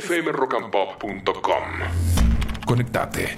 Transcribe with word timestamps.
fmrockandpop.com. 0.00 1.62
Conectate. 2.64 3.36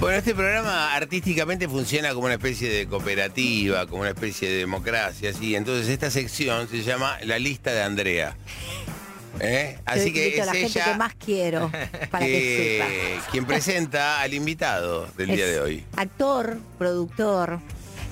Bueno, 0.00 0.16
este 0.16 0.34
programa 0.34 0.94
artísticamente 0.94 1.68
funciona 1.68 2.14
como 2.14 2.24
una 2.24 2.34
especie 2.36 2.70
de 2.72 2.86
cooperativa, 2.86 3.86
como 3.86 4.00
una 4.00 4.10
especie 4.12 4.48
de 4.48 4.56
democracia, 4.56 5.34
¿sí? 5.34 5.54
Entonces 5.54 5.88
esta 5.90 6.10
sección 6.10 6.68
se 6.68 6.82
llama 6.84 7.18
La 7.24 7.38
lista 7.38 7.72
de 7.72 7.82
Andrea. 7.82 8.34
¿Eh? 9.40 9.78
Así 9.84 10.08
Yo 10.08 10.14
que 10.14 10.38
es 10.38 10.46
la 10.46 10.52
gente 10.54 10.66
ella 10.78 10.84
que 10.92 10.94
más 10.98 11.14
quiero 11.22 11.70
para 12.10 12.24
que, 12.24 12.32
que- 12.32 13.14
sepa. 13.18 13.30
quien 13.30 13.44
presenta 13.44 14.20
al 14.22 14.32
invitado 14.32 15.06
del 15.18 15.26
día 15.36 15.46
de 15.46 15.60
hoy. 15.60 15.84
Actor, 15.96 16.56
productor. 16.78 17.60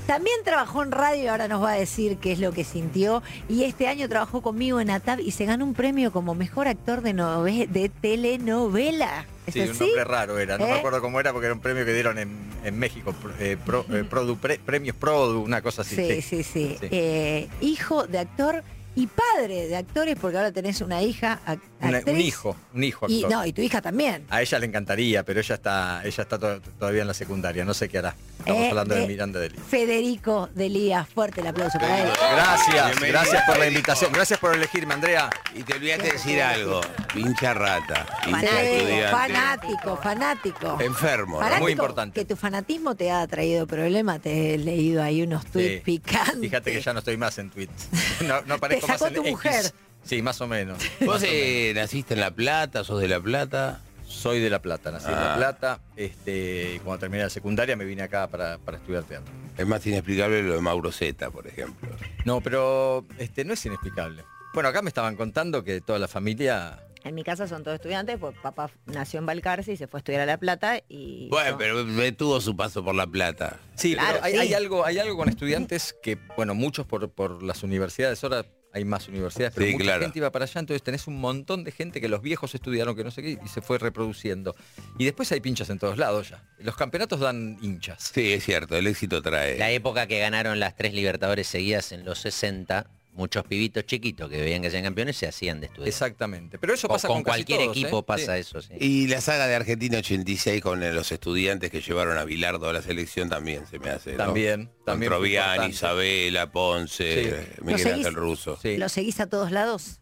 También 0.08 0.36
trabajó 0.42 0.82
en 0.82 0.90
radio 0.90 1.22
y 1.24 1.26
ahora 1.26 1.48
nos 1.48 1.62
va 1.62 1.72
a 1.72 1.74
decir 1.74 2.16
qué 2.16 2.32
es 2.32 2.38
lo 2.38 2.50
que 2.52 2.64
sintió. 2.64 3.22
Y 3.46 3.64
este 3.64 3.88
año 3.88 4.08
trabajó 4.08 4.40
conmigo 4.40 4.80
en 4.80 4.88
ATAP 4.88 5.20
y 5.20 5.32
se 5.32 5.44
ganó 5.44 5.66
un 5.66 5.74
premio 5.74 6.12
como 6.12 6.34
mejor 6.34 6.66
actor 6.66 7.02
de, 7.02 7.12
nove- 7.14 7.68
de 7.68 7.90
telenovela. 7.90 9.26
¿Es 9.46 9.52
Sí, 9.52 9.60
un 9.60 9.78
nombre 9.78 10.04
raro 10.04 10.38
era, 10.38 10.56
no 10.56 10.64
¿Eh? 10.64 10.68
me 10.72 10.78
acuerdo 10.78 11.02
cómo 11.02 11.20
era 11.20 11.32
porque 11.34 11.44
era 11.48 11.54
un 11.54 11.60
premio 11.60 11.84
que 11.84 11.92
dieron 11.92 12.18
en, 12.18 12.30
en 12.64 12.78
México, 12.78 13.14
eh, 13.38 13.58
pro- 13.62 13.84
eh, 13.90 14.02
Produ- 14.10 14.38
pre- 14.38 14.58
premios 14.58 14.96
Produ, 14.96 15.42
una 15.42 15.60
cosa 15.60 15.82
así. 15.82 15.94
Sí, 15.94 16.22
sí, 16.22 16.42
sí. 16.42 16.78
Sí. 16.80 16.88
Eh, 16.90 17.48
hijo 17.60 18.06
de 18.06 18.18
actor 18.20 18.64
y 18.98 19.06
padre 19.06 19.68
de 19.68 19.76
actores, 19.76 20.16
porque 20.20 20.36
ahora 20.38 20.50
tenés 20.50 20.80
una 20.80 21.00
hija 21.02 21.38
ac- 21.46 21.60
Una- 21.80 21.98
actriz. 21.98 22.14
un 22.14 22.20
hijo, 22.20 22.56
un 22.74 22.84
hijo 22.84 23.06
Y, 23.08 23.22
actor. 23.22 23.30
no, 23.38 23.46
y 23.46 23.52
tu 23.52 23.62
hija 23.62 23.80
también. 23.80 24.24
A 24.28 24.42
ella 24.42 24.58
le 24.58 24.66
encantaría, 24.66 25.22
pero 25.22 25.38
ella 25.40 25.54
está, 25.54 26.00
ella 26.04 26.22
está 26.22 26.38
to- 26.38 26.60
todavía 26.78 27.02
en 27.02 27.08
la 27.08 27.14
secundaria, 27.14 27.64
no 27.64 27.74
sé 27.74 27.88
qué 27.88 27.98
hará. 27.98 28.14
Estamos 28.40 28.62
Eh, 28.62 28.68
hablando 28.70 28.94
de, 28.94 29.00
de- 29.02 29.06
Miranda 29.06 29.38
de 29.40 29.50
Lee. 29.50 29.58
Federico 29.68 30.48
Delía, 30.54 31.04
fuerte 31.04 31.40
el 31.42 31.46
aplauso 31.48 31.78
para 31.78 32.02
él. 32.02 32.08
Gracias, 32.32 32.86
Bienvenido, 32.86 33.08
gracias 33.20 33.42
por 33.46 33.58
la 33.58 33.66
invitación, 33.68 34.12
gracias 34.12 34.38
por 34.40 34.54
elegirme, 34.54 34.94
Andrea. 34.94 35.30
Y 35.54 35.62
te 35.62 35.74
olvidaste 35.74 36.06
de 36.06 36.12
decir 36.12 36.42
algo. 36.42 36.80
Pincha 37.14 37.54
rata. 37.54 38.06
Pincha 38.24 38.40
Fanático, 38.48 39.10
fanático, 39.10 39.96
fanático. 39.96 40.78
Enfermo. 40.80 41.40
Muy 41.60 41.72
importante. 41.72 42.18
Que 42.20 42.24
tu 42.26 42.36
fanatismo 42.36 42.94
te 42.94 43.10
ha 43.10 43.26
traído 43.26 43.66
problema. 43.66 44.18
Te 44.18 44.54
he 44.54 44.58
leído 44.58 45.02
ahí 45.02 45.22
unos 45.22 45.44
tweets 45.46 45.76
Sí. 45.76 45.80
picantes. 45.84 46.40
Fíjate 46.40 46.72
que 46.72 46.80
ya 46.80 46.92
no 46.92 46.98
estoy 47.00 47.16
más 47.16 47.38
en 47.38 47.50
tweets. 47.50 47.88
No, 48.28 48.42
no 48.42 48.54
aparezco 48.54 48.86
Te 48.86 48.87
sacó 48.88 49.04
más 49.04 49.08
en 49.10 49.14
tu 49.14 49.20
X. 49.22 49.30
mujer. 49.32 49.72
Sí, 50.04 50.22
más 50.22 50.40
o 50.40 50.46
menos. 50.46 50.78
Vos 51.04 51.22
eh, 51.24 51.72
naciste 51.74 52.14
en 52.14 52.20
La 52.20 52.30
Plata, 52.30 52.84
sos 52.84 53.00
de 53.00 53.08
La 53.08 53.20
Plata. 53.20 53.80
Soy 54.06 54.40
de 54.40 54.48
La 54.48 54.62
Plata, 54.62 54.90
nací 54.90 55.06
en 55.08 55.14
Ah. 55.14 55.24
La 55.30 55.36
Plata. 55.36 55.80
Este, 55.94 56.74
y 56.76 56.78
cuando 56.78 56.98
terminé 57.00 57.24
la 57.24 57.30
secundaria 57.30 57.76
me 57.76 57.84
vine 57.84 58.02
acá 58.02 58.26
para, 58.26 58.56
para 58.58 58.78
estudiar 58.78 59.04
teatro. 59.04 59.30
Es 59.58 59.66
más 59.66 59.86
inexplicable 59.86 60.42
lo 60.42 60.54
de 60.54 60.60
Mauro 60.62 60.90
Zeta, 60.92 61.30
por 61.30 61.46
ejemplo. 61.46 61.90
No, 62.24 62.40
pero 62.40 63.04
este, 63.18 63.44
no 63.44 63.52
es 63.52 63.66
inexplicable. 63.66 64.24
Bueno, 64.54 64.70
acá 64.70 64.80
me 64.80 64.88
estaban 64.88 65.14
contando 65.14 65.62
que 65.62 65.80
toda 65.82 65.98
la 65.98 66.08
familia... 66.08 66.82
En 67.04 67.14
mi 67.14 67.22
casa 67.22 67.46
son 67.46 67.62
todos 67.62 67.74
estudiantes, 67.76 68.16
pues 68.18 68.34
papá 68.42 68.70
nació 68.86 69.20
en 69.20 69.26
Balcarce 69.26 69.72
y 69.72 69.76
se 69.76 69.86
fue 69.86 69.98
a 69.98 70.00
estudiar 70.00 70.22
a 70.22 70.26
La 70.26 70.38
Plata 70.38 70.80
y... 70.88 71.28
Bueno, 71.28 71.50
yo- 71.50 71.58
pero 71.58 72.14
tuvo 72.16 72.40
su 72.40 72.56
paso 72.56 72.82
por 72.82 72.94
La 72.94 73.06
Plata. 73.06 73.58
Sí, 73.76 73.92
Claro, 73.94 74.14
pero 74.14 74.24
hay, 74.24 74.32
sí. 74.32 74.38
hay 74.38 74.54
algo, 74.54 74.84
hay 74.86 74.98
algo 74.98 75.16
con 75.18 75.28
estudiantes 75.28 75.94
que, 76.02 76.18
bueno, 76.36 76.54
muchos 76.54 76.86
por, 76.86 77.10
por 77.10 77.42
las 77.42 77.62
universidades, 77.62 78.24
ahora 78.24 78.46
hay 78.72 78.84
más 78.84 79.08
universidades, 79.08 79.54
pero 79.54 79.66
Sí, 79.66 79.72
mucha 79.72 79.84
claro. 79.84 80.02
gente 80.02 80.18
iba 80.18 80.30
para 80.30 80.44
allá, 80.44 80.60
entonces 80.60 80.82
tenés 80.82 81.06
un 81.06 81.18
montón 81.20 81.64
de 81.64 81.72
gente 81.72 82.00
que 82.00 82.08
los 82.08 82.22
viejos 82.22 82.54
estudiaron, 82.54 82.94
que 82.94 83.04
no 83.04 83.10
sé 83.10 83.22
qué, 83.22 83.38
y 83.42 83.48
se 83.48 83.62
fue 83.62 83.78
reproduciendo. 83.78 84.54
Y 84.98 85.04
después 85.04 85.30
hay 85.32 85.40
pinchas 85.40 85.70
en 85.70 85.78
todos 85.78 85.96
lados 85.98 86.30
ya. 86.30 86.42
Los 86.58 86.76
campeonatos 86.76 87.20
dan 87.20 87.58
hinchas. 87.62 88.10
Sí, 88.14 88.32
es 88.32 88.44
cierto, 88.44 88.76
el 88.76 88.86
éxito 88.86 89.22
trae. 89.22 89.58
La 89.58 89.70
época 89.70 90.06
que 90.06 90.18
ganaron 90.20 90.60
las 90.60 90.76
tres 90.76 90.92
Libertadores 90.94 91.46
seguidas 91.46 91.92
en 91.92 92.04
los 92.04 92.18
60, 92.20 92.86
muchos 93.18 93.44
pibitos 93.44 93.84
chiquitos 93.84 94.30
que 94.30 94.40
veían 94.40 94.62
que 94.62 94.70
sean 94.70 94.84
campeones 94.84 95.16
se 95.16 95.26
hacían 95.26 95.60
de 95.60 95.66
estudiar. 95.66 95.88
Exactamente. 95.88 96.56
Pero 96.58 96.72
eso 96.72 96.88
pasa 96.88 97.08
con 97.08 97.16
con, 97.18 97.24
casi 97.24 97.44
cualquier 97.44 97.58
todos, 97.64 97.76
equipo 97.76 97.98
¿eh? 97.98 98.02
pasa 98.06 98.34
Sí. 98.36 98.40
eso, 98.40 98.62
sí. 98.62 98.72
Y 98.80 99.06
la 99.08 99.20
saga 99.20 99.46
de 99.48 99.56
Argentina 99.56 99.98
86 99.98 100.62
con 100.62 100.82
eh, 100.82 100.92
los 100.92 101.10
estudiantes 101.12 101.70
que 101.70 101.80
llevaron 101.80 102.16
a 102.16 102.24
Bilardo 102.24 102.68
a 102.68 102.72
la 102.72 102.80
selección 102.80 103.28
también 103.28 103.66
se 103.66 103.78
me 103.80 103.90
hace. 103.90 104.12
¿no? 104.12 104.18
También, 104.18 104.70
también 104.86 105.10
Troviani. 105.10 105.66
Isabela, 105.66 106.50
Ponce, 106.52 107.24
Sí. 107.24 107.28
eh, 107.30 107.52
¿Lo 107.58 107.64
Miguel? 107.66 107.92
Ángel 107.94 108.14
Russo. 108.14 108.56
Sí. 108.62 108.76
¿Lo 108.76 108.88
seguís 108.88 109.18
a 109.20 109.26
todos 109.26 109.50
lados? 109.50 110.00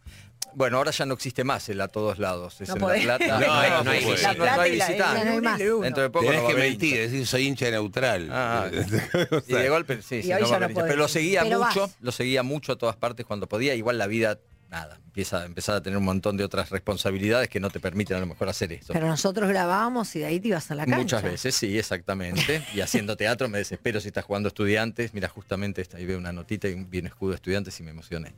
Bueno, 0.57 0.79
ahora 0.79 0.91
ya 0.91 1.05
no 1.05 1.13
existe 1.13 1.45
más 1.45 1.69
el 1.69 1.79
a 1.83 1.89
todos 1.89 2.19
lados. 2.19 2.63
Es 2.63 2.71
No 2.71 2.77
en 2.77 2.81
podés. 2.81 3.05
La 3.05 3.19
Plata. 3.19 3.41
No, 3.41 3.47
no, 3.47 3.85
no 3.85 3.91
hay 3.91 4.01
La 4.23 4.33
no, 4.33 4.61
hay. 4.63 4.79
Ya 4.79 5.25
no 5.25 5.31
hay 5.33 5.41
más. 5.43 5.59
Dentro 5.59 6.03
de 6.03 6.09
poco 6.09 6.25
Tenés 6.25 6.45
que 6.45 6.55
mentir, 6.55 6.97
decir 6.97 7.27
soy 7.27 7.47
hincha 7.47 7.71
neutral. 7.71 8.31
Ah, 8.33 8.67
O 9.31 9.43
Y 9.47 9.53
de 9.53 9.69
golpe, 9.69 10.01
sí, 10.01 10.23
sí, 10.23 10.31
no. 10.31 10.69
Pero 10.75 10.97
lo 10.97 11.09
seguía 11.09 11.43
Pero 11.43 11.59
mucho, 11.63 11.81
vas. 11.83 11.97
lo 12.01 12.11
seguía 12.11 12.43
mucho 12.43 12.73
a 12.73 12.77
todas 12.77 12.97
partes 12.97 13.27
cuando 13.27 13.47
podía. 13.47 13.75
Igual 13.75 13.99
la 13.99 14.07
vida, 14.07 14.39
nada, 14.71 14.99
empieza 15.05 15.43
a 15.43 15.45
empezar 15.47 15.77
a 15.77 15.81
tener 15.81 15.97
un 15.97 16.05
montón 16.05 16.37
de 16.37 16.45
otras 16.45 16.71
responsabilidades 16.71 17.49
que 17.49 17.61
no 17.61 17.71
te 17.71 17.79
permiten 17.81 18.17
a 18.17 18.21
lo 18.21 18.27
mejor 18.27 18.49
hacer 18.49 18.73
eso. 18.73 18.93
Pero 18.93 19.07
nosotros 19.07 19.49
grabábamos 19.49 20.15
y 20.17 20.19
de 20.21 20.27
ahí 20.27 20.41
te 20.41 20.49
ibas 20.49 20.71
a 20.71 20.75
la 20.75 20.85
cancha. 20.85 20.99
Muchas 20.99 21.23
veces, 21.23 21.55
sí, 21.55 21.79
exactamente. 21.79 22.65
Y 22.75 22.81
haciendo 22.81 23.17
teatro 23.17 23.49
me 23.49 23.59
desespero 23.59 24.01
si 24.01 24.09
estás 24.09 24.25
jugando 24.25 24.49
estudiantes. 24.49 25.15
Mira, 25.15 25.29
justamente 25.29 25.83
esta, 25.83 25.97
ahí 25.99 26.07
veo 26.07 26.19
una 26.19 26.33
notita 26.33 26.69
y 26.69 26.73
un 26.75 26.91
bien 26.91 27.07
escudo 27.07 27.31
de 27.31 27.37
estudiantes 27.37 27.79
y 27.81 27.83
me 27.83 27.91
emocioné. 27.93 28.33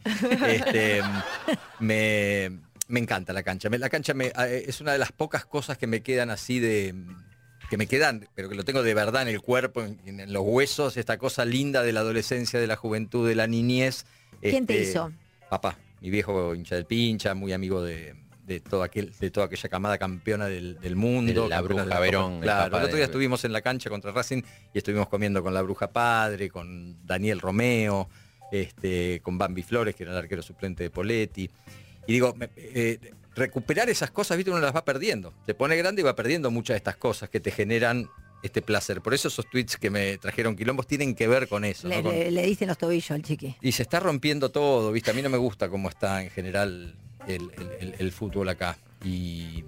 Este, 0.47 1.00
me, 1.81 2.59
me 2.89 3.00
encanta 3.00 3.33
la 3.33 3.43
cancha. 3.43 3.69
La 3.71 3.89
cancha 3.89 4.15
me- 4.15 4.27
eh, 4.39 4.65
es 4.66 4.81
una 4.81 4.93
de 4.93 4.99
las 4.99 5.12
pocas 5.12 5.45
cosas 5.47 5.78
que 5.78 5.87
me 5.87 6.03
quedan 6.03 6.31
así 6.31 6.60
de 6.60 6.95
que 7.71 7.77
me 7.77 7.87
quedan, 7.87 8.27
pero 8.34 8.49
que 8.49 8.55
lo 8.55 8.65
tengo 8.65 8.83
de 8.83 8.95
verdad 8.95 9.22
en 9.22 9.28
el 9.28 9.43
cuerpo, 9.43 9.83
en, 9.83 9.99
en 10.21 10.33
los 10.33 10.43
huesos, 10.43 10.97
esta 10.97 11.19
cosa 11.19 11.45
linda 11.45 11.83
de 11.83 11.93
la 11.93 12.00
adolescencia, 12.00 12.59
de 12.59 12.66
la 12.66 12.77
juventud, 12.77 13.28
de 13.28 13.34
la 13.34 13.47
niñez. 13.47 14.06
¿Quién 14.41 14.66
te 14.66 14.81
Este, 14.81 14.91
hizo? 14.93 15.12
Papá, 15.50 15.77
mi 16.00 16.10
viejo 16.10 16.54
hincha 16.54 16.75
del 16.75 16.86
pincha, 16.86 17.34
muy 17.34 17.53
amigo 17.53 17.82
de, 17.82 18.14
de, 18.44 18.60
todo 18.60 18.82
aquel, 18.82 19.12
de 19.19 19.31
toda 19.31 19.47
aquella 19.47 19.69
camada 19.69 19.98
campeona 19.98 20.47
del, 20.47 20.78
del 20.81 20.97
mundo. 20.97 21.44
De 21.44 21.48
la 21.48 21.60
Bruja 21.60 21.84
de 21.84 22.00
Verón, 22.00 22.34
el 22.34 22.41
Claro, 22.42 22.76
el, 22.78 22.84
otro 22.84 22.97
día 22.97 22.98
de- 22.98 23.04
estuvimos 23.04 23.44
en 23.44 23.53
la 23.53 23.60
cancha 23.62 23.91
contra 23.91 24.12
Racing 24.12 24.42
y 24.72 24.78
estuvimos 24.78 25.09
comiendo 25.09 25.42
con 25.42 25.53
la 25.54 25.62
Bruja 25.62 25.91
Padre, 25.92 26.48
con 26.50 27.04
Daniel 27.06 27.41
Romeo, 27.41 28.09
este, 28.53 29.20
con 29.22 29.36
Bambi 29.38 29.62
Flores, 29.62 29.94
que 29.94 30.04
era 30.04 30.12
el 30.12 30.19
arquero 30.19 30.42
suplente 30.42 30.82
de 30.84 30.91
Poletti. 30.91 31.50
Y 32.06 32.12
digo, 32.12 32.34
eh, 32.56 32.98
recuperar 33.34 33.91
esas 33.91 34.10
cosas, 34.10 34.36
viste, 34.36 34.50
uno 34.50 34.60
las 34.60 34.75
va 34.75 34.84
perdiendo. 34.84 35.34
Se 35.44 35.54
pone 35.54 35.76
grande 35.76 36.00
y 36.00 36.04
va 36.04 36.16
perdiendo 36.16 36.50
muchas 36.50 36.75
de 36.75 36.78
estas 36.78 36.97
cosas 36.97 37.28
que 37.28 37.41
te 37.41 37.50
generan 37.50 38.09
este 38.43 38.62
placer. 38.62 39.00
Por 39.00 39.15
eso 39.15 39.28
esos 39.28 39.49
tweets 39.50 39.76
que 39.76 39.91
me 39.91 40.16
trajeron 40.19 40.54
quilombos 40.56 40.87
tienen 40.87 41.15
que 41.15 41.26
ver 41.28 41.49
con 41.49 41.65
eso. 41.65 41.88
¿no? 41.88 41.94
Le, 41.97 42.03
Con- 42.03 42.12
le- 42.12 42.31
le 42.31 42.43
diste 42.47 42.65
en 42.65 42.69
los 42.69 42.78
tobillos 42.78 43.10
al 43.10 43.22
chiqui. 43.22 43.56
y 43.60 43.72
se 43.72 43.82
está 43.82 44.00
rompiendo 44.00 44.50
todo, 44.50 44.93
¿viste? 44.93 45.10
A 45.10 45.15
mí 45.15 45.22
no 45.22 45.28
me 45.28 45.38
gusta 45.38 45.69
cómo 45.69 45.88
está 45.88 46.22
en 46.22 46.31
general 46.31 46.94
el, 47.27 47.43
el- 47.56 47.71
el- 47.81 47.94
el 47.98 48.12
fútbol 48.12 48.48
acá. 48.48 48.78
Y, 49.04 49.65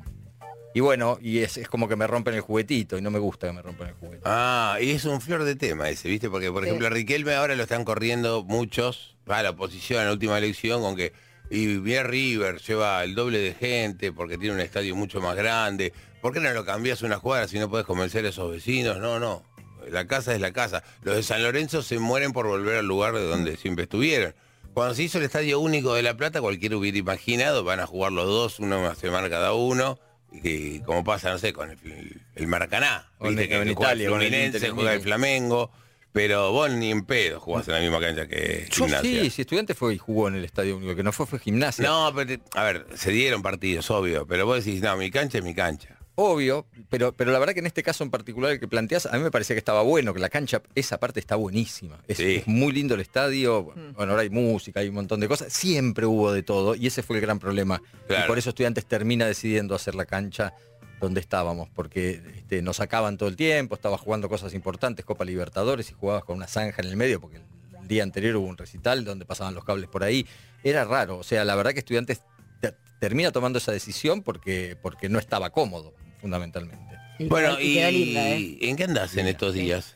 y 0.74 0.80
bueno, 0.80 1.18
y 1.20 1.38
es, 1.38 1.56
es 1.56 1.68
como 1.68 1.88
que 1.88 1.96
me 1.96 2.06
rompen 2.06 2.34
el 2.34 2.40
juguetito 2.42 2.96
y 2.96 3.02
no 3.02 3.10
me 3.10 3.18
gusta 3.18 3.48
que 3.48 3.52
me 3.52 3.62
rompan 3.62 3.88
el 3.88 3.94
juguete. 3.94 4.22
Ah, 4.24 4.78
y 4.80 4.90
es 4.90 5.04
un 5.04 5.20
flor 5.20 5.42
de 5.44 5.56
tema 5.56 5.88
ese, 5.88 6.08
¿viste? 6.08 6.30
Porque, 6.30 6.50
por 6.52 6.62
Sí. 6.62 6.68
ejemplo, 6.68 6.86
a 6.86 6.90
Riquelme 6.90 7.34
ahora 7.34 7.56
lo 7.56 7.62
están 7.64 7.84
corriendo 7.84 8.44
muchos, 8.44 9.16
a 9.26 9.42
la 9.42 9.50
oposición 9.50 10.00
en 10.00 10.06
la 10.06 10.12
última 10.12 10.38
elección 10.38 10.80
con 10.80 10.94
que 10.96 11.12
y 11.50 11.78
viene 11.78 12.04
River, 12.04 12.58
lleva 12.60 13.02
el 13.04 13.14
doble 13.14 13.38
de 13.38 13.54
gente 13.54 14.12
porque 14.12 14.38
tiene 14.38 14.54
un 14.54 14.60
estadio 14.60 14.94
mucho 14.96 15.20
más 15.20 15.36
grande. 15.36 15.92
¿Por 16.22 16.32
qué 16.32 16.40
no 16.40 16.52
lo 16.52 16.64
cambias 16.64 17.02
una 17.02 17.18
cuadra 17.18 17.48
si 17.48 17.58
no 17.58 17.68
puedes 17.68 17.86
convencer 17.86 18.24
a 18.24 18.28
esos 18.28 18.50
vecinos? 18.50 18.98
No, 18.98 19.18
no. 19.18 19.42
La 19.90 20.06
casa 20.06 20.34
es 20.34 20.40
la 20.40 20.52
casa. 20.52 20.84
Los 21.02 21.16
de 21.16 21.22
San 21.22 21.42
Lorenzo 21.42 21.82
se 21.82 21.98
mueren 21.98 22.32
por 22.32 22.46
volver 22.46 22.76
al 22.76 22.86
lugar 22.86 23.14
de 23.14 23.26
donde 23.26 23.56
siempre 23.56 23.84
estuvieron. 23.84 24.34
Cuando 24.74 24.94
se 24.94 25.02
hizo 25.02 25.18
el 25.18 25.24
Estadio 25.24 25.58
Único 25.58 25.94
de 25.94 26.02
La 26.02 26.16
Plata, 26.16 26.40
cualquiera 26.40 26.76
hubiera 26.76 26.96
imaginado, 26.98 27.64
van 27.64 27.80
a 27.80 27.86
jugar 27.86 28.12
los 28.12 28.26
dos, 28.26 28.60
una 28.60 28.94
semana 28.94 29.28
cada 29.28 29.52
uno, 29.54 29.98
y 30.30 30.40
que, 30.42 30.82
como 30.86 31.02
pasa, 31.02 31.30
no 31.30 31.38
sé, 31.38 31.52
con 31.52 31.70
el, 31.70 32.20
el 32.36 32.46
Maracaná. 32.46 33.10
En- 33.18 33.34
¿viste? 33.34 33.42
en 33.42 33.48
que 33.64 33.74
juega 33.74 33.90
Italia, 33.94 34.08
con 34.10 34.22
el 34.22 34.32
Inter 34.44 34.70
juega 34.70 34.92
el. 34.94 35.00
Flamengo, 35.00 35.72
pero 36.12 36.52
vos 36.52 36.70
ni 36.70 36.90
en 36.90 37.04
pedo 37.04 37.38
jugás 37.40 37.68
en 37.68 37.74
la 37.74 37.80
misma 37.80 38.00
cancha 38.00 38.26
que 38.26 38.66
Yo 38.70 38.84
Gimnasia. 38.86 39.22
sí, 39.22 39.30
si 39.30 39.42
estudiante 39.42 39.74
fue 39.74 39.94
y 39.94 39.98
jugó 39.98 40.28
en 40.28 40.34
el 40.36 40.44
estadio 40.44 40.76
único, 40.76 40.94
que 40.96 41.02
no 41.02 41.12
fue, 41.12 41.26
fue 41.26 41.38
gimnasia. 41.38 41.86
No, 41.86 42.12
pero, 42.14 42.26
te- 42.38 42.58
a 42.58 42.64
ver, 42.64 42.86
se 42.94 43.10
dieron 43.10 43.42
partidos, 43.42 43.90
obvio, 43.90 44.26
pero 44.26 44.46
vos 44.46 44.64
decís, 44.64 44.80
no, 44.82 44.96
mi 44.96 45.10
cancha 45.10 45.38
es 45.38 45.44
mi 45.44 45.54
cancha. 45.54 45.96
Obvio, 46.16 46.66
pero, 46.90 47.12
pero 47.12 47.30
la 47.32 47.38
verdad 47.38 47.54
que 47.54 47.60
en 47.60 47.66
este 47.66 47.82
caso 47.82 48.04
en 48.04 48.10
particular 48.10 48.50
el 48.50 48.60
que 48.60 48.68
planteas, 48.68 49.06
a 49.06 49.12
mí 49.16 49.22
me 49.22 49.30
parecía 49.30 49.54
que 49.54 49.58
estaba 49.58 49.80
bueno, 49.82 50.12
que 50.12 50.20
la 50.20 50.28
cancha, 50.28 50.60
esa 50.74 50.98
parte 51.00 51.18
está 51.18 51.36
buenísima. 51.36 51.98
Es, 52.08 52.18
Sí. 52.18 52.36
es 52.36 52.46
muy 52.46 52.72
lindo 52.72 52.94
el 52.94 53.00
estadio, 53.00 53.62
bueno, 53.62 53.94
ahora 54.12 54.20
hay 54.22 54.28
música, 54.28 54.80
hay 54.80 54.88
un 54.88 54.96
montón 54.96 55.20
de 55.20 55.28
cosas, 55.28 55.50
siempre 55.50 56.04
hubo 56.04 56.30
de 56.32 56.42
todo, 56.42 56.74
y 56.74 56.88
ese 56.88 57.02
fue 57.02 57.16
el 57.16 57.22
gran 57.22 57.38
problema. 57.38 57.80
Claro. 58.06 58.24
Y 58.24 58.26
por 58.26 58.36
eso 58.36 58.50
estudiantes 58.50 58.84
termina 58.84 59.26
decidiendo 59.26 59.74
hacer 59.74 59.94
la 59.94 60.04
cancha 60.04 60.52
donde 61.00 61.20
estábamos, 61.20 61.68
porque 61.70 62.22
este, 62.36 62.62
nos 62.62 62.76
sacaban 62.76 63.16
todo 63.16 63.28
el 63.28 63.36
tiempo, 63.36 63.74
estaba 63.74 63.96
jugando 63.98 64.28
cosas 64.28 64.54
importantes, 64.54 65.04
Copa 65.04 65.24
Libertadores, 65.24 65.90
y 65.90 65.94
jugabas 65.94 66.24
con 66.24 66.36
una 66.36 66.46
zanja 66.46 66.82
en 66.82 66.88
el 66.88 66.96
medio, 66.96 67.20
porque 67.20 67.38
el 67.38 67.88
día 67.88 68.02
anterior 68.02 68.36
hubo 68.36 68.46
un 68.46 68.56
recital 68.58 69.04
donde 69.04 69.24
pasaban 69.24 69.54
los 69.54 69.64
cables 69.64 69.88
por 69.88 70.04
ahí. 70.04 70.26
Era 70.62 70.84
raro, 70.84 71.18
o 71.18 71.22
sea, 71.22 71.44
la 71.44 71.54
verdad 71.56 71.72
que 71.72 71.78
estudiantes 71.80 72.20
te- 72.60 72.74
termina 73.00 73.32
tomando 73.32 73.58
esa 73.58 73.72
decisión 73.72 74.22
porque, 74.22 74.76
porque 74.80 75.08
no 75.08 75.18
estaba 75.18 75.50
cómodo, 75.50 75.94
fundamentalmente. 76.20 76.96
Y 77.18 77.26
Bueno, 77.28 77.58
y 77.58 77.72
y, 77.72 77.74
quedó 77.74 77.90
linda, 77.90 78.28
¿eh? 78.28 78.58
¿en 78.60 78.76
qué 78.76 78.84
andás 78.84 79.16
en 79.16 79.26
estos 79.26 79.54
días? 79.54 79.94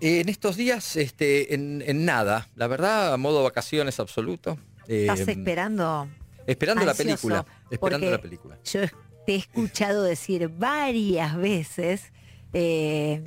Eh, 0.00 0.20
en 0.20 0.28
estos 0.28 0.56
días, 0.56 0.96
este, 0.96 1.54
en, 1.54 1.82
en 1.86 2.04
nada, 2.04 2.48
la 2.56 2.66
verdad, 2.66 3.12
a 3.12 3.16
modo 3.16 3.42
vacaciones 3.42 3.98
absoluto. 4.00 4.58
Eh, 4.86 5.02
¿Estás 5.10 5.26
esperando? 5.28 6.08
Esperando 6.46 6.84
la 6.84 6.94
película. 6.94 7.44
Esperando 7.70 8.10
la 8.10 8.18
película. 8.20 8.58
Yo 8.64 8.80
te 9.28 9.34
he 9.34 9.36
escuchado 9.36 10.04
decir 10.04 10.48
varias 10.48 11.36
veces 11.36 12.14
eh, 12.54 13.22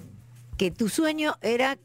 que 0.57 0.71
tu 0.71 0.89
sueño 0.89 1.37
era 1.43 1.77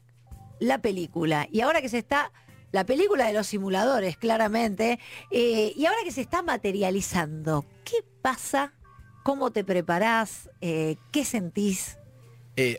la 0.59 0.79
película. 0.79 1.47
Y 1.51 1.61
ahora 1.61 1.83
que 1.83 1.89
se 1.89 1.99
está, 1.99 2.31
la 2.71 2.83
película 2.83 3.27
de 3.27 3.33
los 3.33 3.45
simuladores, 3.45 4.17
claramente, 4.17 4.97
eh, 5.29 5.71
y 5.75 5.85
ahora 5.85 5.99
que 6.03 6.11
se 6.11 6.21
está 6.21 6.41
materializando, 6.41 7.63
¿qué 7.83 7.97
pasa? 8.23 8.73
¿Cómo 9.21 9.51
te 9.51 9.63
preparás? 9.63 10.49
Eh, 10.61 10.95
¿Qué 11.11 11.23
sentís 11.23 11.99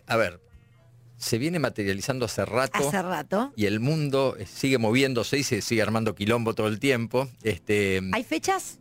a 0.09 0.17
ver, 0.17 0.41
se 1.19 1.39
viene 1.39 1.61
materializando 1.61 2.25
hace 2.25 2.45
rato. 2.47 2.77
hace 2.77 3.01
rato? 3.01 3.53
y 3.55 3.67
el 3.67 3.79
mundo 3.79 4.37
sigue 4.45 4.79
moviéndose 4.79 5.39
y 5.39 5.45
se 5.45 5.63
sigue 5.63 5.83
armando 5.83 6.17
quilombo 6.17 6.57
todo 6.57 6.67
el 6.67 6.81
tiempo. 6.81 7.29
Este, 7.45 8.01
¿Hay 8.13 8.25
fechas? 8.25 8.81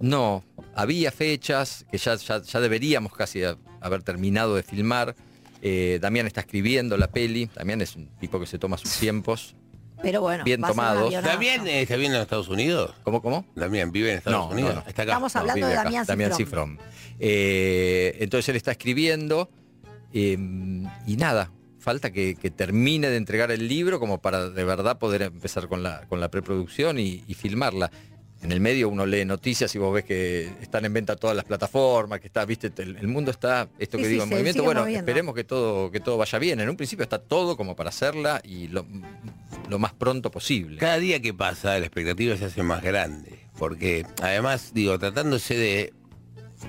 No, 0.00 0.44
había 0.74 1.10
fechas 1.12 1.86
que 1.90 1.98
ya, 1.98 2.16
ya, 2.16 2.42
ya 2.42 2.60
deberíamos 2.60 3.12
casi 3.14 3.42
haber 3.80 4.02
terminado 4.02 4.56
de 4.56 4.62
filmar. 4.62 5.14
Eh, 5.62 5.98
Damián 6.02 6.26
está 6.26 6.40
escribiendo 6.40 6.96
la 6.96 7.08
peli. 7.10 7.48
Damián 7.54 7.80
es 7.80 7.96
un 7.96 8.08
tipo 8.18 8.38
que 8.38 8.46
se 8.46 8.58
toma 8.58 8.76
sus 8.76 8.92
tiempos. 8.98 9.54
Pero 10.02 10.20
bueno, 10.20 10.44
Bien 10.44 10.60
tomados. 10.60 11.14
¿También 11.22 11.66
eh, 11.66 11.82
está 11.82 11.96
viendo 11.96 12.16
en 12.16 12.22
Estados 12.22 12.48
Unidos? 12.48 12.94
¿Cómo, 13.04 13.22
cómo? 13.22 13.46
También 13.54 13.90
vive 13.90 14.10
en 14.12 14.18
Estados 14.18 14.48
No, 14.48 14.52
Unidos. 14.52 14.74
no, 14.74 14.80
no. 14.82 14.86
Está 14.88 15.02
acá. 15.02 15.12
Estamos 15.12 15.36
hablando 15.36 15.54
vive 15.56 15.68
de 15.68 15.74
acá, 15.74 15.84
Damián 15.84 16.06
Damián 16.06 16.34
Cifrón. 16.34 16.78
Eh, 17.18 18.16
entonces 18.20 18.48
él 18.50 18.56
está 18.56 18.72
escribiendo 18.72 19.48
eh, 20.12 20.36
y 21.06 21.16
nada, 21.16 21.50
falta 21.78 22.10
que, 22.10 22.34
que 22.34 22.50
termine 22.50 23.08
de 23.08 23.16
entregar 23.16 23.50
el 23.50 23.66
libro 23.66 23.98
como 23.98 24.20
para 24.20 24.50
de 24.50 24.64
verdad 24.64 24.98
poder 24.98 25.22
empezar 25.22 25.68
con 25.68 25.82
la, 25.82 26.02
con 26.08 26.20
la 26.20 26.28
preproducción 26.28 26.98
y, 26.98 27.24
y 27.26 27.34
filmarla. 27.34 27.90
En 28.44 28.52
el 28.52 28.60
medio 28.60 28.90
uno 28.90 29.06
lee 29.06 29.24
noticias 29.24 29.74
y 29.74 29.78
vos 29.78 29.92
ves 29.94 30.04
que 30.04 30.50
están 30.60 30.84
en 30.84 30.92
venta 30.92 31.16
todas 31.16 31.34
las 31.34 31.46
plataformas, 31.46 32.20
que 32.20 32.26
está, 32.26 32.44
viste, 32.44 32.70
el, 32.82 32.96
el 32.96 33.08
mundo 33.08 33.30
está, 33.30 33.68
esto 33.78 33.96
Sí, 33.96 34.02
que 34.02 34.08
sí, 34.08 34.12
digo, 34.12 34.24
en 34.24 34.28
movimiento. 34.30 34.62
Bueno, 34.62 34.80
moviendo. 34.82 35.00
esperemos 35.00 35.34
que 35.34 35.44
todo, 35.44 35.90
que 35.90 35.98
todo 36.00 36.18
vaya 36.18 36.38
bien. 36.38 36.60
En 36.60 36.68
un 36.68 36.76
principio 36.76 37.02
está 37.04 37.18
todo 37.18 37.56
como 37.56 37.74
para 37.74 37.88
hacerla 37.88 38.42
y 38.44 38.68
lo, 38.68 38.86
lo 39.70 39.78
más 39.78 39.94
pronto 39.94 40.30
posible. 40.30 40.76
Cada 40.78 40.98
día 40.98 41.20
que 41.22 41.32
pasa, 41.32 41.78
la 41.78 41.86
expectativa 41.86 42.36
se 42.36 42.44
hace 42.44 42.62
más 42.62 42.82
grande. 42.82 43.30
Porque, 43.58 44.04
además, 44.22 44.72
digo, 44.74 44.98
tratándose 44.98 45.56
de. 45.56 45.92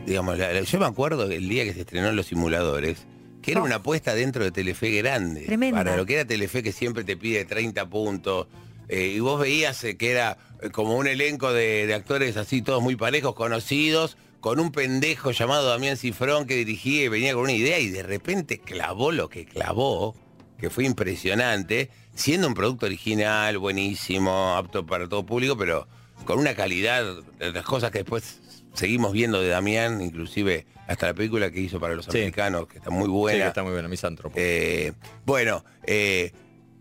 Digamos, 0.06 0.38
la- 0.38 0.54
la- 0.54 0.62
yo 0.62 0.80
me 0.80 0.86
acuerdo 0.86 1.30
el 1.30 1.50
día 1.50 1.63
que 1.66 1.74
se 1.74 1.81
estrenó 1.81 2.12
Los 2.13 2.28
Simuladores, 2.28 3.00
que 3.42 3.51
era 3.51 3.62
Oh. 3.62 3.66
una 3.66 3.75
apuesta 3.75 4.13
dentro 4.16 4.44
de 4.44 4.51
Telefe 4.51 4.92
grande. 4.92 5.42
Tremenda. 5.45 5.83
Para 5.83 5.98
lo 5.98 6.06
que 6.06 6.13
era 6.16 6.25
Telefe, 6.25 6.63
que 6.63 6.71
siempre 6.71 7.04
te 7.04 7.18
pide 7.18 7.44
30 7.45 7.89
puntos. 7.89 8.48
Eh, 8.90 9.14
y 9.16 9.20
vos 9.20 9.40
veías 9.40 9.84
eh, 9.84 9.98
que 9.98 10.12
era 10.12 10.38
eh, 10.62 10.70
como 10.70 10.96
un 10.96 11.08
elenco 11.08 11.52
de, 11.54 11.86
de 11.88 11.94
actores 11.94 12.38
así, 12.38 12.62
todos 12.62 12.82
muy 12.84 12.96
parejos, 12.96 13.36
conocidos, 13.36 14.18
con 14.42 14.60
un 14.60 14.72
pendejo 14.72 15.32
llamado 15.32 15.68
Damián 15.70 15.98
Cifrón 15.98 16.46
que 16.46 16.56
dirigía 16.56 17.04
y 17.04 17.08
venía 17.08 17.34
con 17.34 17.44
una 17.44 17.54
idea 17.54 17.80
y 17.80 17.90
de 17.90 18.04
repente 18.04 18.60
clavó 18.60 19.12
lo 19.12 19.28
que 19.30 19.46
clavó, 19.46 20.16
que 20.60 20.70
fue 20.70 20.86
impresionante, 20.86 21.90
siendo 22.14 22.48
un 22.48 22.54
producto 22.54 22.86
original, 22.86 23.58
buenísimo, 23.58 24.56
apto 24.56 24.86
para 24.86 25.08
todo 25.10 25.26
público, 25.26 25.58
pero 25.58 25.88
con 26.26 26.38
una 26.40 26.56
calidad 26.56 27.04
de 27.40 27.52
las 27.52 27.66
cosas 27.66 27.92
que 27.92 28.00
después 28.00 28.40
seguimos 28.74 29.14
viendo 29.14 29.42
de 29.42 29.48
Damián, 29.50 30.02
inclusive 30.02 30.66
hasta 30.88 31.08
la 31.08 31.14
película 31.16 31.50
que 31.50 31.60
hizo 31.62 31.80
para 31.80 31.96
los 31.96 32.06
Sí. 32.06 32.12
americanos, 32.12 32.68
que 32.68 32.78
está 32.78 32.90
muy 32.92 33.06
Sí, 33.06 33.10
buena. 33.10 33.44
que 33.44 33.48
está 33.48 33.64
muy 33.64 33.72
buena, 33.74 33.88
misántropo. 33.88 34.36
Eh, 34.38 34.92
bueno, 35.26 35.66
eh, 35.88 36.31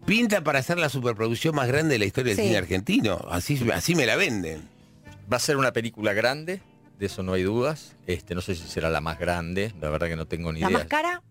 pinta 0.07 0.43
para 0.43 0.59
hacer 0.59 0.79
la 0.79 0.89
superproducción 0.89 1.55
más 1.55 1.69
grande 1.69 1.95
de 1.95 1.99
la 1.99 2.05
historia 2.05 2.31
del 2.35 2.37
Sí. 2.43 2.49
cine 2.49 2.59
argentino. 2.59 3.25
Así, 3.31 3.61
así 3.73 3.95
me 3.95 4.07
la 4.07 4.17
venden. 4.17 4.63
Va 5.33 5.37
a 5.39 5.41
ser 5.41 5.57
una 5.57 5.73
película 5.73 6.13
grande, 6.13 6.61
de 6.99 7.07
eso 7.07 7.23
no 7.23 7.33
hay 7.33 7.43
dudas. 7.43 7.97
Este, 8.07 8.35
no 8.35 8.41
sé 8.41 8.55
si 8.55 8.67
será 8.69 8.91
la 8.91 9.01
más 9.01 9.19
grande, 9.19 9.73
la 9.81 9.89
verdad 9.89 10.09
que 10.09 10.17
no 10.17 10.27
tengo 10.27 10.53
ni 10.53 10.61
¿La 10.61 10.69
idea. 10.69 10.79
más 10.79 10.87
cara? 10.89 11.23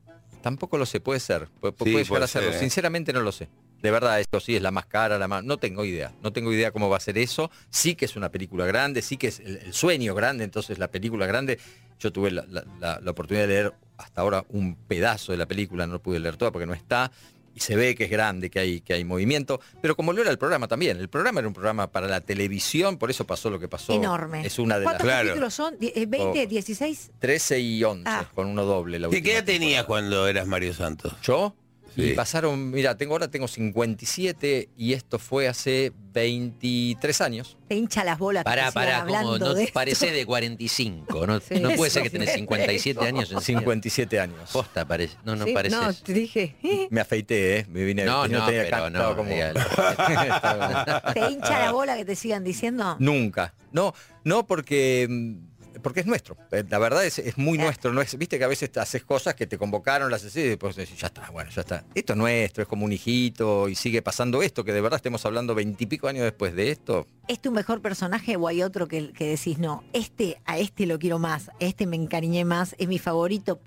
Tampoco 0.42 0.78
lo 0.78 0.86
sé, 0.86 1.00
puede 1.00 1.20
ser, 1.20 1.48
puede, 1.62 1.72
Sí, 1.74 1.78
puede 1.78 1.92
llegar 1.92 2.08
puede 2.08 2.24
a 2.25 2.28
serlo. 2.28 2.50
ser, 2.50 2.58
¿eh? 2.58 2.60
Sinceramente 2.60 3.14
no 3.14 3.22
lo 3.22 3.31
sé. 3.31 3.48
De 3.81 3.92
verdad, 3.92 4.20
esto 4.20 4.40
sí 4.40 4.56
es 4.56 4.62
la 4.62 4.72
más 4.72 4.86
cara, 4.86 5.18
la 5.19 5.28
más. 5.28 5.44
No 5.44 5.58
tengo 5.58 5.84
idea. 5.86 6.12
No 6.22 6.31
tengo 6.34 6.52
idea 6.54 6.72
cómo 6.72 6.90
va 6.90 6.98
a 6.98 7.02
ser 7.02 7.18
eso. 7.18 7.52
Sí 7.69 7.96
que 7.96 8.06
es 8.06 8.16
una 8.16 8.30
película 8.30 8.66
grande, 8.66 9.02
sí 9.02 9.18
que 9.18 9.28
es 9.28 9.40
el, 9.42 9.58
el 9.58 9.74
sueño 9.74 10.16
grande, 10.16 10.44
entonces 10.46 10.80
la 10.80 10.88
película 10.90 11.26
grande. 11.28 11.60
Yo 12.00 12.12
tuve 12.12 12.31
la, 12.31 12.46
la- 12.50 12.66
la- 12.80 13.00
la 13.02 13.12
oportunidad 13.12 13.44
de 13.48 13.54
leer 13.54 13.74
hasta 13.98 14.22
ahora 14.22 14.44
un 14.50 14.76
pedazo 14.76 15.31
de 15.31 15.38
la 15.38 15.46
película, 15.46 15.86
no 15.88 16.00
pude 16.02 16.19
leer 16.19 16.36
toda 16.38 16.52
porque 16.52 16.66
no 16.66 16.74
está. 16.74 17.12
Y 17.56 17.60
se 17.60 17.76
ve 17.76 17.94
que 17.96 18.06
es 18.06 18.10
grande, 18.10 18.50
que 18.50 18.60
hay, 18.60 18.82
que 18.82 18.94
hay 18.94 19.04
movimiento. 19.04 19.62
Pero 19.82 19.96
como 19.96 20.12
lo 20.14 20.22
era 20.22 20.32
el 20.32 20.38
programa 20.40 20.68
también. 20.68 20.98
El 20.98 21.08
programa 21.10 21.40
era 21.40 21.48
un 21.48 21.54
programa 21.54 21.92
para 21.92 22.08
la 22.08 22.22
televisión, 22.22 22.98
por 22.98 23.12
eso 23.12 23.26
pasó 23.26 23.50
lo 23.50 23.60
que 23.60 23.68
pasó. 23.68 23.94
Enorme. 23.94 24.46
Es 24.46 24.58
una 24.60 24.76
de 24.80 24.86
las 24.86 24.94
¿Cuántos 24.94 25.06
Claro. 25.06 25.28
capítulos 25.30 25.54
son? 25.54 25.78
Die- 25.80 25.94
eh, 25.96 26.08
¿20, 26.08 26.46
Oh. 26.46 26.48
16? 26.50 27.12
13 27.20 27.60
y 27.60 27.84
11, 27.84 28.04
Ah. 28.08 28.30
con 28.34 28.48
uno 28.48 28.64
doble. 28.66 28.98
La 29.00 29.10
¿Qué 29.10 29.20
edad 29.20 29.44
tenías 29.44 29.84
cuando 29.86 30.28
eras 30.28 30.48
Mario 30.48 30.74
Santos? 30.74 31.14
¿Yo? 31.22 31.56
Sí. 31.95 32.01
Y 32.04 32.13
pasaron, 32.13 32.72
mira, 32.72 32.98
tengo 32.98 33.13
ahora 33.13 33.30
tengo 33.30 33.48
57 33.48 34.69
y 34.78 34.94
esto 34.94 35.19
fue 35.19 35.48
hace 35.48 35.92
23 36.13 37.22
años. 37.22 37.57
Te 37.68 37.75
hincha 37.75 38.04
las 38.04 38.18
bolas. 38.18 38.44
Pará, 38.44 38.66
te 38.66 38.72
sigan 38.72 39.06
pará, 39.07 39.22
como 39.24 39.38
no 39.38 39.54
de 39.54 39.63
esto. 39.63 39.74
parece 39.74 40.12
de 40.12 40.25
45. 40.25 41.28
No, 41.28 41.40
Sí. 41.40 41.60
no 41.60 41.69
puede 41.72 41.92
ser 41.92 42.01
Eso 42.01 42.12
que 42.12 42.18
tenés 42.18 42.30
me 42.30 42.34
57 42.36 43.00
pego. 43.00 43.06
años. 43.18 43.31
en 43.31 43.42
57 43.42 44.19
años. 44.19 44.50
Posta 44.51 44.86
parece. 44.88 45.18
No, 45.24 45.36
no 45.36 45.45
Sí, 45.45 45.54
parece. 45.54 45.75
No, 45.75 45.94
te 45.94 46.13
dije. 46.13 46.56
¿eh? 46.63 46.88
Me 46.90 47.01
afeité, 47.01 47.60
¿eh? 47.60 47.66
Me 47.69 47.84
vine 47.84 48.06
No, 48.06 48.28
no, 48.28 48.45
tenía 48.45 48.63
pero 48.63 48.90
no. 48.90 49.16
como- 49.16 49.30
¿Te 51.13 51.30
hincha 51.31 51.60
la 51.60 51.72
bola 51.72 51.95
que 51.95 52.06
te 52.06 52.16
sigan 52.16 52.44
diciendo? 52.44 52.95
Nunca. 53.00 53.54
No, 53.72 53.94
no 54.24 54.45
porque 54.45 55.07
mm, 55.10 55.36
porque 55.83 56.00
es 56.00 56.07
nuestro. 56.07 56.35
Eh, 56.51 56.63
La 56.68 56.80
verdad 56.80 57.06
es, 57.06 57.19
es 57.19 57.38
muy 57.38 57.57
nuestro. 57.59 57.94
No 57.94 58.01
es, 58.01 58.18
Viste 58.18 58.39
que 58.39 58.45
a 58.45 58.47
veces 58.47 58.75
haces 58.77 59.03
cosas 59.03 59.35
que 59.35 59.45
te 59.45 59.57
convocaron, 59.57 60.09
las 60.09 60.24
haces 60.24 60.45
y 60.45 60.47
después 60.47 60.75
decís, 60.75 60.97
ya 60.97 61.07
está, 61.07 61.30
bueno, 61.30 61.51
ya 61.51 61.62
está. 61.62 61.85
Esto 61.94 62.13
es 62.13 62.18
nuestro, 62.18 62.63
es 62.63 62.68
como 62.68 62.85
un 62.85 62.91
hijito 62.94 63.69
y 63.69 63.75
sigue 63.75 64.01
pasando 64.01 64.41
esto, 64.41 64.63
que 64.63 64.74
de 64.74 64.81
verdad 64.81 64.97
estemos 64.97 65.25
hablando 65.25 65.53
veintipico 65.53 66.07
años 66.07 66.24
después 66.24 66.56
de 66.56 66.71
esto. 66.71 67.06
¿Es 67.27 67.39
tu 67.41 67.51
mejor 67.51 67.81
personaje 67.81 68.35
o 68.35 68.47
hay 68.47 68.63
otro 68.63 68.88
que, 68.88 69.12
que 69.13 69.27
decís, 69.27 69.59
no, 69.59 69.83
este, 69.94 70.41
a 70.45 70.57
este 70.57 70.85
lo 70.85 70.97
quiero 70.97 71.19
más, 71.19 71.50
a 71.50 71.53
este 71.59 71.85
me 71.85 71.97
encariñé 71.97 72.45
más, 72.45 72.75
es 72.80 72.88
mi 72.88 72.97
favorito? 73.00 73.59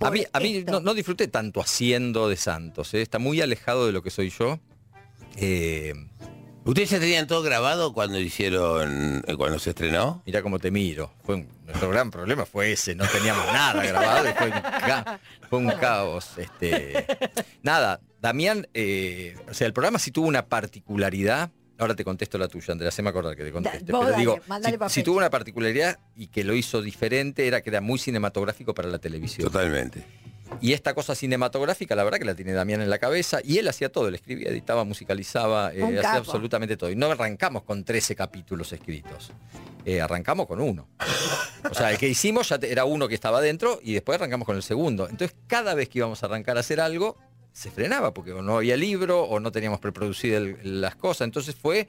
A 0.00 0.10
mí, 0.10 0.24
a 0.32 0.40
mí 0.40 0.56
esto"? 0.56 0.72
no, 0.72 0.80
no 0.80 0.94
disfruté 0.94 1.28
tanto 1.28 1.60
haciendo 1.60 2.28
de 2.28 2.36
Santos, 2.36 2.92
¿eh? 2.94 3.02
está 3.02 3.18
muy 3.18 3.40
alejado 3.40 3.86
de 3.86 3.92
lo 3.92 4.02
que 4.02 4.10
soy 4.10 4.30
yo. 4.30 4.58
Eh, 5.36 5.94
¿Ustedes 6.66 6.90
ya 6.90 6.98
tenían 6.98 7.26
todo 7.28 7.42
grabado 7.42 7.92
cuando 7.92 8.18
hicieron, 8.18 9.22
eh, 9.26 9.36
cuando 9.36 9.58
se 9.60 9.70
estrenó? 9.70 10.22
Mirá 10.26 10.42
cómo 10.42 10.58
te 10.58 10.70
miro. 10.72 11.12
Fue 11.24 11.36
un- 11.36 11.48
nuestro 11.64 11.88
gran 11.90 12.10
problema 12.10 12.44
fue 12.44 12.72
ese, 12.72 12.94
no 12.96 13.06
teníamos 13.06 13.46
nada 13.52 13.84
grabado 13.86 14.28
y 14.28 14.32
fue 14.32 14.46
un, 14.46 14.52
ca- 14.52 15.20
fue 15.48 15.58
un 15.60 15.70
caos. 15.70 16.30
Este, 16.36 17.06
nada, 17.62 18.00
Damián, 18.20 18.66
eh, 18.74 19.36
o 19.48 19.54
sea, 19.54 19.66
el 19.68 19.72
programa 19.72 19.98
sí 20.00 20.10
tuvo 20.10 20.26
una 20.26 20.46
particularidad. 20.46 21.50
Ahora 21.78 21.94
te 21.94 22.04
contesto 22.04 22.36
la 22.38 22.48
tuya, 22.48 22.72
Andrea, 22.72 22.90
se 22.90 23.02
me 23.02 23.10
acordar 23.10 23.36
que 23.36 23.44
te 23.44 23.52
conteste. 23.52 23.84
pero 23.84 24.00
dale, 24.04 24.16
digo, 24.16 24.38
si 24.88 25.02
tuvo 25.02 25.18
una 25.18 25.28
particularidad 25.30 25.98
y 26.16 26.28
que 26.28 26.42
lo 26.42 26.54
hizo 26.54 26.80
diferente, 26.82 27.46
era 27.46 27.60
que 27.60 27.70
era 27.70 27.80
muy 27.80 27.98
cinematográfico 27.98 28.74
para 28.74 28.88
la 28.88 28.98
televisión. 28.98 29.46
Totalmente. 29.46 30.02
Y 30.60 30.72
esta 30.72 30.94
cosa 30.94 31.14
cinematográfica, 31.14 31.94
la 31.94 32.04
verdad 32.04 32.18
que 32.18 32.24
la 32.24 32.34
tiene 32.34 32.52
Damián 32.52 32.80
en 32.80 32.88
la 32.90 32.98
cabeza. 32.98 33.40
Y 33.44 33.58
él 33.58 33.68
hacía 33.68 33.90
todo, 33.90 34.08
él 34.08 34.14
escribía, 34.14 34.48
editaba, 34.48 34.84
musicalizaba, 34.84 35.72
eh, 35.74 35.82
hacía 35.84 36.02
capo. 36.02 36.18
absolutamente 36.18 36.76
todo. 36.76 36.90
Y 36.90 36.96
no 36.96 37.06
arrancamos 37.10 37.62
con 37.62 37.84
13 37.84 38.14
capítulos 38.16 38.72
escritos. 38.72 39.32
Eh, 39.84 40.00
arrancamos 40.00 40.46
con 40.46 40.60
uno. 40.60 40.88
O 41.70 41.74
sea, 41.74 41.90
el 41.90 41.98
que 41.98 42.08
hicimos 42.08 42.48
ya 42.48 42.58
era 42.62 42.84
uno 42.84 43.06
que 43.08 43.14
estaba 43.14 43.40
dentro 43.40 43.78
y 43.82 43.94
después 43.94 44.16
arrancamos 44.18 44.46
con 44.46 44.56
el 44.56 44.62
segundo. 44.62 45.08
Entonces, 45.08 45.36
cada 45.46 45.74
vez 45.74 45.88
que 45.88 45.98
íbamos 45.98 46.22
a 46.22 46.26
arrancar 46.26 46.56
a 46.56 46.60
hacer 46.60 46.80
algo, 46.80 47.16
se 47.52 47.70
frenaba 47.70 48.12
porque 48.12 48.32
o 48.32 48.42
no 48.42 48.56
había 48.56 48.76
libro 48.76 49.22
o 49.22 49.40
no 49.40 49.50
teníamos 49.52 49.80
preproducidas 49.80 50.42
el- 50.42 50.80
las 50.80 50.96
cosas. 50.96 51.26
Entonces 51.26 51.54
fue, 51.54 51.88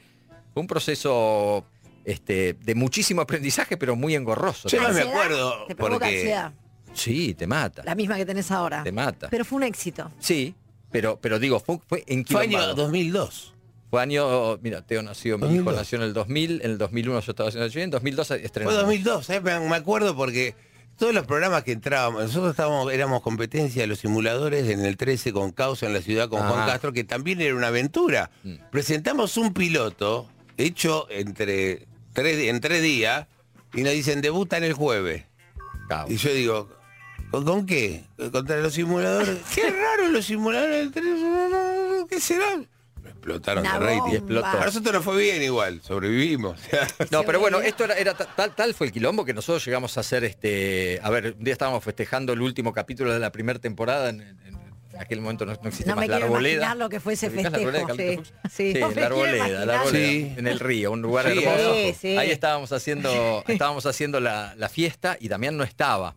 un 0.56 0.66
proceso 0.68 1.66
este, 2.06 2.54
de 2.54 2.74
muchísimo 2.76 3.22
aprendizaje, 3.22 3.78
pero 3.78 3.96
muy 3.96 4.16
engorroso. 4.16 4.70
Yo 4.70 4.82
no 4.82 4.94
me 4.94 5.02
acuerdo, 5.02 5.66
porque- 5.78 6.06
ansiedad, 6.06 6.54
Sí, 6.98 7.34
te 7.34 7.48
mata. 7.48 7.84
la 7.86 7.96
misma 7.96 8.16
que 8.18 8.26
tenés 8.26 8.52
ahora. 8.52 8.84
Te 8.84 8.92
mata. 8.92 9.28
Pero 9.30 9.46
fue 9.46 9.58
un 9.58 9.64
éxito. 9.64 10.12
Sí, 10.20 10.56
pero, 10.92 11.20
pero 11.22 11.40
digo, 11.40 11.60
fue, 11.60 11.80
fue 11.88 12.04
en 12.08 12.26
Fue 12.26 12.42
año 12.42 12.50
Quilombado. 12.50 12.76
2002. 12.76 13.54
Fue 13.90 14.02
año, 14.02 14.58
mira, 14.58 14.82
Teo 14.82 15.02
nació, 15.02 15.38
mi 15.38 15.46
hijo 15.46 15.72
2002. 15.72 15.76
nació 15.76 15.98
en 16.00 16.04
el 16.04 16.14
2000, 16.14 16.62
en 16.64 16.72
el 16.72 16.78
2001 16.78 17.20
yo 17.22 17.32
estaba 17.32 17.50
haciendo 17.50 17.66
el 17.66 17.78
en 17.78 17.90
2002 17.90 18.28
Fue 18.28 18.44
estrenamos. 18.44 18.80
2002, 18.82 19.30
¿eh? 19.30 19.42
me 19.42 19.76
acuerdo 19.76 20.16
porque 20.16 20.56
todos 20.98 21.14
los 21.14 21.26
programas 21.26 21.64
que 21.64 21.72
entrábamos, 21.72 22.24
nosotros 22.24 22.52
estábamos, 22.52 22.92
éramos 22.92 23.22
competencia 23.22 23.84
de 23.84 23.88
los 23.88 24.00
simuladores 24.00 24.68
en 24.70 24.84
el 24.84 24.98
13 24.98 25.32
con 25.32 25.52
Causa 25.52 25.86
en 25.86 25.94
la 25.94 26.02
ciudad 26.02 26.28
con 26.28 26.40
Juan. 26.42 26.68
Castro, 26.68 26.92
que 26.92 27.04
también 27.04 27.40
era 27.40 27.56
una 27.56 27.68
aventura. 27.68 28.32
Mm. 28.44 28.56
Presentamos 28.72 29.38
un 29.38 29.54
piloto 29.54 30.28
hecho 30.58 31.08
entre 31.12 31.88
tres, 32.14 32.50
en 32.50 32.60
tres 32.60 32.82
días 32.82 33.28
y 33.74 33.84
nos 33.84 33.94
dicen 33.94 34.22
debutan 34.22 34.64
el 34.64 34.74
jueves. 34.74 35.26
Cabo. 35.88 36.12
Y 36.12 36.18
yo 36.18 36.34
digo, 36.34 36.70
¿con, 37.32 37.46
con 37.46 37.66
qué? 37.66 38.04
¿Contra 38.32 38.58
los 38.58 38.74
simuladores? 38.74 39.38
Qué 39.56 39.70
raro 39.70 40.08
los 40.10 40.26
simuladores 40.26 40.78
del 40.80 40.92
13, 40.92 42.06
¿qué 42.10 42.20
será? 42.20 42.62
explotaron 43.06 43.66
Una 43.66 43.80
de 43.80 43.86
rating. 43.86 44.14
Explotó. 44.16 44.46
A 44.48 44.66
nosotros 44.66 44.94
nos 44.96 45.04
fue 45.04 45.22
bien 45.22 45.42
igual, 45.42 45.82
sobrevivimos. 45.82 46.60
No, 47.12 47.24
pero 47.24 47.40
bueno, 47.40 47.60
esto 47.62 47.84
era, 47.86 47.96
era 47.96 48.14
ta- 48.14 48.28
tal, 48.36 48.54
tal 48.56 48.74
fue 48.74 48.88
el 48.88 48.94
quilombo 48.94 49.24
que 49.26 49.34
nosotros 49.34 49.64
llegamos 49.66 49.98
a 49.98 50.02
hacer 50.02 50.24
este. 50.24 51.00
A 51.04 51.10
ver, 51.10 51.36
un 51.38 51.44
día 51.44 51.54
estábamos 51.54 51.84
festejando 51.84 52.34
el 52.34 52.42
último 52.42 52.74
capítulo 52.74 53.14
de 53.14 53.20
la 53.20 53.32
primera 53.32 53.60
temporada. 53.60 54.10
En, 54.10 54.22
en- 54.22 54.38
en 54.94 55.02
aquel 55.04 55.22
momento 55.22 55.46
no, 55.46 55.54
no 55.54 55.68
existía 55.70 55.92
No 55.92 55.98
más 55.98 56.08
me 56.08 56.08
la 56.08 56.26
arboleda. 56.26 56.54
imaginar 56.56 56.78
lo 56.78 56.90
que 56.90 57.00
fue 57.00 57.14
ese 57.14 57.28
¿Ubicás 57.28 57.52
la 57.52 57.58
arboleda 57.60 57.80
de 57.86 57.86
festejo. 57.88 58.24
Sí, 58.24 58.32
sí. 58.50 58.74
Sí, 58.74 58.80
No 58.80 58.92
la 58.92 59.06
arboleda, 59.06 59.66
la 59.66 59.80
arboleda, 59.82 59.92
Sí. 60.08 60.34
en 60.38 60.48
el 60.48 60.60
río, 60.60 60.92
un 60.92 61.02
lugar 61.04 61.32
Sí, 61.32 61.38
hermoso. 61.44 61.74
sí, 61.76 61.96
sí. 62.02 62.18
Ahí 62.18 62.32
estábamos 62.32 62.72
haciendo, 62.72 63.44
estábamos 63.48 63.86
haciendo 63.86 64.20
la, 64.20 64.56
la 64.58 64.70
fiesta 64.70 65.16
y 65.20 65.28
Damián 65.28 65.56
no 65.56 65.64
estaba. 65.64 66.16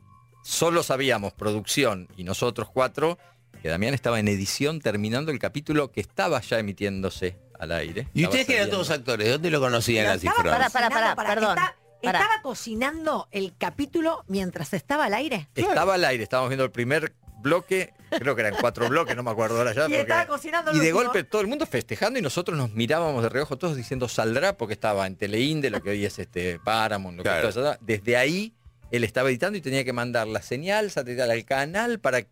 Solo 0.50 0.82
sabíamos, 0.82 1.32
producción 1.32 2.08
y 2.16 2.24
nosotros 2.24 2.68
cuatro, 2.72 3.18
que 3.62 3.68
Damián 3.68 3.94
estaba 3.94 4.18
en 4.18 4.26
edición 4.26 4.80
terminando 4.80 5.30
el 5.30 5.38
capítulo 5.38 5.92
que 5.92 6.00
estaba 6.00 6.40
ya 6.40 6.58
emitiéndose 6.58 7.38
al 7.56 7.70
aire. 7.70 8.08
¿Y 8.14 8.24
ustedes 8.24 8.46
que 8.48 8.56
eran 8.56 8.68
todos 8.68 8.90
actores? 8.90 9.28
¿Dónde 9.30 9.48
lo 9.48 9.60
conocían 9.60 10.06
las 10.06 10.20
cifras? 10.20 10.38
Para, 10.42 10.68
para, 10.70 10.90
para, 10.90 11.14
perdón, 11.14 11.50
está- 11.56 11.76
para. 12.02 12.18
¿Estaba 12.18 12.42
cocinando 12.42 13.28
el 13.30 13.54
capítulo 13.56 14.24
mientras 14.26 14.72
estaba 14.72 15.04
al 15.04 15.14
aire? 15.14 15.48
Estaba 15.54 15.94
al 15.94 16.04
aire, 16.04 16.24
estábamos 16.24 16.48
viendo 16.50 16.64
el 16.64 16.72
primer 16.72 17.14
bloque, 17.42 17.94
creo 18.10 18.34
que 18.34 18.40
eran 18.40 18.54
cuatro 18.60 18.88
bloques, 18.88 19.14
no 19.14 19.22
me 19.22 19.30
acuerdo 19.30 19.56
ahora 19.58 19.72
ya. 19.72 19.88
Y 19.88 19.94
estaba 19.94 20.26
cocinando 20.26 20.72
y 20.72 20.80
de 20.80 20.80
último. 20.92 20.98
golpe 21.04 21.22
todo 21.22 21.42
el 21.42 21.46
mundo 21.46 21.64
festejando 21.64 22.18
y 22.18 22.22
nosotros 22.22 22.58
nos 22.58 22.72
mirábamos 22.72 23.22
de 23.22 23.28
reojo 23.28 23.56
todos 23.56 23.76
diciendo 23.76 24.08
saldrá 24.08 24.56
porque 24.56 24.74
estaba 24.74 25.06
en 25.06 25.14
Teleinde, 25.14 25.70
lo 25.70 25.80
que 25.80 25.90
hoy 25.90 26.04
es 26.04 26.18
este 26.18 26.58
Paramount, 26.58 27.18
lo 27.18 27.22
que 27.22 27.28
Claro. 27.28 27.48
es 27.50 27.54
todo 27.54 27.70
eso. 27.72 27.78
Desde 27.82 28.16
ahí 28.16 28.52
él 28.90 29.04
estaba 29.04 29.28
editando 29.30 29.58
y 29.58 29.60
tenía 29.60 29.84
que 29.84 29.92
mandar 29.92 30.26
la 30.26 30.42
señal 30.42 30.90
satelital 30.90 31.30
al 31.30 31.44
canal 31.44 31.98
para, 32.00 32.26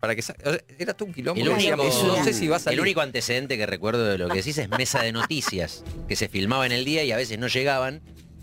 para 0.00 0.14
que 0.14 0.20
o 0.20 0.24
sea, 0.24 0.34
era 0.78 0.94
todo 0.94 1.06
un 1.06 1.14
quilombo. 1.14 1.40
El 1.40 1.48
único, 1.48 1.60
Decíamos, 1.82 2.04
no 2.04 2.24
sé 2.24 2.32
si 2.32 2.48
va 2.48 2.56
a 2.56 2.60
salir. 2.60 2.78
el 2.78 2.82
único 2.82 3.00
antecedente 3.00 3.56
que 3.56 3.66
recuerdo 3.66 4.04
de 4.04 4.18
lo 4.18 4.28
que 4.28 4.38
decís 4.38 4.58
es 4.58 4.68
mesa 4.70 5.02
de 5.02 5.12
noticias, 5.12 5.84
que 6.08 6.16
se 6.16 6.28
filmaba 6.28 6.66
en 6.66 6.72
el 6.72 6.84
día 6.84 7.04
y 7.04 7.12
a 7.12 7.16
veces 7.16 7.38
no 7.38 7.46
llegaban 7.46 8.00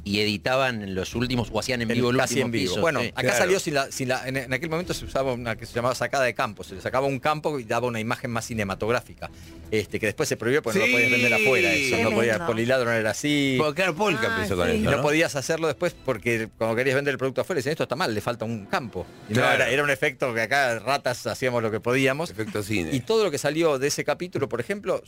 y 0.08 0.20
editaban 0.22 0.96
los 0.96 1.14
últimos 1.16 1.50
o 1.52 1.60
hacían 1.60 1.82
en 1.82 1.90
vivo 1.90 2.10
el 2.12 2.18
casi 2.18 2.36
último 2.36 2.46
en 2.46 2.52
vivo. 2.52 2.72
piso. 2.72 2.82
Bueno, 2.82 3.02
Sí. 3.02 3.08
acá 3.10 3.22
claro. 3.22 3.38
salió 3.38 3.60
sin 3.60 3.74
la, 3.74 3.92
sin 3.92 4.08
la- 4.08 4.28
en, 4.28 4.38
en 4.38 4.54
aquel 4.54 4.70
momento 4.70 4.94
se 4.94 5.04
usaba 5.06 5.34
una 5.34 5.56
que 5.56 5.66
se 5.66 5.74
llamaba 5.74 5.96
sacada 5.96 6.24
de 6.24 6.34
campo, 6.34 6.64
se 6.64 6.76
le 6.76 6.82
sacaba 6.82 7.08
un 7.08 7.20
campo 7.20 7.60
y 7.60 7.64
daba 7.66 7.88
una 7.88 8.00
imagen 8.00 8.32
más 8.32 8.46
cinematográfica. 8.46 9.30
Este, 9.70 10.00
que 10.00 10.06
después 10.06 10.30
se 10.30 10.38
prohibió 10.38 10.62
porque 10.62 10.80
no 10.80 10.86
Sí. 10.86 10.92
lo 10.92 10.98
podías 10.98 11.12
vender 11.12 11.34
afuera, 11.34 11.74
eso 11.74 11.98
no 12.04 12.12
podías, 12.12 12.40
Poliladro 12.40 12.86
no 12.86 12.92
era 12.96 13.12
así. 13.12 13.56
Porque 13.58 13.76
claro, 13.76 13.96
Polka 13.96 14.28
Ah, 14.30 14.36
empezó 14.38 14.56
con 14.56 14.68
sí. 14.70 14.78
Y 14.78 14.82
eso, 14.82 14.92
no 14.92 14.98
¿no? 14.98 15.04
podías 15.04 15.36
hacerlo 15.36 15.68
después 15.68 15.94
porque 16.06 16.48
cuando 16.58 16.76
querías 16.76 16.96
vender 16.96 17.12
el 17.12 17.18
producto 17.18 17.42
afuera 17.42 17.58
decían 17.58 17.72
esto 17.74 17.84
está 17.84 17.96
mal, 17.98 18.14
le 18.14 18.22
falta 18.22 18.46
un 18.46 18.66
campo. 18.68 19.06
Y 19.30 19.34
no, 19.34 19.42
era, 19.52 19.70
era 19.70 19.84
un 19.84 19.90
efecto 19.90 20.34
que 20.34 20.42
acá 20.42 20.80
ratas 20.80 21.28
hacíamos 21.28 21.62
lo 21.62 21.70
que 21.72 21.80
podíamos. 21.82 22.30
Efecto 22.30 22.64
cine. 22.64 22.92
Y 22.94 23.02
todo 23.02 23.24
lo 23.26 23.32
que 23.32 23.38
salió 23.38 23.78
de 23.80 23.88
ese 23.88 24.06
capítulo, 24.06 24.48
por 24.48 24.62
ejemplo, 24.62 25.04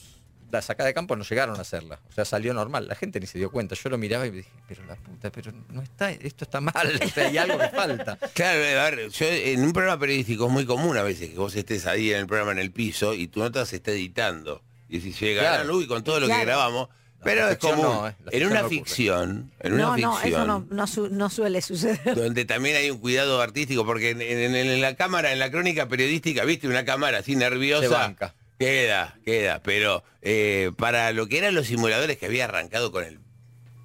la 0.51 0.61
sacada 0.61 0.87
de 0.87 0.93
campo 0.93 1.15
no 1.15 1.23
llegaron 1.23 1.55
a 1.57 1.61
hacerla. 1.61 1.99
O 2.09 2.13
sea, 2.13 2.25
salió 2.25 2.53
normal. 2.53 2.87
La 2.87 2.95
gente 2.95 3.19
ni 3.19 3.27
se 3.27 3.37
dio 3.37 3.51
cuenta. 3.51 3.75
Yo 3.75 3.89
lo 3.89 3.97
miraba 3.97 4.25
y 4.27 4.31
me 4.31 4.37
dije, 4.37 4.49
pero 4.67 4.83
la 4.85 4.95
puta, 4.95 5.31
pero 5.31 5.51
no 5.69 5.81
está, 5.81 6.11
esto 6.11 6.43
está 6.45 6.59
mal. 6.61 6.99
O 7.03 7.07
sea, 7.09 7.27
hay 7.27 7.37
algo 7.37 7.57
que 7.57 7.69
falta. 7.69 8.17
Claro, 8.33 8.59
a 8.59 8.89
ver, 8.89 9.09
yo 9.09 9.25
en 9.27 9.63
un 9.63 9.73
programa 9.73 9.99
periodístico 9.99 10.47
es 10.47 10.51
muy 10.51 10.65
común 10.65 10.97
a 10.97 11.03
veces 11.03 11.29
que 11.29 11.35
vos 11.37 11.55
estés 11.55 11.85
ahí 11.85 12.11
en 12.11 12.19
el 12.19 12.27
programa 12.27 12.51
en 12.53 12.59
el 12.59 12.71
piso 12.71 13.13
y 13.13 13.27
tu 13.27 13.39
nota 13.41 13.65
se 13.65 13.77
está 13.77 13.91
editando. 13.91 14.61
Y 14.87 15.01
si 15.01 15.11
llega 15.13 15.41
Claro. 15.41 15.57
la 15.59 15.63
luz 15.65 15.83
y 15.85 15.87
con 15.87 16.03
todo 16.03 16.19
lo 16.19 16.27
que 16.27 16.31
Claro. 16.33 16.45
grabamos. 16.45 16.89
La 17.19 17.25
Pero 17.25 17.49
es 17.49 17.57
común. 17.57 17.81
no, 17.81 18.07
eh, 18.07 18.15
en 18.31 18.47
una 18.47 18.61
no 18.61 18.69
ficción, 18.69 19.51
en 19.59 19.73
una 19.73 19.83
no, 19.83 19.97
no, 19.97 20.13
ficción. 20.15 20.33
eso 20.41 20.45
no, 20.47 20.65
no, 20.71 20.87
su- 20.87 21.09
no 21.09 21.29
suele 21.29 21.61
suceder. 21.61 22.15
donde 22.15 22.45
también 22.45 22.77
hay 22.77 22.89
un 22.89 22.97
cuidado 22.99 23.41
artístico, 23.41 23.85
porque 23.85 24.11
en, 24.11 24.21
en- 24.21 24.55
en 24.55 24.79
la 24.81 24.95
cámara, 24.95 25.33
en 25.33 25.39
la 25.39 25.51
crónica 25.51 25.89
periodística, 25.89 26.45
viste 26.45 26.69
una 26.69 26.85
cámara 26.85 27.17
así 27.17 27.35
nerviosa. 27.35 27.83
Se 27.89 27.93
banca. 27.93 28.35
Queda, 28.59 29.17
queda, 29.23 29.61
pero 29.63 30.03
eh, 30.21 30.71
para 30.75 31.13
lo 31.13 31.27
que 31.27 31.37
eran 31.37 31.55
los 31.55 31.67
simuladores 31.67 32.17
que 32.17 32.25
había 32.25 32.43
arrancado 32.43 32.91
con 32.91 33.05
el. 33.05 33.21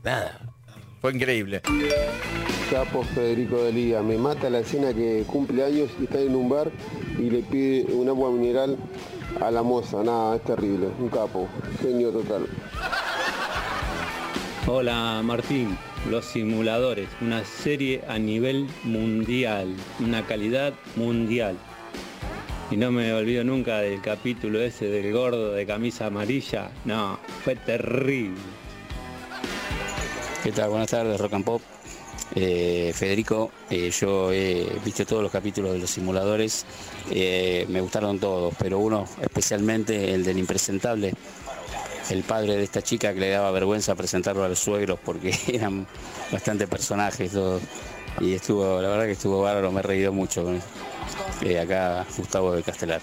Nada. 0.02 0.40
Fue 1.00 1.12
increíble. 1.12 1.62
Capo 2.70 3.04
Federico 3.04 3.62
de 3.62 3.72
Liga, 3.72 4.02
me 4.02 4.18
mata 4.18 4.50
la 4.50 4.58
escena 4.58 4.92
que 4.92 5.22
cumple 5.28 5.62
años 5.62 5.90
y 6.00 6.04
está 6.04 6.18
en 6.18 6.34
un 6.34 6.48
bar 6.48 6.72
y 7.16 7.30
le 7.30 7.42
pide 7.42 7.84
un 7.92 8.08
agua 8.08 8.32
mineral 8.32 8.76
a 9.40 9.52
la 9.52 9.62
moza. 9.62 10.02
Nada, 10.02 10.34
es 10.34 10.42
terrible. 10.42 10.88
Un 10.98 11.08
capo, 11.08 11.48
genio 11.80 12.10
total. 12.10 12.48
Hola 14.66 15.20
Martín, 15.22 15.78
Los 16.10 16.24
Simuladores, 16.24 17.08
una 17.20 17.44
serie 17.44 18.02
a 18.08 18.18
nivel 18.18 18.66
mundial, 18.82 19.76
una 20.00 20.26
calidad 20.26 20.72
mundial. 20.96 21.56
Y 22.74 22.76
no 22.76 22.90
me 22.90 23.12
olvido 23.12 23.44
nunca 23.44 23.78
del 23.78 24.00
capítulo 24.00 24.60
ese 24.60 24.86
del 24.86 25.12
gordo 25.12 25.52
de 25.52 25.64
camisa 25.64 26.06
amarilla, 26.06 26.72
no, 26.84 27.20
fue 27.44 27.54
terrible. 27.54 28.40
¿Qué 30.42 30.50
tal? 30.50 30.70
Buenas 30.70 30.90
tardes, 30.90 31.20
Rock 31.20 31.34
and 31.34 31.44
Pop. 31.44 31.62
Eh, 32.34 32.92
Federico, 32.92 33.52
eh, 33.70 33.92
yo 33.92 34.32
he 34.32 34.66
visto 34.84 35.06
todos 35.06 35.22
los 35.22 35.30
capítulos 35.30 35.74
de 35.74 35.78
los 35.78 35.88
simuladores, 35.88 36.66
eh, 37.12 37.64
me 37.68 37.80
gustaron 37.80 38.18
todos, 38.18 38.52
pero 38.58 38.80
uno 38.80 39.04
especialmente 39.22 40.12
el 40.12 40.24
del 40.24 40.38
impresentable, 40.38 41.14
el 42.10 42.24
padre 42.24 42.56
de 42.56 42.64
esta 42.64 42.82
chica 42.82 43.14
que 43.14 43.20
le 43.20 43.30
daba 43.30 43.52
vergüenza 43.52 43.94
presentarlo 43.94 44.42
a 44.42 44.48
los 44.48 44.58
suegros 44.58 44.98
porque 44.98 45.32
eran 45.46 45.86
bastante 46.32 46.66
personajes 46.66 47.30
todos. 47.30 47.62
Y 48.20 48.32
estuvo, 48.32 48.82
la 48.82 48.88
verdad 48.88 49.04
que 49.04 49.12
estuvo 49.12 49.42
bárbaro, 49.42 49.70
me 49.70 49.78
he 49.78 49.82
reído 49.82 50.12
mucho. 50.12 50.44
Eh, 51.42 51.58
acá 51.58 52.06
Gustavo 52.16 52.54
de 52.54 52.62
Castelar. 52.62 53.02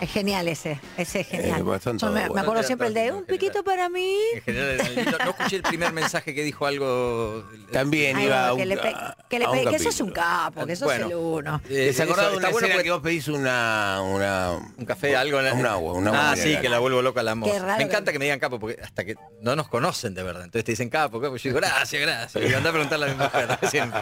Es 0.00 0.12
genial 0.12 0.46
ese, 0.46 0.80
ese 0.96 1.20
es 1.20 1.26
genial. 1.26 1.60
Eh, 1.60 1.90
Yo 1.98 2.10
me, 2.12 2.22
acuerdo 2.40 2.62
siempre 2.62 2.86
el 2.86 2.94
de 2.94 3.10
un 3.12 3.24
piquito 3.24 3.64
para 3.64 3.88
mí. 3.88 4.14
En 4.34 4.42
general, 4.42 5.18
no 5.24 5.30
escuché 5.30 5.56
el 5.56 5.62
primer 5.62 5.92
mensaje 5.92 6.34
que 6.34 6.44
dijo 6.44 6.66
algo. 6.66 7.44
También 7.72 8.16
Ay, 8.16 8.26
iba 8.26 8.48
a 8.50 8.54
que 8.56 8.62
un, 8.62 8.68
le 8.68 8.76
pe- 8.76 8.94
que 9.28 9.38
le 9.40 9.46
un 9.48 9.52
pe- 9.64 9.70
que 9.70 9.78
sos 9.80 10.00
un 10.00 10.10
capítulo. 10.10 10.14
capo, 10.54 10.66
que 10.66 10.76
sos 10.76 10.86
Bueno. 10.86 11.06
el 11.08 11.14
uno. 11.16 11.60
Eh, 11.68 11.92
¿Se 11.92 12.04
acordaba 12.04 12.28
de 12.28 12.34
eso 12.34 12.38
una 12.38 12.50
bueno 12.50 12.58
escena 12.66 12.74
porque- 12.74 12.84
que 12.84 12.90
vos 12.92 13.02
pedís 13.02 13.28
una, 13.28 14.00
una 14.02 14.50
Un 14.76 14.84
café, 14.86 15.16
algo. 15.16 15.40
en 15.40 15.58
Un 15.58 15.66
agua, 15.66 15.92
un 15.94 16.06
agua 16.06 16.30
Ah, 16.30 16.36
sí, 16.36 16.56
que 16.60 16.68
la 16.68 16.78
vuelvo 16.78 17.02
loca 17.02 17.22
la 17.24 17.34
moza. 17.34 17.52
Qué 17.52 17.58
raro 17.58 17.78
Me 17.78 17.82
encanta 17.84 18.12
que- 18.12 18.18
me 18.20 18.24
digan 18.26 18.38
capo, 18.38 18.60
porque 18.60 18.80
hasta 18.82 19.04
que 19.04 19.16
no 19.40 19.56
nos 19.56 19.68
conocen 19.68 20.14
de 20.14 20.22
verdad. 20.22 20.44
Entonces 20.44 20.64
te 20.64 20.72
dicen 20.72 20.90
capo, 20.90 21.20
capo. 21.20 21.36
Yo 21.36 21.42
digo, 21.50 21.56
gracias, 21.58 22.00
gracias. 22.00 22.50
Y 22.50 22.54
andá 22.54 22.70
a 22.70 22.72
preguntarle 22.72 23.06
a 23.06 23.08
mi 23.08 23.14
mujer 23.16 23.58
siempre. 23.70 24.00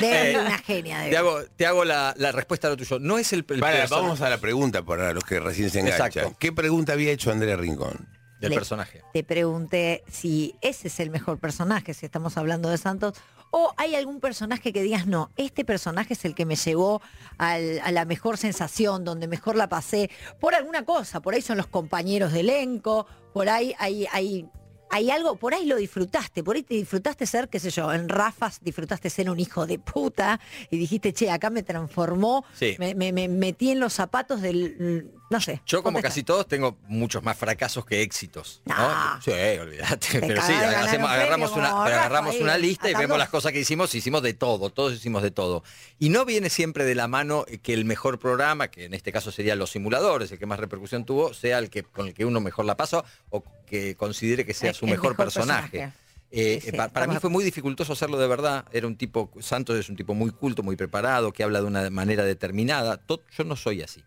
De 0.00 0.30
Eh, 0.32 0.38
una 0.38 0.58
genia 0.58 1.00
de 1.00 1.10
Te 1.10 1.16
hago, 1.18 1.42
te 1.56 1.66
hago 1.66 1.84
la, 1.84 2.14
la 2.16 2.32
respuesta 2.32 2.68
a 2.68 2.70
lo 2.70 2.76
tuyo. 2.78 2.98
No 2.98 3.18
es 3.18 3.32
el, 3.34 3.44
el 3.48 3.60
vamos 3.90 4.22
a 4.22 4.30
la 4.30 4.38
pregunta 4.38 4.82
para 4.82 5.12
los 5.12 5.24
que 5.28 5.40
recién 5.40 5.70
se 5.70 5.80
enganchan. 5.80 6.06
Exacto. 6.06 6.36
¿Qué 6.38 6.52
pregunta 6.52 6.92
había 6.92 7.12
hecho 7.12 7.30
Andrea 7.30 7.56
Rincón? 7.56 8.08
del 8.40 8.50
Le- 8.50 8.56
personaje. 8.56 9.00
Te 9.14 9.24
pregunté 9.24 10.04
si 10.10 10.54
ese 10.60 10.88
es 10.88 11.00
el 11.00 11.08
mejor 11.08 11.38
personaje, 11.38 11.94
si 11.94 12.04
estamos 12.04 12.36
hablando 12.36 12.68
de 12.68 12.76
Santos, 12.76 13.14
o 13.50 13.72
hay 13.78 13.94
algún 13.94 14.20
personaje 14.20 14.74
que 14.74 14.82
digas, 14.82 15.06
no, 15.06 15.30
este 15.38 15.64
personaje 15.64 16.12
es 16.12 16.22
el 16.26 16.34
que 16.34 16.44
me 16.44 16.54
llevó 16.54 17.00
al- 17.38 17.80
a 17.82 17.90
la 17.92 18.04
mejor 18.04 18.36
sensación, 18.36 19.06
donde 19.06 19.26
mejor 19.26 19.56
la 19.56 19.70
pasé, 19.70 20.10
por 20.38 20.54
alguna 20.54 20.84
cosa, 20.84 21.20
por 21.20 21.32
ahí 21.32 21.40
son 21.40 21.56
los 21.56 21.66
compañeros 21.66 22.30
de 22.34 22.40
elenco, 22.40 23.06
por 23.32 23.48
ahí 23.48 23.74
hay, 23.78 24.06
hay, 24.12 24.46
hay 24.90 25.10
algo, 25.10 25.36
por 25.36 25.52
ahí 25.54 25.66
lo 25.66 25.76
disfrutaste, 25.76 26.42
por 26.44 26.56
ahí 26.56 26.62
te 26.62 26.74
disfrutaste 26.74 27.26
ser, 27.26 27.48
qué 27.48 27.58
sé 27.58 27.70
yo, 27.70 27.92
en 27.92 28.08
Rafas 28.08 28.60
disfrutaste 28.62 29.10
ser 29.10 29.28
un 29.28 29.40
hijo 29.40 29.66
de 29.66 29.78
puta 29.78 30.40
y 30.70 30.78
dijiste, 30.78 31.12
che, 31.12 31.30
acá 31.30 31.50
me 31.50 31.62
transformó, 31.62 32.44
Sí. 32.54 32.76
me, 32.78 32.94
me- 32.94 33.12
me 33.12 33.28
metí 33.28 33.70
en 33.70 33.80
los 33.80 33.92
zapatos 33.94 34.40
del, 34.42 35.10
no 35.28 35.40
sé. 35.40 35.60
Yo, 35.66 35.82
como 35.82 36.00
casi 36.00 36.22
todos, 36.22 36.46
tengo 36.46 36.78
muchos 36.88 37.22
más 37.22 37.36
fracasos 37.36 37.84
que 37.84 38.02
éxitos. 38.02 38.62
¿no? 38.64 38.74
No. 38.76 39.20
Sí, 39.22 39.30
olvídate. 39.32 40.20
Pero 40.20 40.40
sí, 40.42 40.52
hacemos- 40.52 41.10
agarramos, 41.10 41.50
premio 41.50 41.70
una, 41.72 41.84
agarramos 41.84 42.34
ahí, 42.36 42.42
una 42.42 42.56
lista 42.58 42.90
y 42.90 42.94
vemos 42.94 43.18
las 43.18 43.28
cosas 43.28 43.52
que 43.52 43.60
hicimos. 43.60 43.94
Hicimos 43.94 44.22
de 44.22 44.34
todo, 44.34 44.70
todos 44.70 44.92
hicimos 44.94 45.22
de 45.22 45.30
todo. 45.30 45.64
Y 45.98 46.08
no 46.10 46.24
viene 46.24 46.48
siempre 46.50 46.84
de 46.84 46.94
la 46.94 47.08
mano 47.08 47.44
que 47.62 47.72
el 47.74 47.84
mejor 47.84 48.18
programa, 48.18 48.68
que 48.68 48.84
en 48.84 48.94
este 48.94 49.10
caso 49.12 49.30
sería 49.32 49.56
Los 49.56 49.70
Simuladores, 49.70 50.30
el 50.32 50.38
que 50.38 50.46
más 50.46 50.60
repercusión 50.60 51.04
tuvo, 51.04 51.34
sea 51.34 51.58
el 51.58 51.70
que 51.70 51.82
con 51.82 52.06
el 52.08 52.14
que 52.14 52.24
uno 52.24 52.40
mejor 52.40 52.64
la 52.64 52.76
pasó 52.76 53.04
o 53.30 53.42
que 53.66 53.96
considere 53.96 54.44
que 54.46 54.54
sea 54.54 54.72
su 54.74 54.84
el 54.84 54.92
mejor, 54.92 55.10
mejor 55.12 55.16
personaje. 55.16 55.68
personaje. 55.70 55.96
Eh, 56.32 56.60
Sí, 56.62 56.72
pa- 56.72 56.88
para 56.88 57.06
mí 57.06 57.16
fue 57.20 57.30
muy 57.30 57.44
dificultoso 57.44 57.92
hacerlo 57.92 58.18
de 58.18 58.26
verdad. 58.26 58.64
Era 58.72 58.86
un 58.86 58.96
tipo, 58.96 59.30
Santos 59.40 59.76
es 59.78 59.88
un 59.88 59.96
tipo 59.96 60.12
muy 60.14 60.30
culto, 60.30 60.62
muy 60.62 60.76
preparado, 60.76 61.32
que 61.32 61.42
habla 61.44 61.60
de 61.60 61.66
una 61.66 61.88
manera 61.90 62.24
determinada. 62.24 63.00
Yo 63.08 63.44
no 63.44 63.54
soy 63.56 63.82
así. 63.82 64.02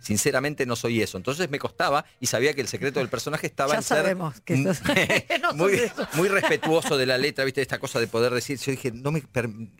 Sinceramente 0.00 0.64
no 0.66 0.76
soy 0.76 1.02
eso. 1.02 1.16
Entonces 1.16 1.50
me 1.50 1.58
costaba 1.58 2.04
y 2.20 2.26
sabía 2.26 2.54
que 2.54 2.60
el 2.60 2.68
secreto 2.68 3.00
del 3.00 3.08
personaje 3.08 3.46
estaba 3.46 3.72
Ya 3.72 3.78
en 3.78 3.82
ser 3.82 3.96
sabemos 3.98 4.40
que 4.42 4.56
sos- 4.62 4.80
no 5.42 5.48
sos 5.50 5.56
muy, 5.56 5.74
eso. 5.74 6.08
muy 6.14 6.28
respetuoso 6.28 6.96
de 6.96 7.06
la 7.06 7.18
letra, 7.18 7.44
viste, 7.44 7.60
esta 7.62 7.78
cosa 7.78 8.00
de 8.00 8.06
poder 8.06 8.32
decir. 8.32 8.58
Yo 8.58 8.70
dije, 8.72 8.92
no 8.92 9.10
me 9.12 9.22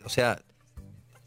o 0.03 0.09
sea, 0.09 0.41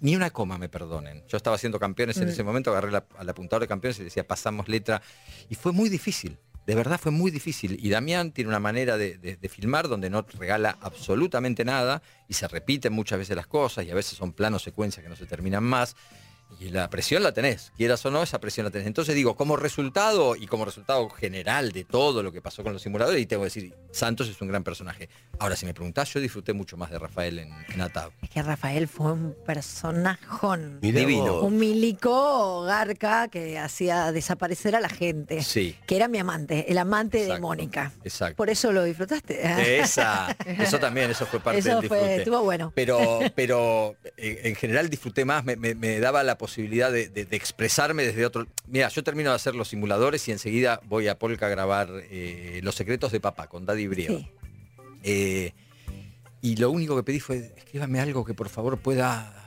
ni 0.00 0.16
una 0.16 0.30
coma 0.30 0.58
me 0.58 0.68
perdonen. 0.68 1.24
Yo 1.28 1.36
estaba 1.36 1.56
haciendo 1.56 1.78
campeones 1.78 2.18
Mm. 2.18 2.22
en 2.22 2.28
ese 2.28 2.42
momento, 2.42 2.70
agarré 2.70 2.90
la- 2.90 3.06
al 3.18 3.28
apuntador 3.28 3.62
de 3.62 3.68
campeones 3.68 3.98
y 4.00 4.04
decía, 4.04 4.26
pasamos 4.26 4.68
letra. 4.68 5.00
Y 5.48 5.54
fue 5.54 5.72
muy 5.72 5.88
difícil. 5.88 6.38
De 6.66 6.76
verdad 6.76 7.00
fue 7.00 7.10
muy 7.10 7.30
difícil. 7.32 7.76
Y 7.84 7.88
Damián 7.90 8.30
tiene 8.30 8.48
una 8.48 8.60
manera 8.60 8.96
de, 8.96 9.18
de- 9.18 9.36
de 9.36 9.48
filmar 9.48 9.88
donde 9.88 10.10
no 10.10 10.22
regala 10.38 10.78
absolutamente 10.80 11.64
nada 11.64 12.02
y 12.28 12.34
se 12.34 12.46
repiten 12.46 12.92
muchas 12.92 13.18
veces 13.18 13.34
las 13.36 13.48
cosas 13.48 13.84
y 13.84 13.90
a 13.90 13.94
veces 13.94 14.16
son 14.16 14.32
planos 14.32 14.62
secuencias 14.62 15.02
que 15.02 15.08
no 15.08 15.16
se 15.16 15.26
terminan 15.26 15.64
más. 15.64 15.96
Y 16.60 16.68
la 16.70 16.88
presión 16.90 17.22
la 17.22 17.32
tenés, 17.32 17.72
quieras 17.76 18.04
o 18.06 18.10
no, 18.10 18.22
esa 18.22 18.40
presión 18.40 18.64
la 18.64 18.70
tenés. 18.70 18.86
Entonces 18.86 19.14
digo, 19.14 19.36
como 19.36 19.56
resultado 19.56 20.36
y 20.36 20.46
como 20.46 20.64
resultado 20.64 21.08
general 21.10 21.72
de 21.72 21.84
todo 21.84 22.22
lo 22.22 22.32
que 22.32 22.40
pasó 22.40 22.62
con 22.62 22.72
los 22.72 22.82
simuladores, 22.82 23.20
y 23.20 23.26
tengo 23.26 23.42
que 23.42 23.46
decir, 23.46 23.74
Santos 23.90 24.28
es 24.28 24.40
un 24.40 24.48
gran 24.48 24.62
personaje. 24.64 25.08
Ahora, 25.38 25.56
si 25.56 25.66
me 25.66 25.74
preguntás, 25.74 26.12
yo 26.14 26.20
disfruté 26.20 26.52
mucho 26.52 26.76
más 26.76 26.90
de 26.90 26.98
Rafael 26.98 27.38
en, 27.40 27.50
en 27.72 27.80
Atab. 27.80 28.12
Es 28.22 28.30
que 28.30 28.42
Rafael 28.42 28.86
fue 28.88 29.12
un 29.12 29.34
personajón. 29.46 30.78
Mirá 30.80 31.00
Divino. 31.00 31.32
vos. 31.34 31.44
Un 31.44 31.58
milico 31.58 32.62
garca 32.62 33.28
que 33.28 33.58
hacía 33.58 34.12
desaparecer 34.12 34.76
a 34.76 34.80
la 34.80 34.88
gente. 34.88 35.42
Sí. 35.42 35.76
Que 35.86 35.96
era 35.96 36.08
mi 36.08 36.18
amante, 36.18 36.70
el 36.70 36.78
amante 36.78 37.24
de. 37.24 37.40
Mónica. 37.40 37.92
Exacto. 38.04 38.36
Por 38.36 38.50
eso 38.50 38.72
lo 38.72 38.84
disfrutaste. 38.84 39.78
Esa, 39.80 40.36
eso 40.46 40.78
también, 40.78 41.10
eso 41.10 41.26
fue 41.26 41.40
parte 41.40 41.58
Eso 41.60 41.80
del 41.80 41.88
fue- 41.88 41.98
disfrute. 41.98 42.16
estuvo 42.18 42.42
bueno. 42.42 42.72
Pero, 42.74 43.20
pero 43.34 43.96
eh, 44.16 44.40
en 44.44 44.54
general 44.54 44.88
disfruté 44.90 45.24
más, 45.24 45.44
me, 45.44 45.56
me- 45.56 45.74
me 45.74 45.98
daba 45.98 46.22
la 46.22 46.38
posibilidad 46.46 46.90
de, 46.90 47.08
de- 47.08 47.24
de 47.24 47.36
expresarme 47.36 48.02
desde 48.02 48.26
otro. 48.26 48.48
Mira, 48.66 48.88
yo 48.88 49.04
termino 49.04 49.30
de 49.30 49.36
hacer 49.36 49.54
los 49.54 49.68
simuladores 49.68 50.26
y 50.26 50.32
enseguida 50.32 50.80
voy 50.86 51.06
a 51.06 51.16
Polka 51.16 51.46
a 51.46 51.48
grabar 51.48 51.88
eh, 52.10 52.58
Los 52.64 52.74
secretos 52.74 53.12
de 53.12 53.20
papá 53.20 53.46
con 53.46 53.64
Daddy 53.64 53.86
Brieva. 53.86 54.18
Sí. 54.18 54.28
Eh, 55.04 55.52
y 56.40 56.56
lo 56.56 56.72
único 56.72 56.96
que 56.96 57.04
pedí 57.04 57.20
fue, 57.20 57.52
escríbame 57.56 58.00
algo 58.00 58.24
que 58.24 58.34
por 58.34 58.48
favor 58.48 58.76
pueda 58.78 59.41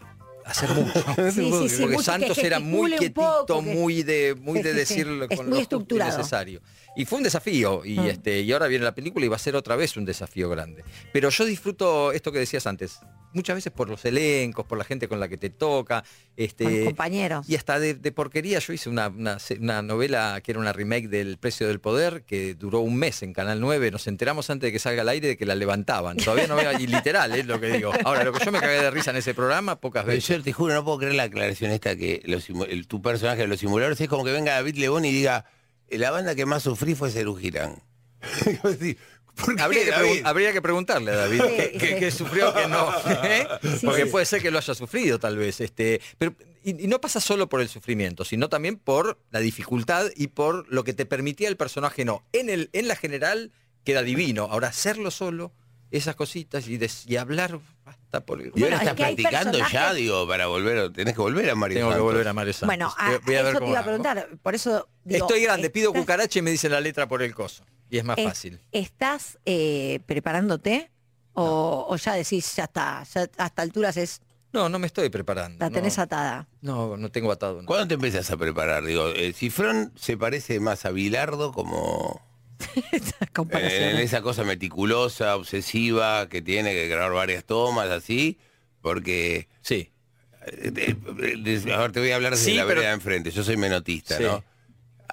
hacer 0.46 0.70
mucho. 0.70 1.04
Sí, 1.32 1.52
sí, 1.52 1.70
sí, 1.70 1.82
Porque 1.82 1.96
mucho, 1.96 2.04
Santos 2.04 2.38
era 2.38 2.60
muy 2.60 2.92
quietito, 2.92 3.46
poco, 3.48 3.62
muy 3.62 4.04
de, 4.04 4.36
muy 4.40 4.62
de 4.62 4.74
decirlo 4.82 5.26
Es 5.30 5.38
con 5.38 5.50
muy 5.50 5.66
lo 5.70 6.06
necesario. 6.06 6.62
Y 6.96 7.06
fue 7.06 7.18
un 7.18 7.24
desafío, 7.24 7.84
y, 7.84 8.00
Mm. 8.00 8.06
este, 8.06 8.40
y 8.42 8.52
ahora 8.54 8.68
viene 8.68 8.86
la 8.86 8.96
película 8.96 9.26
y 9.26 9.30
va 9.30 9.36
a 9.36 9.40
ser 9.40 9.56
otra 9.56 9.76
vez 9.76 9.98
un 9.98 10.06
desafío 10.06 10.50
grande. 10.50 10.84
Pero 11.12 11.30
yo 11.30 11.44
disfruto 11.46 12.12
esto 12.14 12.32
que 12.32 12.40
decías 12.40 12.66
antes, 12.68 13.00
muchas 13.34 13.56
veces 13.58 13.74
por 13.74 13.90
los 13.90 14.06
elencos, 14.06 14.66
por 14.66 14.78
la 14.78 14.86
gente 14.86 15.10
con 15.10 15.20
la 15.20 15.28
que 15.28 15.36
te 15.38 15.50
toca, 15.50 16.04
Con 16.04 16.10
este, 16.38 16.86
compañeros. 16.86 17.50
y 17.50 17.56
hasta 17.58 17.80
de, 17.80 17.96
de 17.96 18.12
porquería. 18.14 18.60
Yo 18.60 18.72
hice 18.72 18.90
una, 18.90 19.10
una 19.10 19.82
novela 19.82 20.40
que 20.42 20.52
era 20.52 20.60
una 20.60 20.72
remake 20.72 21.10
del 21.10 21.38
Precio 21.38 21.68
del 21.68 21.82
Poder, 21.82 22.24
que 22.24 22.54
duró 22.56 22.80
un 22.80 22.96
mes 22.96 23.24
en 23.24 23.34
Canal 23.34 23.60
9. 23.60 23.92
Nos 23.92 24.08
enteramos 24.08 24.50
antes 24.50 24.68
de 24.68 24.72
que 24.72 24.80
salga 24.80 25.02
al 25.02 25.10
aire 25.10 25.28
de 25.28 25.38
que 25.38 25.46
la 25.46 25.56
levantaban. 25.56 26.16
Todavía 26.16 26.48
no 26.48 26.56
veo, 26.56 26.72
y 26.80 26.88
literal 26.88 27.34
es 27.36 27.46
lo 27.46 27.60
que 27.60 27.68
digo. 27.74 27.92
Ahora, 28.06 28.24
lo 28.24 28.32
que 28.32 28.44
yo 28.46 28.52
me 28.54 28.62
cagué 28.62 28.82
de 28.82 28.92
risa 28.92 29.12
en 29.12 29.18
ese 29.18 29.34
programa, 29.34 29.76
pocas 29.82 30.06
veces. 30.06 30.24
Te 30.44 30.54
juro, 30.54 30.74
no 30.74 30.84
puedo 30.84 30.98
creer 31.00 31.16
la 31.16 31.24
aclaración 31.24 31.72
esta 31.72 31.96
que 31.96 32.22
los 32.26 32.48
el- 32.50 32.88
tu 32.88 33.02
personaje 33.02 33.42
de 33.42 33.48
los 33.48 33.60
simuladores 33.60 34.00
es 34.02 34.08
como 34.10 34.24
que 34.24 34.32
venga 34.32 34.54
David 34.54 34.76
Lebón 34.76 35.06
y 35.06 35.12
diga, 35.12 35.46
"Eh, 35.88 35.98
la 35.98 36.12
banda 36.12 36.36
que 36.36 36.46
más 36.46 36.64
sufrí 36.64 36.96
fue 36.96 37.12
Cerú 37.12 37.36
Girán. 37.36 37.82
¿Por 38.62 38.78
qué, 38.78 39.62
Habría 39.62 39.84
que, 39.84 40.22
habría 40.24 40.62
preguntarle 40.62 41.12
a 41.12 41.16
David 41.16 41.42
Sí, 41.42 41.78
que, 41.78 42.10
sufrió 42.12 42.54
que 42.54 42.68
no. 42.68 42.90
¿eh? 43.24 43.46
Sí, 43.62 43.86
Porque 43.86 44.06
sí. 44.06 44.10
puede 44.10 44.26
ser 44.26 44.42
que 44.42 44.50
lo 44.50 44.58
haya 44.60 44.74
sufrido, 44.74 45.20
tal 45.20 45.36
vez. 45.38 45.60
Este, 45.60 46.00
pero, 46.18 46.34
y, 46.64 46.84
y 46.86 46.88
no 46.88 47.02
pasa 47.02 47.20
solo 47.20 47.50
por 47.50 47.60
el 47.60 47.68
sufrimiento, 47.68 48.24
sino 48.24 48.48
también 48.48 48.78
por 48.78 49.20
la 49.32 49.42
dificultad 49.42 50.08
y 50.16 50.28
por 50.28 50.66
lo 50.72 50.86
que 50.86 50.94
te 50.94 51.06
permitía 51.06 51.50
el 51.50 51.58
personaje 51.58 52.06
no. 52.06 52.24
En, 52.32 52.50
el, 52.50 52.70
en 52.72 52.88
la 52.88 52.96
general 52.96 53.52
queda 53.84 54.04
divino. 54.04 54.44
Ahora, 54.50 54.70
hacerlo 54.70 55.12
solo, 55.12 55.52
esas 55.92 56.16
cositas 56.16 56.68
y, 56.70 56.78
des- 56.78 57.06
y 57.06 57.18
hablar 57.18 57.60
hasta 58.18 58.26
por 58.26 58.42
el. 58.42 58.48
Y 58.48 58.50
ahora 58.50 58.60
Bueno, 58.60 58.76
es 58.76 58.82
estás 58.82 58.96
practicando 58.96 59.58
ya, 59.58 59.64
personajes- 59.66 59.96
digo, 59.98 60.28
para 60.28 60.48
volver, 60.48 60.94
tenés 60.94 61.14
que 61.16 61.22
volver 61.22 61.50
a 61.50 61.56
Mario 61.56 61.78
Tengo 61.80 61.94
que 61.94 62.00
volver 62.00 62.28
a 62.28 62.34
Mario 62.34 62.54
Santos. 62.54 62.68
Bueno, 62.68 62.94
a, 62.98 63.10
Voy- 63.12 63.20
voy 63.26 63.36
a 63.36 63.40
a 63.40 63.44
ver 63.44 63.52
eso 63.56 63.60
te 63.64 63.70
iba 63.70 63.80
a 63.80 63.84
preguntar. 63.84 64.30
Por 64.42 64.56
eso 64.56 64.88
digo, 65.04 65.26
Estoy 65.26 65.42
grande, 65.44 65.70
pido 65.70 65.90
¿estás- 65.90 66.02
cucaracha 66.02 66.40
y 66.40 66.42
me 66.42 66.52
dicen 66.52 66.72
la 66.72 66.82
letra 66.82 67.08
por 67.08 67.22
el 67.22 67.34
coso. 67.36 67.64
Y 67.90 67.98
es 67.98 68.04
más 68.04 68.18
es- 68.18 68.26
fácil. 68.26 68.60
¿Estás 68.72 69.38
eh, 69.46 70.00
preparándote? 70.06 70.92
O, 71.34 71.88
o 71.90 71.96
ya 71.98 72.14
decís, 72.14 72.56
ya 72.56 72.64
está, 72.64 73.04
ya 73.14 73.28
a 73.38 73.46
esta 73.48 73.62
altura 73.62 73.90
es, 73.90 74.22
No, 74.54 74.70
no 74.70 74.80
me 74.80 74.88
estoy 74.88 75.10
preparando. 75.10 75.58
la 75.64 75.70
tenés 75.70 75.98
no, 75.98 76.04
atada? 76.04 76.48
no, 76.62 76.96
no 76.96 77.12
tengo 77.12 77.30
atado. 77.32 77.62
no. 77.62 77.68
¿Cuándo 77.68 77.88
te 77.90 77.96
empiezas 77.96 78.32
a 78.32 78.38
preparar? 78.38 78.86
Digo, 78.86 79.10
eh, 79.10 79.34
Cifrón 79.34 79.92
se 79.98 80.16
parece 80.18 80.62
más 80.62 80.86
a 80.86 80.92
Bilardo 80.92 81.52
como 81.52 82.22
En, 82.92 83.02
comparaciones. 83.34 84.00
esa 84.02 84.22
cosa 84.22 84.44
meticulosa, 84.44 85.36
obsesiva, 85.36 86.28
que 86.30 86.42
tiene 86.42 86.72
que 86.74 86.88
grabar 86.88 87.14
varias 87.14 87.44
tomas 87.46 87.90
así, 87.90 88.38
porque 88.82 89.48
Sí. 89.62 89.92
Eh, 90.48 90.72
de- 90.72 90.94
de- 91.58 91.74
a 91.74 91.78
ver, 91.80 91.92
te 91.92 92.00
voy 92.00 92.12
a 92.12 92.16
hablar 92.16 92.34
desde 92.34 92.46
Sí, 92.46 92.54
la 92.54 92.64
pero- 92.64 92.76
vereda 92.76 92.90
de 92.90 92.96
enfrente. 92.96 93.32
Yo 93.32 93.44
soy 93.44 93.58
menotista, 93.58 94.18
Sí. 94.18 94.24
¿no? 94.24 94.44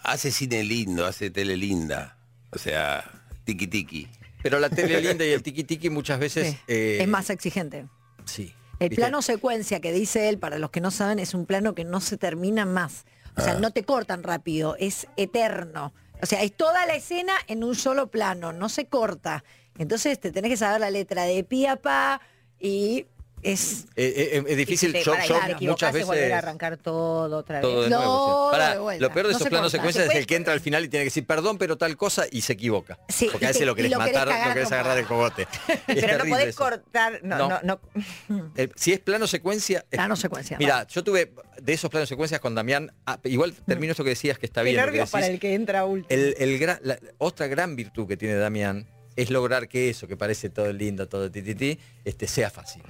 Hace 0.03 0.31
cine 0.31 0.62
lindo, 0.65 1.07
hace 1.07 1.31
tele 1.31 1.57
linda. 1.57 2.19
O 2.51 2.59
sea, 2.59 3.05
tiki 3.45 3.67
tiki. 3.67 4.09
Pero 4.43 4.59
la 4.59 4.69
tele 4.69 5.01
linda 5.17 5.25
y 5.25 5.31
el 5.31 5.43
tiki 5.43 5.65
tiki 5.65 5.88
muchas 5.91 6.19
veces. 6.19 6.49
Sí, 6.51 6.59
eh, 6.69 6.99
es 7.01 7.09
más 7.09 7.31
exigente. 7.31 7.87
Sí. 8.27 8.53
El 8.79 8.88
¿Viste? 8.91 9.03
plano 9.03 9.23
secuencia 9.23 9.81
que 9.81 9.93
dice 9.93 10.29
él, 10.29 10.38
para 10.38 10.59
los 10.59 10.71
que 10.71 10.81
no 10.81 10.91
saben, 10.91 11.19
es 11.21 11.35
un 11.35 11.47
plano 11.47 11.75
que 11.75 11.85
no 11.85 12.01
se 12.01 12.17
termina 12.17 12.67
más. 12.67 13.05
O 13.37 13.41
Ah. 13.41 13.43
sea, 13.43 13.55
no 13.55 13.71
te 13.71 13.85
cortan 13.85 14.23
rápido, 14.25 14.77
es 14.79 15.07
eterno. 15.17 15.95
O 16.23 16.27
sea, 16.27 16.43
es 16.43 16.57
toda 16.57 16.87
la 16.87 16.95
escena 16.95 17.33
en 17.49 17.65
un 17.65 17.75
solo 17.75 18.11
plano, 18.11 18.53
no 18.53 18.69
se 18.69 18.87
corta. 18.87 19.43
Entonces 19.77 20.21
te 20.21 20.31
tenés 20.31 20.51
que 20.51 20.57
saber 20.57 20.81
la 20.81 20.91
letra 20.91 21.25
de 21.25 21.43
pi 21.43 21.67
a 21.67 21.77
pa 21.77 22.21
y 22.61 23.07
es... 23.43 23.85
Eh, 23.97 24.15
eh, 24.17 24.29
eh, 24.39 24.45
es 24.47 24.57
difícil. 24.57 24.93
Yo 24.95 25.13
para, 25.13 25.59
muchas 25.61 25.93
volver 25.93 26.05
a 26.05 26.15
veces. 26.15 26.33
arrancar 26.35 26.77
todo 26.77 27.37
otra 27.39 27.57
vez. 27.61 27.63
Todo 27.63 27.83
de 27.83 27.91
No, 27.91 27.99
nuevo. 27.99 28.51
sí. 28.91 28.95
de 28.95 29.01
lo 29.01 29.13
peor 29.13 29.27
de 29.27 29.33
No 29.33 29.37
esos 29.39 29.49
planos 29.49 29.73
secuencias 29.73 30.05
Se 30.07 30.13
es 30.13 30.19
el 30.19 30.27
que 30.27 30.37
entra 30.37 30.53
al 30.53 30.61
final 30.61 30.85
y 30.85 30.89
tiene 30.89 31.03
que 31.03 31.07
decir 31.11 31.27
perdón, 31.27 31.59
pero 31.59 31.77
tal 31.77 31.97
cosa 31.97 32.25
y 32.31 32.43
se 32.43 32.53
equivoca. 32.55 32.99
Sí, 33.09 33.29
Porque 33.31 33.47
a 33.47 33.53
te- 33.53 33.67
lo 33.67 33.75
querés 33.75 33.91
lo 33.91 33.99
querés 33.99 34.13
matar, 34.15 34.29
lo 34.29 34.53
querés 34.55 34.65
como- 34.69 34.75
agarrar 34.81 34.99
el 34.99 35.07
cogote. 35.07 35.47
Pero 35.87 36.19
no 36.19 36.25
podés 36.31 36.49
eso. 36.49 36.59
cortar, 36.59 37.21
no, 37.23 37.39
No. 37.39 37.49
no, 37.49 37.81
no. 38.29 38.53
Eh, 38.57 38.69
si 38.77 38.93
es 38.93 39.01
plano 39.01 39.27
secuencia. 39.27 39.79
es- 39.91 39.97
Plano 39.99 40.17
secuencia. 40.17 40.57
Mira, 40.59 40.87
yo 40.87 41.03
tuve 41.05 41.33
de 41.61 41.73
esos 41.73 41.91
planos 41.91 42.09
secuencias 42.09 42.41
con 42.41 42.55
Damián. 42.55 42.93
ah, 43.07 43.19
igual 43.25 43.53
termino 43.67 43.91
esto 43.93 44.05
que 44.05 44.11
decías 44.11 44.39
que 44.39 44.47
está 44.47 44.63
bien. 44.63 44.77
lo 44.77 44.83
que 44.83 44.87
nervios 44.87 45.11
para 45.11 45.27
el 45.27 45.39
que 45.41 45.55
entra 45.55 45.85
último. 45.85 46.09
El, 46.09 46.35
el 46.39 46.61
gra- 46.61 46.81
la- 46.83 46.99
otra 47.19 47.47
gran 47.49 47.77
virtud 47.77 48.07
que 48.07 48.17
tiene 48.17 48.35
Damián 48.37 48.87
es 49.15 49.29
lograr 49.31 49.69
que 49.69 49.91
eso, 49.91 50.09
que 50.09 50.17
parece 50.17 50.49
todo 50.49 50.73
lindo, 50.73 51.07
todo 51.07 51.31
tititi, 51.31 51.79
este, 52.05 52.27
sea 52.27 52.49
fácil. 52.51 52.83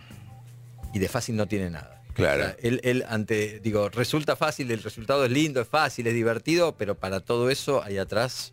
Y 0.93 0.99
de 0.99 1.09
fácil 1.09 1.37
no 1.37 1.47
tiene 1.47 1.71
nada. 1.71 2.03
Claro. 2.15 2.43
O 2.43 2.47
sea, 2.47 2.57
él, 2.61 2.81
él 2.85 3.05
ante, 3.09 3.61
digo, 3.61 3.89
resulta 3.89 4.37
fácil, 4.37 4.71
el 4.71 4.83
resultado 4.83 5.25
es 5.25 5.31
lindo, 5.31 5.61
es 5.61 5.69
fácil, 5.69 6.07
es 6.07 6.15
divertido, 6.15 6.77
pero 6.77 6.99
para 6.99 7.21
todo 7.21 7.49
eso 7.51 7.83
hay 7.83 7.99
atrás, 7.99 8.53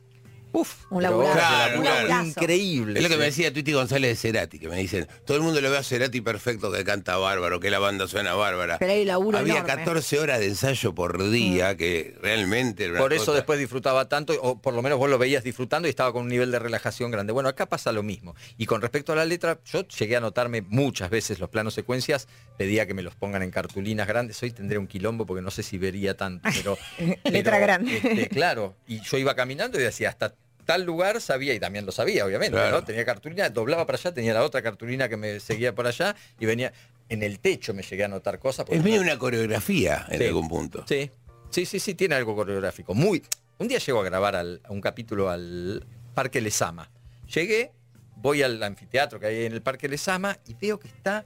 uf, 0.52 0.86
Un 0.92 1.04
laburazo, 1.04 1.82
laburazo. 1.84 2.24
increíble. 2.26 3.00
Es 3.00 3.04
lo 3.04 3.10
que 3.10 3.16
sí. 3.16 3.20
me 3.20 3.26
decía 3.26 3.54
Tuiti 3.54 3.74
González 3.74 4.10
de 4.10 4.16
Cerati, 4.16 4.60
que 4.60 4.68
me 4.70 4.78
dicen, 4.78 5.08
todo 5.26 5.38
el 5.38 5.44
mundo 5.44 5.62
lo 5.62 5.70
ve 5.70 5.78
a 5.78 5.84
Cerati 5.84 6.22
perfecto, 6.22 6.72
que 6.72 6.84
canta 6.84 7.18
bárbaro, 7.18 7.60
que 7.60 7.70
la 7.70 7.80
banda 7.80 8.08
suena 8.08 8.34
bárbara. 8.34 8.78
Pero 8.80 8.92
hay 8.94 9.06
laburo 9.06 9.38
Había 9.38 9.60
enorme. 9.60 9.76
14 9.76 10.20
horas 10.20 10.40
de 10.40 10.48
ensayo 10.48 10.94
por 10.96 11.30
día, 11.30 11.76
que 11.78 12.16
realmente 12.22 12.84
era 12.86 12.94
una 12.94 13.02
Por 13.02 13.14
eso 13.14 13.26
cosa- 13.26 13.36
después 13.36 13.60
disfrutaba 13.60 14.08
tanto, 14.10 14.34
o 14.42 14.62
por 14.62 14.74
lo 14.74 14.82
menos 14.82 14.98
vos 15.00 15.10
lo 15.10 15.18
veías 15.18 15.44
disfrutando 15.44 15.88
y 15.88 15.90
estaba 15.90 16.12
con 16.14 16.24
un 16.24 16.30
nivel 16.30 16.52
de 16.52 16.60
relajación 16.60 17.12
grande. 17.12 17.34
Bueno, 17.34 17.50
acá 17.50 17.68
pasa 17.68 17.92
lo 17.92 18.04
mismo. 18.04 18.36
Y 18.58 18.66
con 18.66 18.82
respecto 18.82 19.14
a 19.14 19.16
la 19.16 19.26
letra, 19.26 19.60
yo 19.66 19.88
llegué 19.88 20.16
a 20.16 20.20
notarme 20.20 20.62
muchas 20.62 21.10
veces 21.10 21.40
los 21.40 21.50
planos 21.50 21.74
secuencias, 21.74 22.28
pedía 22.58 22.86
que 22.88 22.94
me 22.94 23.02
los 23.04 23.16
pongan 23.16 23.44
en 23.44 23.52
cartulinas 23.52 24.08
grandes. 24.08 24.42
Hoy 24.44 24.52
tendré 24.52 24.78
un 24.78 24.88
quilombo 24.88 25.26
porque 25.26 25.42
no 25.42 25.52
sé 25.52 25.64
si 25.64 25.78
vería 25.78 26.16
tanto, 26.18 26.50
pero... 26.56 26.78
Letra 27.24 27.54
pero, 27.54 27.60
grande. 27.62 27.98
este, 27.98 28.28
claro, 28.30 28.76
y 28.88 29.02
yo 29.02 29.18
iba 29.18 29.36
caminando 29.36 29.80
y 29.80 29.84
decía, 29.84 30.10
hasta 30.10 30.34
tal 30.70 30.84
lugar 30.86 31.20
sabía, 31.20 31.56
y 31.56 31.60
también 31.60 31.84
lo 31.88 31.92
sabía, 31.92 32.24
obviamente, 32.28 32.52
Claro. 32.56 32.78
¿no? 32.78 32.84
Tenía 32.84 33.04
cartulina, 33.04 33.50
doblaba 33.50 33.88
para 33.88 33.98
allá, 33.98 34.14
tenía 34.14 34.36
la 34.36 34.44
otra 34.44 34.62
cartulina 34.62 35.10
que 35.10 35.18
me 35.18 35.40
seguía 35.40 35.74
por 35.74 35.88
allá, 35.88 36.16
y 36.40 36.46
venía... 36.46 36.72
En 37.12 37.24
el 37.24 37.40
techo 37.40 37.74
me 37.74 37.82
llegué 37.82 38.04
a 38.04 38.08
notar 38.08 38.38
cosas. 38.38 38.68
Es 38.70 38.78
no- 38.78 38.84
medio 38.84 39.02
una 39.02 39.18
coreografía 39.18 40.06
en 40.10 40.20
Sí. 40.20 40.26
algún 40.28 40.48
punto. 40.48 40.86
Sí, 40.88 41.10
sí, 41.50 41.66
sí, 41.66 41.80
sí, 41.80 41.96
tiene 41.96 42.14
algo 42.14 42.36
coreográfico. 42.36 42.94
Muy. 42.94 43.24
Un 43.58 43.68
día 43.68 43.80
llego 43.80 44.00
a 44.00 44.04
grabar 44.04 44.36
al- 44.36 44.62
a 44.64 44.72
un 44.72 44.80
capítulo 44.80 45.28
al 45.32 45.84
Parque 46.14 46.40
Lesama. 46.40 46.92
Llegué, 47.34 47.72
voy 48.16 48.44
al 48.44 48.62
anfiteatro 48.62 49.20
que 49.20 49.26
hay 49.26 49.46
en 49.46 49.54
el 49.54 49.64
Parque 49.64 49.90
Lesama 49.90 50.38
y 50.46 50.54
veo 50.54 50.80
que 50.80 50.88
está 50.88 51.26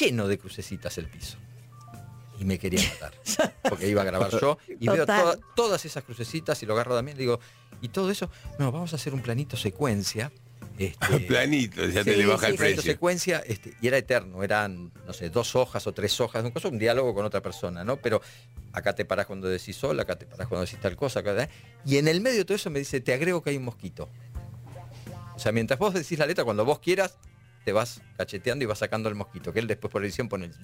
lleno 0.00 0.26
de 0.26 0.36
crucecitas 0.36 0.98
el 0.98 1.06
piso. 1.06 1.38
Y 2.40 2.44
me 2.44 2.58
quería 2.58 2.82
matar. 2.88 3.12
Porque 3.68 3.86
iba 3.86 4.02
a 4.02 4.04
grabar 4.04 4.32
yo. 4.32 4.58
Y 4.80 4.88
veo 4.88 5.06
toda- 5.06 5.38
todas 5.54 5.84
esas 5.84 6.02
crucecitas 6.02 6.60
y 6.64 6.66
lo 6.66 6.72
agarro 6.72 6.96
también. 6.96 7.16
Le 7.16 7.22
digo, 7.22 7.38
y 7.80 7.88
todo 7.88 8.10
eso, 8.10 8.30
no, 8.58 8.70
vamos 8.72 8.92
a 8.92 8.96
hacer 8.96 9.14
un 9.14 9.22
planito 9.22 9.56
secuencia. 9.56 10.32
Este, 10.78 11.20
Planito, 11.28 11.84
ya 11.86 12.02
te 12.02 12.16
le 12.16 12.24
baja 12.24 12.46
sí, 12.46 12.52
el 12.52 12.58
precio. 12.58 12.82
secuencia, 12.82 13.42
este, 13.46 13.74
y 13.82 13.88
era 13.88 13.98
eterno, 13.98 14.42
eran, 14.42 14.90
no 15.06 15.12
sé, 15.12 15.28
dos 15.28 15.54
hojas 15.54 15.86
o 15.86 15.92
tres 15.92 16.18
hojas, 16.20 16.42
un, 16.42 16.52
cosa, 16.52 16.68
un 16.68 16.78
diálogo 16.78 17.14
con 17.14 17.24
otra 17.26 17.42
persona, 17.42 17.84
¿no? 17.84 17.98
Pero 17.98 18.22
acá 18.72 18.94
te 18.94 19.04
parás 19.04 19.26
cuando 19.26 19.48
decís 19.48 19.76
sola, 19.76 20.02
acá 20.02 20.16
te 20.16 20.24
parás 20.24 20.48
cuando 20.48 20.64
decís 20.64 20.80
tal 20.80 20.96
cosa, 20.96 21.20
acá, 21.20 21.48
y 21.84 21.98
en 21.98 22.08
el 22.08 22.22
medio 22.22 22.38
de 22.38 22.44
todo 22.46 22.56
eso 22.56 22.70
me 22.70 22.78
dice, 22.78 23.00
te 23.00 23.12
agrego 23.12 23.42
que 23.42 23.50
hay 23.50 23.58
un 23.58 23.64
mosquito. 23.64 24.08
O 25.34 25.38
sea, 25.38 25.52
mientras 25.52 25.78
vos 25.78 25.92
decís 25.92 26.18
la 26.18 26.26
letra, 26.26 26.44
cuando 26.44 26.64
vos 26.64 26.78
quieras, 26.78 27.18
te 27.64 27.72
vas 27.72 28.00
cacheteando 28.16 28.64
y 28.64 28.66
vas 28.66 28.78
sacando 28.78 29.10
el 29.10 29.14
mosquito, 29.14 29.52
que 29.52 29.60
él 29.60 29.66
después 29.66 29.92
por 29.92 30.02
edición 30.02 30.28
pone 30.28 30.46
el... 30.46 30.54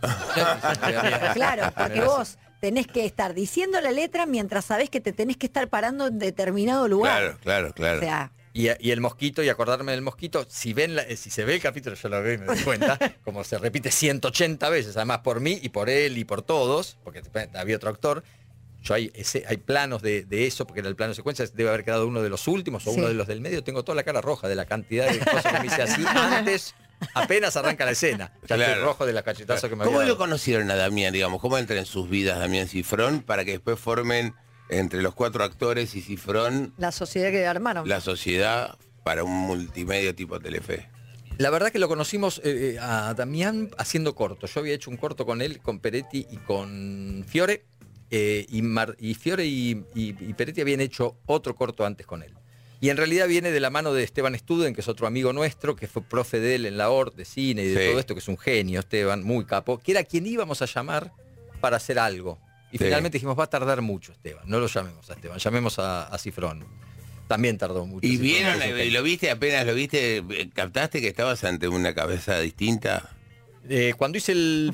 Claro, 1.34 1.72
porque 1.76 2.00
vos 2.00 2.38
tenés 2.60 2.86
que 2.86 3.04
estar 3.04 3.34
diciendo 3.34 3.80
la 3.80 3.90
letra 3.92 4.26
mientras 4.26 4.64
sabés 4.66 4.90
que 4.90 5.00
te 5.00 5.12
tenés 5.12 5.36
que 5.36 5.46
estar 5.46 5.68
parando 5.68 6.06
en 6.08 6.18
determinado 6.18 6.88
lugar. 6.88 7.20
Claro, 7.20 7.38
claro, 7.42 7.72
claro. 7.74 7.98
O 7.98 8.02
sea, 8.02 8.32
Y, 8.54 8.68
y 8.80 8.90
el 8.90 9.00
mosquito, 9.00 9.42
y 9.42 9.48
acordarme 9.50 9.92
del 9.92 10.02
mosquito, 10.02 10.44
si 10.48 10.72
ven 10.72 10.96
la- 10.96 11.02
eh, 11.02 11.16
si 11.16 11.30
se 11.30 11.44
ve 11.44 11.54
el 11.56 11.60
capítulo, 11.60 11.94
yo 11.94 12.08
lo 12.08 12.20
veo 12.22 12.34
y 12.34 12.38
me 12.38 12.46
doy 12.46 12.58
cuenta, 12.60 12.98
como 13.24 13.44
se 13.44 13.56
repite 13.58 13.90
180 13.92 14.68
veces, 14.70 14.96
además 14.96 15.18
por 15.20 15.40
mí 15.40 15.58
y 15.62 15.68
por 15.68 15.88
él 15.88 16.18
y 16.18 16.24
por 16.24 16.42
todos, 16.42 16.96
porque 17.04 17.22
había 17.54 17.76
otro 17.76 17.90
actor. 17.90 18.24
Yo 18.82 18.94
hay, 18.94 19.10
ese, 19.14 19.44
hay 19.46 19.56
planos 19.58 20.02
de, 20.02 20.24
de 20.24 20.46
eso, 20.46 20.64
porque 20.66 20.80
era 20.80 20.88
el 20.88 20.96
plano 20.96 21.10
de 21.10 21.16
secuencia, 21.16 21.44
debe 21.52 21.68
haber 21.68 21.84
quedado 21.84 22.06
uno 22.06 22.22
de 22.22 22.30
los 22.30 22.46
últimos 22.48 22.86
o 22.86 22.90
Sí. 22.92 22.98
uno 22.98 23.08
de 23.08 23.14
los 23.14 23.26
del 23.26 23.40
medio. 23.40 23.62
Tengo 23.62 23.84
toda 23.84 23.96
la 23.96 24.02
cara 24.04 24.20
roja 24.20 24.48
de 24.48 24.54
la 24.54 24.66
cantidad 24.66 25.08
de 25.10 25.18
cosas 25.18 25.52
que 25.52 25.60
me 25.60 25.66
hice 25.66 25.82
así 25.82 26.02
antes, 26.06 26.74
apenas 27.14 27.56
arranca 27.56 27.84
la 27.84 27.92
escena. 27.92 28.32
Ya 28.48 28.56
estoy 28.56 28.82
rojo 28.82 29.06
de 29.06 29.12
la 29.12 29.22
cachetazo 29.22 29.68
que 29.68 29.76
me 29.76 29.84
¿Cómo 29.84 29.98
había 30.00 30.08
lo 30.12 30.18
conocieron 30.18 30.70
a 30.70 30.74
Damián, 30.76 31.12
digamos? 31.12 31.40
¿Cómo 31.40 31.58
entra 31.58 31.76
en 31.78 31.86
sus 31.86 32.08
vidas 32.08 32.38
Damián 32.38 32.68
Cifrón 32.68 33.22
para 33.22 33.44
que 33.44 33.52
después 33.52 33.78
formen 33.78 34.34
entre 34.68 35.02
los 35.02 35.14
cuatro 35.14 35.44
actores 35.44 35.94
y 35.94 36.02
Cifrón 36.02 36.74
La 36.76 36.92
sociedad 36.92 37.30
que 37.30 37.46
armaron. 37.46 37.88
la 37.88 38.00
sociedad 38.00 38.76
para 39.04 39.24
un 39.24 39.32
multimedia 39.32 40.14
tipo 40.14 40.38
Telefe? 40.40 40.88
La 41.38 41.50
verdad 41.50 41.70
que 41.70 41.78
lo 41.78 41.86
conocimos 41.88 42.38
eh, 42.44 42.74
eh, 42.74 42.78
a 42.80 43.14
Damián 43.14 43.70
haciendo 43.78 44.14
cortos. 44.16 44.52
Yo 44.52 44.60
había 44.60 44.74
hecho 44.74 44.90
un 44.90 44.96
corto 44.96 45.24
con 45.24 45.40
él, 45.40 45.60
con 45.60 45.78
Peretti 45.78 46.26
y 46.30 46.36
con 46.38 47.24
Fiore. 47.28 47.64
eh, 48.10 48.44
y, 48.48 48.62
Mar- 48.62 48.96
y 48.98 49.14
Fiore 49.14 49.44
y, 49.44 49.84
y- 49.94 50.16
y 50.18 50.32
Peretti 50.34 50.62
habían 50.62 50.80
hecho 50.80 51.18
otro 51.26 51.54
corto 51.54 51.84
antes 51.86 52.06
con 52.06 52.22
él. 52.22 52.34
Y 52.80 52.90
en 52.90 52.96
realidad 52.96 53.26
viene 53.26 53.50
de 53.50 53.58
la 53.60 53.70
mano 53.70 53.92
de 53.92 54.04
Esteban 54.04 54.38
Studen, 54.38 54.72
que 54.74 54.82
es 54.82 54.88
otro 54.88 55.06
amigo 55.06 55.32
nuestro, 55.32 55.74
que 55.74 55.88
fue 55.88 56.02
profe 56.02 56.38
de 56.38 56.54
él 56.54 56.66
en 56.66 56.76
la 56.78 56.90
ORT 56.90 57.16
de 57.16 57.24
cine 57.24 57.64
y 57.64 57.68
de 57.68 57.82
Sí. 57.84 57.90
todo 57.90 57.98
esto, 58.00 58.14
que 58.14 58.20
es 58.20 58.28
un 58.28 58.38
genio, 58.38 58.78
Esteban, 58.80 59.24
muy 59.24 59.44
capo, 59.44 59.78
que 59.78 59.90
era 59.92 60.04
quien 60.04 60.26
íbamos 60.26 60.62
a 60.62 60.66
llamar 60.66 61.12
para 61.60 61.76
hacer 61.78 61.98
algo. 61.98 62.38
Y 62.70 62.78
Sí. 62.78 62.84
finalmente 62.84 63.16
dijimos, 63.16 63.36
va 63.38 63.44
a 63.44 63.50
tardar 63.50 63.80
mucho 63.82 64.12
Esteban, 64.12 64.44
no 64.46 64.60
lo 64.60 64.66
llamemos 64.68 65.10
a 65.10 65.14
Esteban, 65.14 65.38
llamemos 65.38 65.78
a, 65.78 66.04
a 66.06 66.18
Cifrón. 66.18 66.64
También 67.26 67.58
tardó 67.58 67.84
mucho. 67.84 68.06
¿Y 68.06 68.10
Cifrón, 68.12 68.22
vieron, 68.26 68.60
genio. 68.60 68.92
lo 68.92 69.02
viste 69.02 69.30
apenas 69.30 69.66
lo 69.66 69.74
viste, 69.74 70.18
eh, 70.18 70.50
captaste 70.54 71.00
que 71.00 71.08
estabas 71.08 71.42
ante 71.44 71.66
una 71.68 71.94
cabeza 71.94 72.38
distinta? 72.40 73.10
Eh, 73.68 73.92
cuando 73.98 74.16
hice 74.18 74.32
el, 74.32 74.72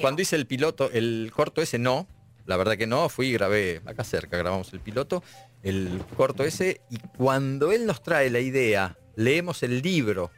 cuando 0.00 0.22
hice 0.22 0.36
el 0.36 0.46
piloto, 0.46 0.90
el 0.92 1.30
corto 1.34 1.60
ese 1.60 1.78
no, 1.78 2.06
la 2.46 2.56
verdad 2.56 2.78
que 2.78 2.86
no, 2.86 3.08
fui 3.08 3.26
y 3.28 3.32
grabé 3.32 3.82
acá 3.84 4.04
cerca, 4.04 4.36
grabamos 4.38 4.72
el 4.72 4.80
piloto, 4.80 5.22
el 5.62 6.00
corto 6.16 6.44
ese, 6.44 6.80
y 6.90 6.98
cuando 7.16 7.72
él 7.72 7.86
nos 7.86 8.02
trae 8.02 8.30
la 8.30 8.40
idea, 8.40 8.96
leemos 9.16 9.62
el 9.62 9.80
libro, 9.82 10.30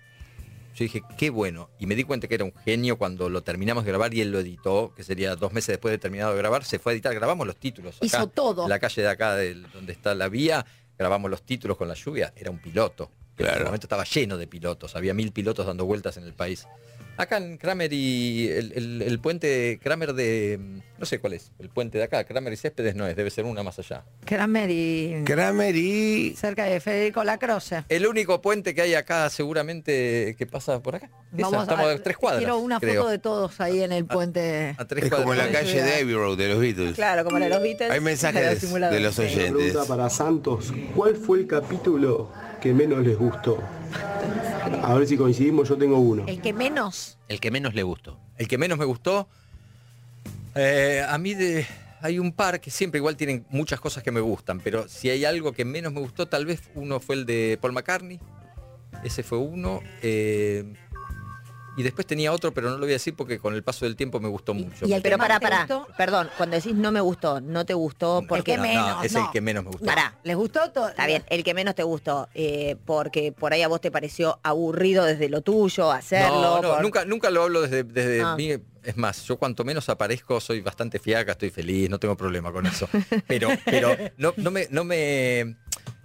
yo 0.75 0.83
dije, 0.85 1.03
qué 1.17 1.31
bueno, 1.31 1.71
y 1.79 1.87
me 1.87 1.95
di 1.95 2.03
cuenta 2.05 2.27
que 2.27 2.35
era 2.35 2.45
un 2.45 2.53
genio 2.65 2.99
cuando 2.99 3.29
lo 3.29 3.43
terminamos 3.43 3.85
de 3.85 3.91
grabar 3.93 4.13
y 4.13 4.21
él 4.21 4.33
lo 4.33 4.41
editó, 4.41 4.93
que 4.97 5.05
sería 5.05 5.37
dos 5.37 5.53
meses 5.53 5.69
después 5.69 5.93
de 5.93 5.99
terminado 5.99 6.33
de 6.33 6.39
grabar, 6.39 6.65
se 6.65 6.79
fue 6.79 6.93
a 6.93 6.95
editar, 6.95 7.15
grabamos 7.15 7.47
los 7.47 7.57
títulos. 7.57 7.97
acá, 7.97 8.07
Hizo 8.07 8.27
todo. 8.29 8.65
En 8.65 8.69
la 8.71 8.79
calle 8.81 9.03
de 9.03 9.09
acá, 9.09 9.37
donde 9.73 9.93
está 9.93 10.15
la 10.15 10.29
vía, 10.29 10.67
grabamos 10.99 11.31
los 11.31 11.43
títulos 11.43 11.77
con 11.77 11.87
la 11.89 11.95
lluvia, 11.95 12.33
era 12.37 12.51
un 12.51 12.59
piloto. 12.59 13.11
En 13.37 13.47
ese 13.47 13.53
Claro. 13.53 13.65
momento 13.67 13.87
estaba 13.87 14.05
lleno 14.05 14.37
de 14.37 14.47
pilotos, 14.47 14.95
había 14.97 15.13
mil 15.15 15.33
pilotos 15.33 15.67
dando 15.67 15.85
vueltas 15.87 16.17
en 16.17 16.25
el 16.25 16.35
país. 16.35 16.67
Acá 17.17 17.37
en 17.37 17.59
Kramer 17.59 17.93
y 17.93 18.49
el, 18.49 18.73
el- 18.73 19.03
el 19.03 19.19
puente 19.21 19.79
Kramer 19.83 20.15
de. 20.15 20.59
No 20.99 21.07
sé 21.07 21.19
cuál 21.21 21.35
es, 21.35 21.53
el 21.59 21.69
puente 21.69 21.99
de 21.99 22.05
acá, 22.05 22.25
Kramer 22.25 22.53
y 22.53 22.57
Céspedes 22.57 22.95
no 22.95 23.07
es, 23.07 23.15
debe 23.17 23.31
ser 23.31 23.45
una 23.45 23.63
más 23.63 23.79
allá. 23.79 24.05
Kramer 24.25 24.71
y 24.71 25.23
Kramer 25.25 25.75
y... 25.77 26.35
cerca 26.37 26.65
de 26.65 26.81
Federico 26.81 27.23
Lacroce. 27.25 27.85
El 27.89 28.07
único 28.07 28.41
puente 28.41 28.75
que 28.75 28.83
hay 28.83 28.95
acá 28.95 29.29
seguramente 29.31 30.35
que 30.39 30.47
pasa 30.47 30.81
por 30.83 30.97
acá. 30.97 31.07
Esa, 31.37 31.49
Vamos 31.51 31.63
estamos 31.65 31.87
a- 31.87 31.91
a 31.93 31.99
tres 32.03 32.17
cuadras. 32.17 32.39
Quiero 32.41 32.59
una 32.59 32.79
creo. 32.81 33.03
foto 33.03 33.11
de 33.11 33.19
todos 33.19 33.61
ahí 33.61 33.83
en 33.83 33.93
el 33.93 34.07
puente. 34.07 34.75
A 34.79 34.85
tres 34.87 35.05
Es 35.05 35.11
como 35.11 35.35
la 35.35 35.51
calle 35.51 35.83
de 35.83 35.95
Abbey 36.03 36.15
Road 36.15 36.39
de 36.39 36.49
los 36.49 36.59
Beatles. 36.61 36.95
Claro, 36.95 37.25
como 37.25 37.39
la 37.39 37.47
de 37.47 37.51
los 37.51 37.63
Beatles. 37.63 37.91
Hay 37.91 37.99
de 37.99 38.05
mensajes 38.05 38.61
de 38.61 38.69
los 38.69 38.73
Una 39.19 39.27
oyentes. 39.27 39.53
pregunta 39.53 39.85
para 39.87 40.11
Santos. 40.11 40.73
¿Cuál 40.95 41.17
fue 41.17 41.39
el 41.41 41.47
capítulo 41.47 42.31
que 42.61 42.73
menos 42.73 43.05
les 43.05 43.17
gustó? 43.19 43.63
A 44.83 44.95
ver 44.95 45.07
si 45.07 45.17
coincidimos, 45.17 45.69
yo 45.69 45.77
tengo 45.77 45.99
uno. 45.99 46.25
El 46.27 46.41
que 46.41 46.53
menos. 46.53 47.19
El 47.29 47.41
que 47.41 47.51
menos 47.51 47.75
le 47.75 47.83
gustó. 47.83 48.19
El 48.37 48.49
que 48.49 48.59
menos 48.59 48.79
me 48.79 48.85
gustó. 48.85 49.29
eh, 50.55 51.03
a 51.09 51.17
mí 51.19 51.35
de, 51.35 51.67
hay 52.01 52.19
un 52.19 52.33
par 52.33 52.61
que 52.61 52.71
siempre 52.71 52.99
igual 52.99 53.17
tienen 53.17 53.47
muchas 53.51 53.81
cosas 53.81 54.03
que 54.03 54.11
me 54.11 54.21
gustan, 54.21 54.61
pero 54.61 54.89
si 54.89 55.11
hay 55.11 55.25
algo 55.25 55.53
que 55.53 55.65
menos 55.65 55.93
me 55.93 56.01
gustó, 56.01 56.27
tal 56.27 56.45
vez 56.47 56.63
uno 56.75 57.01
fue 57.01 57.17
el 57.17 57.27
de 57.27 57.59
Paul 57.61 57.73
McCartney. 57.73 58.21
Ese 59.03 59.23
fue 59.23 59.39
uno. 59.39 59.81
eh, 60.03 60.75
y 61.77 61.83
después 61.83 62.07
tenía 62.07 62.33
otro, 62.33 62.53
pero 62.55 62.69
no 62.71 62.75
lo 62.75 62.81
voy 62.83 62.91
a 62.91 62.93
decir 62.95 63.15
porque 63.17 63.39
con 63.39 63.55
el 63.55 63.63
paso 63.63 63.85
del 63.85 63.97
tiempo 63.97 64.21
me 64.21 64.29
gustó 64.29 64.55
mucho. 64.55 64.87
y 64.87 64.93
el 64.93 65.03
Pero 65.03 65.19
para, 65.19 65.39
gustó? 65.39 65.87
perdón, 65.97 66.31
cuando 66.37 66.57
decís 66.57 66.75
no 66.75 66.93
me 66.93 67.01
gustó, 67.01 67.41
no 67.41 67.65
te 67.67 67.75
gustó 67.75 68.23
porque 68.29 68.53
que 68.53 68.57
No, 68.59 68.63
menos, 68.63 68.89
no, 68.99 69.03
es 69.03 69.13
no. 69.13 69.25
el 69.27 69.31
que 69.33 69.41
menos 69.41 69.65
me 69.65 69.71
gustó. 69.71 69.87
Pará. 69.87 70.15
¿Les 70.23 70.37
gustó 70.37 70.71
todo? 70.71 70.89
Está 70.89 71.07
bien, 71.07 71.25
el 71.29 71.43
que 71.45 71.55
menos 71.55 71.75
te 71.75 71.83
gustó, 71.83 72.29
eh, 72.35 72.77
porque 72.85 73.33
por 73.33 73.53
ahí 73.53 73.63
a 73.63 73.69
vos 73.69 73.81
te 73.81 73.91
pareció 73.91 74.39
aburrido 74.43 75.05
desde 75.05 75.29
lo 75.29 75.41
tuyo, 75.41 75.91
hacerlo. 75.91 76.41
No, 76.41 76.63
no, 76.63 76.69
por- 76.75 76.83
nunca, 76.83 77.05
nunca 77.05 77.31
lo 77.31 77.43
hablo 77.43 77.63
desde, 77.63 77.83
desde 77.85 78.23
Ah. 78.23 78.35
mí. 78.37 78.51
Es 78.85 78.97
más, 78.99 79.25
yo 79.25 79.39
cuanto 79.39 79.65
menos 79.65 79.89
aparezco 79.89 80.39
soy 80.41 80.61
bastante 80.61 80.99
fiaca, 80.99 81.33
estoy 81.33 81.49
feliz, 81.51 81.89
no 81.89 81.99
tengo 81.99 82.17
problema 82.19 82.53
con 82.53 82.67
eso. 82.67 82.87
Pero, 83.27 83.49
pero 83.65 83.97
no, 84.19 84.35
no 84.37 84.51
me, 84.51 84.69
no 84.71 84.85
me. 84.85 85.57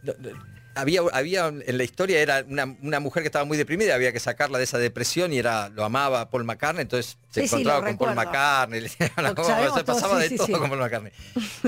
no- 0.03 0.13
no- 0.17 0.49
había, 0.75 1.01
había 1.13 1.47
en 1.47 1.77
la 1.77 1.83
historia 1.83 2.19
era 2.21 2.43
una, 2.47 2.77
una 2.81 2.99
mujer 2.99 3.23
que 3.23 3.27
estaba 3.27 3.45
muy 3.45 3.57
deprimida, 3.57 3.95
había 3.95 4.11
que 4.11 4.19
sacarla 4.19 4.57
de 4.57 4.63
esa 4.63 4.77
depresión 4.77 5.33
y 5.33 5.37
era, 5.39 5.69
lo 5.69 5.83
amaba 5.83 6.29
Paul 6.29 6.43
McCartney, 6.45 6.83
entonces 6.83 7.17
se 7.29 7.41
Sí, 7.41 7.45
encontraba 7.47 7.85
con 7.85 7.97
Paul. 7.97 8.15
McCartney, 8.15 8.81
le 8.81 8.89
se 8.89 9.09
pasaba 9.09 10.17
sí, 10.17 10.23
de 10.23 10.29
sí, 10.29 10.37
todo 10.37 10.45
sí. 10.47 10.53
con 10.53 10.69
Paul 10.69 10.79
McCartney. 10.79 11.11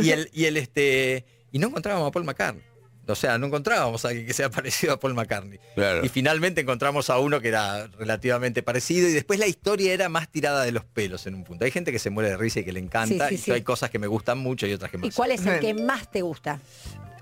Y 0.02 0.12
el, 0.12 0.30
y 0.34 0.46
el 0.46 0.58
este. 0.58 1.26
Y 1.52 1.60
no 1.60 1.68
encontrábamos 1.68 2.08
a 2.08 2.12
Paul 2.12 2.26
McCartney. 2.26 2.64
O 3.08 3.16
sea, 3.16 3.38
no 3.38 3.48
encontrábamos 3.48 4.06
a 4.06 4.10
alguien 4.10 4.26
que 4.26 4.34
sea 4.34 4.50
parecido 4.52 4.94
a 4.94 5.00
Paul 5.00 5.16
McCartney. 5.16 5.60
Claro. 5.76 6.06
Y 6.06 6.08
finalmente 6.10 6.62
encontramos 6.62 7.10
a 7.10 7.18
uno 7.20 7.42
que 7.42 7.50
era 7.50 7.88
relativamente 7.88 8.64
parecido 8.64 9.10
y 9.10 9.12
después 9.12 9.38
la 9.40 9.48
historia 9.48 9.92
era 9.92 10.08
más 10.08 10.30
tirada 10.30 10.64
de 10.64 10.72
los 10.72 10.86
pelos 10.86 11.26
en 11.28 11.36
un 11.36 11.44
punto. 11.44 11.66
Hay 11.66 11.72
gente 11.72 11.92
que 11.92 12.00
se 12.00 12.10
muere 12.10 12.30
de 12.30 12.38
risa 12.38 12.62
y 12.62 12.64
que 12.64 12.72
le 12.72 12.80
encanta 12.80 13.28
Sí, 13.28 13.36
sí, 13.38 13.42
y 13.42 13.44
sí. 13.46 13.52
hay 13.52 13.64
cosas 13.64 13.90
que 13.90 14.00
me 14.00 14.08
gustan 14.08 14.38
mucho 14.38 14.66
y 14.68 14.74
otras 14.74 14.92
que 14.92 14.98
¿Y 14.98 15.00
más. 15.02 15.16
cuál 15.16 15.32
es 15.32 15.46
el 15.46 15.60
que 15.60 15.74
más 15.74 16.10
te 16.10 16.22
gusta? 16.22 16.62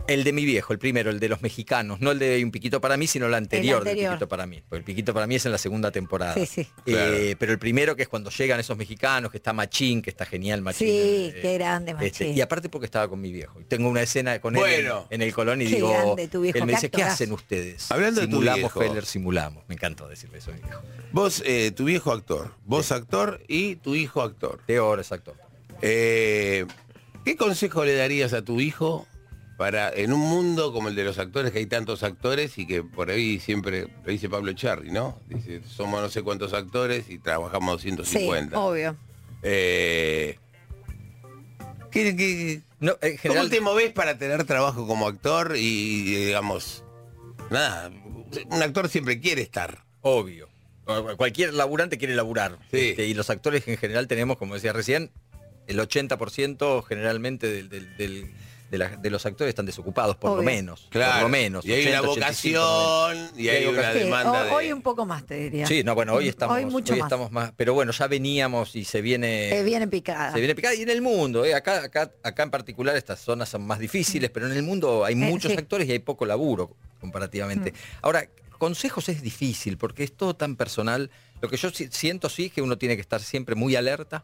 El 0.10 0.24
de 0.24 0.34
mi 0.34 0.44
viejo, 0.44 0.74
el 0.74 0.80
primero, 0.80 1.10
el 1.12 1.20
de 1.20 1.30
los 1.30 1.42
mexicanos, 1.42 2.02
no 2.02 2.12
el 2.12 2.20
de 2.20 2.44
Un 2.44 2.52
Piquito 2.52 2.82
para 2.82 2.98
mí, 2.98 3.06
sino 3.08 3.28
el 3.28 3.34
anterior, 3.36 3.84
del 3.84 3.90
anterior. 3.92 4.14
Piquito 4.14 4.28
para 4.28 4.46
mí. 4.48 4.62
Porque 4.68 4.78
el 4.80 4.84
Piquito 4.84 5.14
para 5.14 5.28
mí 5.28 5.36
es 5.36 5.46
en 5.46 5.52
la 5.52 5.58
segunda 5.58 5.92
temporada. 5.92 6.34
Sí, 6.34 6.46
sí. 6.46 6.62
Eh, 6.62 6.66
Claro. 6.86 7.16
Pero 7.40 7.52
el 7.54 7.60
primero 7.60 7.96
que 7.96 8.02
es 8.04 8.10
cuando 8.10 8.30
llegan 8.32 8.60
esos 8.60 8.76
mexicanos, 8.78 9.30
que 9.32 9.38
está 9.38 9.54
Machín, 9.54 10.02
que 10.02 10.10
está 10.10 10.26
genial 10.26 10.62
Machín. 10.62 10.88
Sí, 10.88 11.32
eh, 11.36 11.40
qué 11.42 11.54
grande, 11.56 11.92
este, 12.02 12.26
Machín. 12.26 12.38
y 12.38 12.42
aparte 12.42 12.70
porque 12.70 12.86
estaba 12.86 13.08
con 13.08 13.22
mi 13.22 13.32
viejo. 13.32 13.60
Tengo 13.68 13.88
una 13.90 14.02
escena 14.02 14.40
con 14.42 14.56
él 14.56 14.62
Bueno. 14.62 15.06
en, 15.12 15.22
en 15.22 15.28
el 15.28 15.34
Colón 15.34 15.62
y 15.62 15.68
Qué 15.68 15.76
digo, 15.76 15.90
grande 15.92 16.28
tu 16.28 16.42
viejo, 16.42 16.58
él 16.58 16.66
me 16.66 16.74
dice, 16.74 16.90
¿qué 16.90 16.98
actorazo". 17.04 17.14
hacen 17.14 17.32
ustedes? 17.32 17.92
Hablando 17.92 18.22
de 18.22 18.28
tu 18.28 18.32
simulamos, 18.34 18.60
viejo. 18.62 18.80
Feller, 18.80 19.06
simulamos. 19.06 19.64
Me 19.68 19.76
encantó 19.76 20.08
decirle 20.08 20.40
eso 20.40 20.52
a 20.52 20.56
mi 20.56 20.62
viejo. 20.62 20.82
Vos, 21.12 21.44
eh, 21.46 21.72
tu 21.72 21.86
viejo 21.86 22.12
actor, 22.12 22.56
vos 22.66 22.92
actor 22.92 23.42
y 23.48 23.76
tu 23.76 23.96
hijo 23.96 24.22
actor. 24.24 24.60
Teo 24.66 24.86
ahora 24.86 25.02
es 25.02 25.12
actor. 25.12 25.36
Eh, 25.82 26.66
¿Qué 27.26 27.36
consejo 27.36 27.86
le 27.86 27.94
darías 27.96 28.34
a 28.34 28.42
tu 28.44 28.60
hijo 28.60 29.06
para 29.60 29.92
en 29.94 30.14
un 30.14 30.22
mundo 30.22 30.72
como 30.72 30.88
el 30.88 30.96
de 30.96 31.04
los 31.04 31.20
actores, 31.20 31.52
que 31.52 31.60
hay 31.60 31.66
tantos 31.66 32.02
actores 32.04 32.58
y 32.58 32.66
que 32.66 32.82
por 32.82 33.10
ahí 33.10 33.40
siempre 33.40 33.88
lo 34.06 34.10
dice 34.12 34.30
Pablo 34.30 34.54
Charri, 34.54 34.90
¿no? 34.90 35.20
Dice, 35.28 35.60
somos 35.68 36.02
no 36.02 36.08
sé 36.08 36.24
cuántos 36.24 36.54
actores 36.54 37.10
y 37.10 37.20
trabajamos 37.20 37.82
Sí, 37.82 37.92
250. 37.92 38.58
obvio. 38.58 38.96
Eh, 39.44 40.40
¿qué- 41.92 42.16
qué- 42.16 42.62
No, 42.80 42.94
en 43.02 43.18
general, 43.18 43.44
¿Cómo 43.44 43.56
te 43.56 43.60
movés 43.62 43.92
para 43.92 44.18
tener 44.18 44.46
trabajo 44.46 44.88
como 44.88 45.06
actor 45.10 45.56
y, 45.58 46.16
digamos, 46.28 46.86
nada, 47.50 47.92
un 48.50 48.64
actor 48.64 48.88
siempre 48.88 49.20
quiere 49.20 49.42
estar? 49.42 49.84
obvio. 50.02 50.48
Cualquier 51.18 51.54
laburante 51.54 51.98
quiere 51.98 52.16
laburar. 52.16 52.58
Sí. 52.72 52.92
Este, 52.92 53.06
y 53.08 53.14
los 53.14 53.30
actores 53.30 53.68
en 53.68 53.76
general 53.78 54.08
tenemos, 54.08 54.38
como 54.38 54.56
decía 54.56 54.72
recién, 54.72 55.12
el 55.68 55.78
80% 55.82 56.82
generalmente 56.82 57.48
del- 57.48 57.68
del- 57.68 57.98
del- 57.98 58.32
de, 58.70 58.78
la- 58.78 58.90
de 58.96 59.10
los 59.10 59.26
actores 59.26 59.50
están 59.50 59.66
desocupados, 59.66 60.16
por 60.18 60.36
lo 60.38 60.44
menos. 60.44 60.82
Por 60.82 60.90
Claro. 60.92 61.24
lo 61.24 61.30
menos. 61.30 61.66
Y 61.66 61.74
hay 61.74 61.88
una 61.88 62.02
80, 62.02 62.12
85, 62.12 62.60
90. 62.60 63.24
vocación 63.24 63.40
y 63.40 63.44
Y 63.44 63.50
hay 63.50 63.66
una. 63.66 63.94
Sí, 63.94 64.00
demanda 64.00 64.32
ho- 64.42 64.46
de... 64.46 64.52
Hoy 64.52 64.72
un 64.72 64.82
poco 64.82 65.06
más 65.06 65.26
te 65.26 65.36
diría. 65.36 65.66
Sí, 65.68 65.84
no, 65.84 65.96
bueno, 65.96 66.14
hoy 66.14 66.28
estamos, 66.28 66.56
Hoy 66.58 66.66
mucho 66.66 66.94
más. 66.96 67.04
estamos 67.08 67.32
más. 67.32 67.52
Pero 67.58 67.74
bueno, 67.74 67.92
ya 67.92 68.08
veníamos 68.08 68.76
y 68.76 68.86
se 68.86 69.02
viene. 69.02 69.50
Te 69.52 69.64
viene 69.64 69.88
picada. 69.88 70.32
Se 70.34 70.40
viene 70.40 70.56
picada 70.56 70.76
y 70.76 70.82
en 70.84 70.90
el 70.90 71.02
mundo, 71.02 71.46
¿eh? 71.46 71.54
acá, 71.56 71.84
acá, 71.84 72.12
acá 72.24 72.44
en 72.44 72.52
particular 72.52 72.96
estas 72.96 73.20
zonas 73.20 73.50
son 73.50 73.66
más 73.66 73.80
difíciles, 73.80 74.30
pero 74.30 74.46
en 74.48 74.54
el 74.54 74.64
mundo 74.64 75.04
hay 75.06 75.14
Eh, 75.14 75.18
muchos 75.18 75.52
sí. 75.52 75.58
actores 75.58 75.88
y 75.88 75.92
hay 75.94 76.00
poco 76.00 76.26
laburo 76.26 76.76
comparativamente. 77.02 77.74
Ahora, 78.02 78.28
consejos 78.58 79.10
es 79.10 79.22
difícil 79.22 79.78
porque 79.78 80.04
es 80.04 80.12
todo 80.16 80.36
tan 80.36 80.56
personal. 80.56 81.10
Lo 81.42 81.50
que 81.50 81.58
yo 81.58 81.70
si- 81.72 81.88
siento 81.92 82.30
sí 82.30 82.48
es 82.48 82.52
que 82.54 82.62
uno 82.62 82.78
tiene 82.78 82.96
que 82.96 83.02
estar 83.02 83.22
siempre 83.22 83.56
muy 83.56 83.76
alerta, 83.76 84.24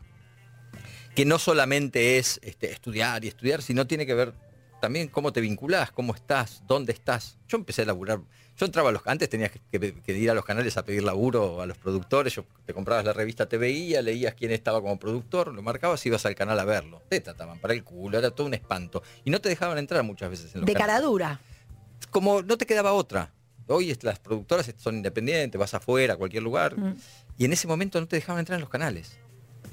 que 1.16 1.26
no 1.26 1.40
solamente 1.40 2.18
es 2.18 2.40
este, 2.44 2.72
estudiar 2.72 3.24
y 3.24 3.30
estudiar, 3.30 3.62
sino 3.62 3.88
tiene 3.88 4.06
que 4.06 4.14
ver 4.14 4.34
también 4.82 5.08
cómo 5.08 5.32
te 5.34 5.42
vinculás, 5.42 5.90
cómo 5.92 6.14
estás, 6.14 6.62
dónde 6.68 6.92
estás. 6.92 7.38
Yo 7.48 7.58
empecé 7.58 7.84
a 7.84 7.86
laburar, 7.86 8.20
yo 8.58 8.66
entraba 8.66 8.90
a 8.90 8.92
los, 8.92 9.02
antes 9.06 9.30
tenías 9.30 9.52
que, 9.52 9.60
que- 9.80 9.94
que 10.02 10.18
ir 10.18 10.30
a 10.30 10.34
los 10.34 10.46
canales 10.46 10.76
a 10.78 10.84
pedir 10.84 11.04
laburo 11.04 11.62
a 11.62 11.66
los 11.66 11.78
productores, 11.78 12.34
yo 12.36 12.46
te 12.66 12.74
comprabas 12.74 13.06
la 13.06 13.14
revista 13.14 13.48
Te 13.48 13.58
Veía, 13.58 14.02
leías 14.02 14.36
quién 14.36 14.52
estaba 14.52 14.82
como 14.82 15.00
productor, 15.00 15.54
lo 15.54 15.62
marcabas 15.62 16.06
y 16.06 16.10
ibas 16.10 16.26
al 16.26 16.36
canal 16.36 16.60
a 16.60 16.66
verlo. 16.66 17.02
Te 17.10 17.22
trataban 17.22 17.60
para 17.60 17.74
el 17.74 17.84
culo, 17.84 18.18
era 18.20 18.30
todo 18.32 18.46
un 18.48 18.54
espanto. 18.54 19.02
Y 19.24 19.30
no 19.32 19.40
te 19.40 19.50
dejaban 19.50 19.78
entrar 19.78 20.04
muchas 20.04 20.30
veces 20.30 20.54
en 20.54 20.62
los 20.62 20.68
De 20.68 20.74
canales 20.74 20.96
cara 20.96 21.02
dura. 21.06 21.40
como 22.12 22.42
no 22.42 22.58
te 22.58 22.66
quedaba 22.66 22.94
otra. 22.94 23.32
Hoy 23.68 23.98
las 24.02 24.20
productoras 24.20 24.72
son 24.78 24.98
independientes, 24.98 25.58
vas 25.60 25.74
afuera, 25.74 26.14
a 26.14 26.18
cualquier 26.18 26.44
lugar. 26.44 26.78
Mm. 26.78 26.96
Y 27.38 27.46
en 27.46 27.54
ese 27.54 27.68
momento 27.68 28.00
no 28.00 28.08
te 28.08 28.18
dejaban 28.18 28.40
entrar 28.42 28.58
en 28.58 28.62
los 28.62 28.70
canales. 28.70 29.18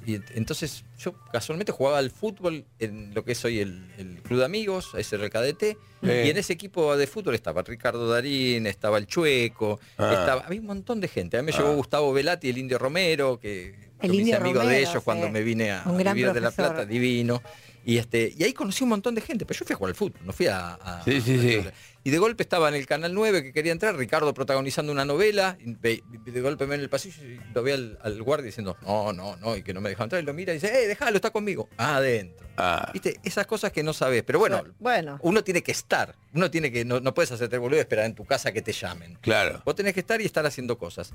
Y 0.05 0.17
ent- 0.17 0.31
entonces 0.35 0.85
yo 0.99 1.15
casualmente 1.33 1.71
jugaba 1.73 1.99
al 1.99 2.11
fútbol 2.11 2.65
en 2.79 3.15
lo 3.15 3.25
que 3.25 3.33
es 3.33 3.45
hoy 3.45 3.61
el, 3.61 3.87
el 3.99 4.21
Club 4.23 4.41
de 4.41 4.45
Amigos, 4.45 4.91
SRKDT, 5.01 5.63
y 6.03 6.31
en 6.31 6.37
ese 6.37 6.53
equipo 6.53 6.97
de 6.97 7.07
fútbol 7.07 7.35
estaba 7.37 7.63
Ricardo 7.63 8.09
Darín, 8.09 8.67
estaba 8.67 8.99
el 8.99 9.07
Chueco, 9.07 9.79
Ah. 9.99 10.11
estaba, 10.13 10.41
había 10.43 10.61
un 10.61 10.67
montón 10.67 11.01
de 11.01 11.07
gente. 11.09 11.37
A 11.39 11.43
mí 11.43 11.47
me 11.47 11.53
llevó 11.57 11.75
Gustavo 11.77 12.13
Velati, 12.13 12.49
el 12.51 12.59
Indio 12.59 12.79
Romero, 12.79 13.39
que 13.39 13.75
El 14.01 14.09
me 14.11 14.17
hice 14.17 14.17
Indio 14.23 14.37
amigo 14.39 14.61
de 14.67 14.81
ellos 14.81 15.03
cuando 15.05 15.29
me 15.31 15.43
vine 15.43 15.71
a, 15.71 15.83
Un 15.87 15.95
a 15.97 15.99
gran 15.99 16.17
vivir 16.17 16.33
de 16.33 16.41
La. 16.41 16.51
Plata, 16.51 16.85
divino. 16.85 17.41
Y 17.85 17.99
este 17.99 18.33
y 18.37 18.45
ahí 18.45 18.53
conocí 18.53 18.85
un 18.85 18.91
montón 18.91 19.15
de 19.15 19.21
gente, 19.21 19.45
pero 19.45 19.59
yo 19.59 19.67
fui 19.67 19.75
a 19.75 19.77
jugar 19.77 19.91
al 19.91 19.95
fútbol, 19.97 20.21
no 20.25 20.33
fui 20.33 20.47
a... 20.47 20.75
a- 20.75 21.03
Sí, 21.05 21.21
sí, 21.21 21.39
sí. 21.39 21.61
Y 22.05 22.11
de 22.11 22.19
golpe 22.19 22.43
estaba 22.43 22.69
en 22.69 22.75
el 22.75 22.85
Canal 22.87 23.15
9 23.15 23.43
que 23.45 23.53
quería 23.53 23.71
entrar, 23.71 23.97
Ricardo 23.97 24.35
protagonizando 24.35 24.91
una 24.93 25.05
novela, 25.05 25.57
y 25.65 25.75
de 25.75 26.41
golpe 26.41 26.67
me 26.67 26.75
en 26.75 26.81
el 26.81 26.89
pasillo 26.91 27.23
y 27.25 27.39
lo 27.55 27.63
ve 27.63 27.73
al, 27.75 27.99
al 28.03 28.21
guardia 28.23 28.47
diciendo, 28.47 28.77
no, 28.83 29.13
no, 29.13 29.37
no, 29.37 29.57
y 29.57 29.63
que 29.63 29.73
no 29.73 29.81
me 29.81 29.89
deja 29.91 30.03
entrar, 30.03 30.21
y 30.21 30.27
lo 30.27 30.35
mira 30.35 30.53
y 30.53 30.57
dice, 30.57 30.67
eh, 30.85 30.89
déjalo, 30.89 31.15
está 31.17 31.31
conmigo. 31.31 31.69
Adentro. 31.77 32.45
Ah, 32.57 32.91
Viste, 32.93 33.21
esas 33.23 33.47
cosas 33.47 33.71
que 33.73 33.83
no 33.85 33.93
sabes, 33.93 34.25
pero 34.25 34.39
bueno, 34.41 34.65
Bueno. 34.81 35.19
uno 35.23 35.45
tiene 35.45 35.63
que 35.63 35.71
estar, 35.73 36.17
uno 36.35 36.51
tiene 36.51 36.73
que, 36.73 36.85
no, 36.85 36.99
no 37.01 37.15
puedes 37.15 37.31
hacerte 37.31 37.57
boludo 37.59 37.77
y 37.79 37.81
esperar 37.81 38.05
en 38.07 38.15
tu 38.17 38.25
casa 38.25 38.51
que 38.53 38.63
te 38.63 38.73
llamen. 38.73 39.17
claro. 39.21 39.63
Vos 39.65 39.75
tenés 39.77 39.95
que 39.95 40.01
estar 40.01 40.21
y 40.21 40.25
estar 40.25 40.45
haciendo 40.45 40.79
cosas. 40.79 41.13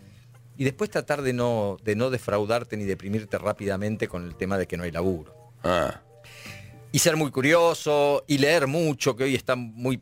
Y 0.56 0.64
después 0.64 0.90
tratar 0.90 1.22
de 1.22 1.34
no, 1.34 1.78
de 1.84 1.96
no 1.96 2.10
defraudarte 2.10 2.78
ni 2.78 2.86
deprimirte 2.86 3.38
rápidamente 3.38 4.08
con 4.08 4.24
el 4.26 4.36
tema 4.36 4.58
de 4.58 4.68
que 4.68 4.78
no 4.78 4.84
hay 4.86 4.92
laburo. 4.92 5.36
Ah, 5.64 6.02
Y 6.98 7.00
ser 7.00 7.16
muy 7.16 7.30
curioso 7.30 8.24
y 8.26 8.40
leer 8.40 8.66
mucho, 8.66 9.16
que 9.16 9.26
hoy 9.26 9.36
está 9.36 9.56
muy 9.56 10.02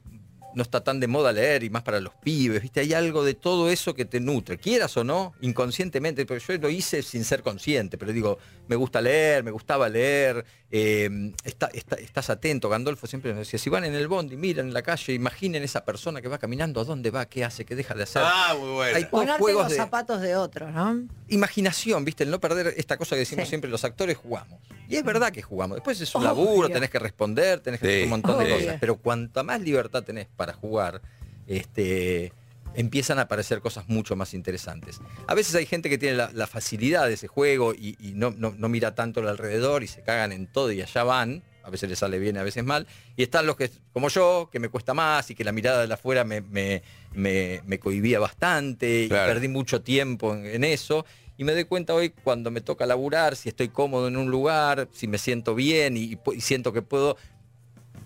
no 0.56 0.64
está 0.64 0.84
tan 0.84 1.00
de 1.00 1.08
moda 1.08 1.32
leer 1.32 1.64
y 1.64 1.70
más 1.70 1.84
para 1.84 2.00
los 2.00 2.14
pibes, 2.16 2.62
¿viste? 2.62 2.80
Hay 2.80 2.94
algo 2.94 3.24
de 3.24 3.34
todo 3.36 3.70
eso 3.70 3.94
que 3.94 4.06
te 4.06 4.20
nutre, 4.20 4.58
quieras 4.58 4.96
o 4.98 5.04
no, 5.04 5.34
inconscientemente, 5.42 6.26
porque 6.26 6.44
yo 6.48 6.58
lo 6.60 6.70
hice 6.70 7.02
sin 7.04 7.24
ser 7.24 7.42
consciente, 7.44 7.98
pero 7.98 8.12
digo, 8.14 8.38
me 8.68 8.76
gusta 8.76 9.02
leer, 9.02 9.44
me 9.44 9.52
gustaba 9.52 9.90
leer, 9.90 10.44
eh, 10.72 11.32
está- 11.44 11.70
está- 11.74 11.96
estás 11.98 12.30
atento, 12.30 12.70
Gandolfo 12.70 13.06
siempre 13.08 13.34
me 13.34 13.40
decía, 13.40 13.60
si 13.60 13.70
van 13.70 13.84
en 13.86 13.94
el 13.94 14.08
bondi, 14.08 14.36
miren 14.38 14.68
en 14.68 14.74
la 14.74 14.82
calle, 14.82 15.14
imaginen 15.14 15.64
esa 15.64 15.86
persona 15.86 16.22
que 16.22 16.28
va 16.28 16.38
caminando, 16.38 16.82
a 16.82 16.84
dónde 16.84 17.12
va, 17.12 17.26
qué 17.28 17.44
hace, 17.46 17.66
qué 17.66 17.76
deja 17.76 17.94
de 17.94 18.04
hacer. 18.04 18.24
Ah, 18.26 18.56
muy 18.60 18.70
bueno. 18.72 18.98
Hay 18.98 19.06
Ponerte 19.06 19.40
juegos 19.40 19.64
los 19.64 19.72
de 19.72 19.78
zapatos 19.78 20.22
de 20.22 20.36
otros, 20.36 20.72
¿no? 20.74 21.08
imaginación, 21.28 22.06
¿viste? 22.06 22.24
El 22.24 22.32
no 22.32 22.40
perder 22.40 22.74
esta 22.78 22.98
cosa 22.98 23.16
que 23.16 23.20
decimos 23.20 23.46
Sí. 23.46 23.50
siempre, 23.50 23.70
los 23.70 23.84
actores 23.84 24.18
jugamos. 24.18 24.60
Y 24.88 24.96
es 24.98 25.04
verdad 25.04 25.32
que 25.32 25.42
jugamos. 25.42 25.78
Después 25.78 26.00
es 26.00 26.14
un 26.14 26.22
Obvio. 26.22 26.28
laburo, 26.30 26.70
tenés 26.70 26.90
que 26.92 27.00
responder, 27.00 27.60
tenés 27.60 27.80
que 27.80 27.88
Sí. 27.88 27.92
hacer 27.94 28.04
un 28.04 28.10
montón 28.12 28.38
de 28.44 28.50
cosas. 28.50 28.78
Pero 28.80 28.96
cuanta 28.98 29.42
más 29.44 29.60
libertad 29.62 30.04
tenés 30.04 30.28
para 30.36 30.45
jugar, 30.54 31.02
este, 31.48 32.34
empiezan 32.76 33.20
a 33.20 33.24
aparecer 33.24 33.62
cosas 33.62 33.88
mucho 33.88 34.16
más 34.16 34.34
interesantes. 34.34 35.00
A 35.28 35.34
veces 35.36 35.56
hay 35.56 35.66
gente 35.66 35.90
que 35.90 35.98
tiene 35.98 36.18
la, 36.18 36.32
la 36.34 36.48
facilidad 36.48 37.08
de 37.08 37.14
ese 37.14 37.28
juego 37.28 37.74
y, 37.74 37.96
y 38.00 38.14
no, 38.16 38.32
no- 38.32 38.54
no 38.58 38.68
mira 38.70 38.96
tanto 38.96 39.22
al 39.22 39.28
alrededor 39.30 39.84
y 39.84 39.88
se 39.88 40.02
cagan 40.02 40.32
en 40.32 40.48
todo 40.48 40.72
y 40.72 40.82
allá 40.82 41.04
van. 41.04 41.44
A 41.64 41.70
veces 41.72 41.90
les 41.90 41.98
sale 41.98 42.20
bien, 42.20 42.38
a 42.38 42.44
veces 42.44 42.64
mal. 42.64 42.86
Y 43.16 43.24
están 43.24 43.48
los 43.48 43.56
que, 43.56 43.72
como 43.92 44.10
yo, 44.10 44.50
que 44.52 44.60
me 44.60 44.70
cuesta 44.70 44.94
más 44.94 45.32
y 45.32 45.36
que 45.36 45.44
la 45.44 45.52
mirada 45.52 45.88
de 45.88 45.92
afuera 45.94 46.24
me, 46.24 46.42
me, 46.42 46.84
me- 47.14 47.62
me 47.66 47.80
cohibía 47.80 48.20
bastante 48.20 49.08
Claro. 49.08 49.32
y 49.32 49.34
perdí 49.34 49.48
mucho 49.48 49.82
tiempo 49.82 50.36
en, 50.36 50.46
en 50.46 50.64
eso. 50.64 51.06
Y 51.38 51.44
me 51.44 51.54
doy 51.54 51.64
cuenta 51.66 51.96
hoy 51.96 52.12
cuando 52.12 52.52
me 52.52 52.62
toca 52.62 52.86
laburar, 52.86 53.36
si 53.36 53.50
estoy 53.50 53.70
cómodo 53.70 54.08
en 54.08 54.16
un 54.16 54.30
lugar, 54.30 54.88
si 54.94 55.08
me 55.08 55.18
siento 55.18 55.56
bien 55.56 55.98
y, 55.98 56.18
y 56.36 56.42
siento 56.42 56.72
que 56.72 56.82
puedo, 56.84 57.18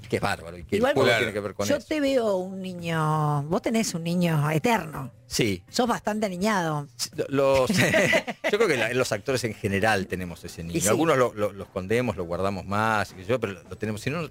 que 0.09 0.15
es 0.17 0.21
bárbaro 0.21 0.57
y 0.57 0.63
que 0.65 0.75
Igual 0.77 0.91
el 0.91 0.95
juego 0.95 1.09
vos- 1.09 1.17
tiene 1.19 1.33
que 1.33 1.39
ver 1.39 1.53
con 1.53 1.67
Yo 1.67 1.75
eso. 1.77 1.87
te 1.87 1.99
veo 2.01 2.35
un 2.37 2.61
niño, 2.61 3.43
vos 3.43 3.61
tenés 3.61 3.93
un 3.93 4.03
niño 4.03 4.49
eterno. 4.51 5.11
Sí, 5.27 5.61
Sos 5.69 5.87
bastante 5.87 6.25
aniñado. 6.25 6.87
los, 7.29 7.69
yo 8.51 8.57
creo 8.57 8.67
que 8.67 8.77
la- 8.77 8.93
los 8.93 9.11
actores 9.11 9.43
en 9.43 9.53
general 9.53 10.07
tenemos 10.07 10.43
ese 10.43 10.63
niño. 10.63 10.81
Sí. 10.81 10.87
Algunos 10.87 11.17
lo, 11.17 11.33
lo- 11.33 11.53
lo 11.53 11.63
escondemos, 11.63 12.17
lo 12.17 12.23
guardamos 12.25 12.65
más, 12.65 13.15
yo, 13.27 13.39
pero 13.39 13.53
lo, 13.53 13.77
tenemos. 13.77 14.01
Si 14.01 14.09
no, 14.09 14.27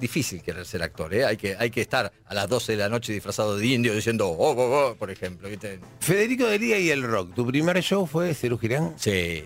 difícil 0.00 0.42
querer 0.42 0.66
ser 0.66 0.82
actor. 0.82 1.14
¿eh? 1.14 1.24
Hay, 1.24 1.36
que, 1.36 1.56
hay 1.58 1.70
que 1.70 1.80
estar 1.80 2.12
a 2.26 2.34
las 2.34 2.48
12 2.48 2.72
de 2.72 2.78
la 2.78 2.88
noche 2.88 3.12
disfrazado 3.12 3.56
de 3.56 3.66
indio 3.66 3.94
diciendo, 3.94 4.28
oh, 4.28 4.50
oh, 4.52 4.90
oh", 4.90 4.96
por 4.96 5.10
ejemplo. 5.10 5.48
¿viste? 5.48 5.80
Federico 6.00 6.44
de 6.46 6.58
Liga 6.58 6.76
y 6.76 6.90
el 6.90 7.02
rock. 7.02 7.34
¿Tu 7.34 7.46
primer 7.46 7.80
show 7.82 8.06
fue 8.06 8.34
Cerú 8.34 8.58
Girán? 8.58 8.94
Sí. 8.98 9.44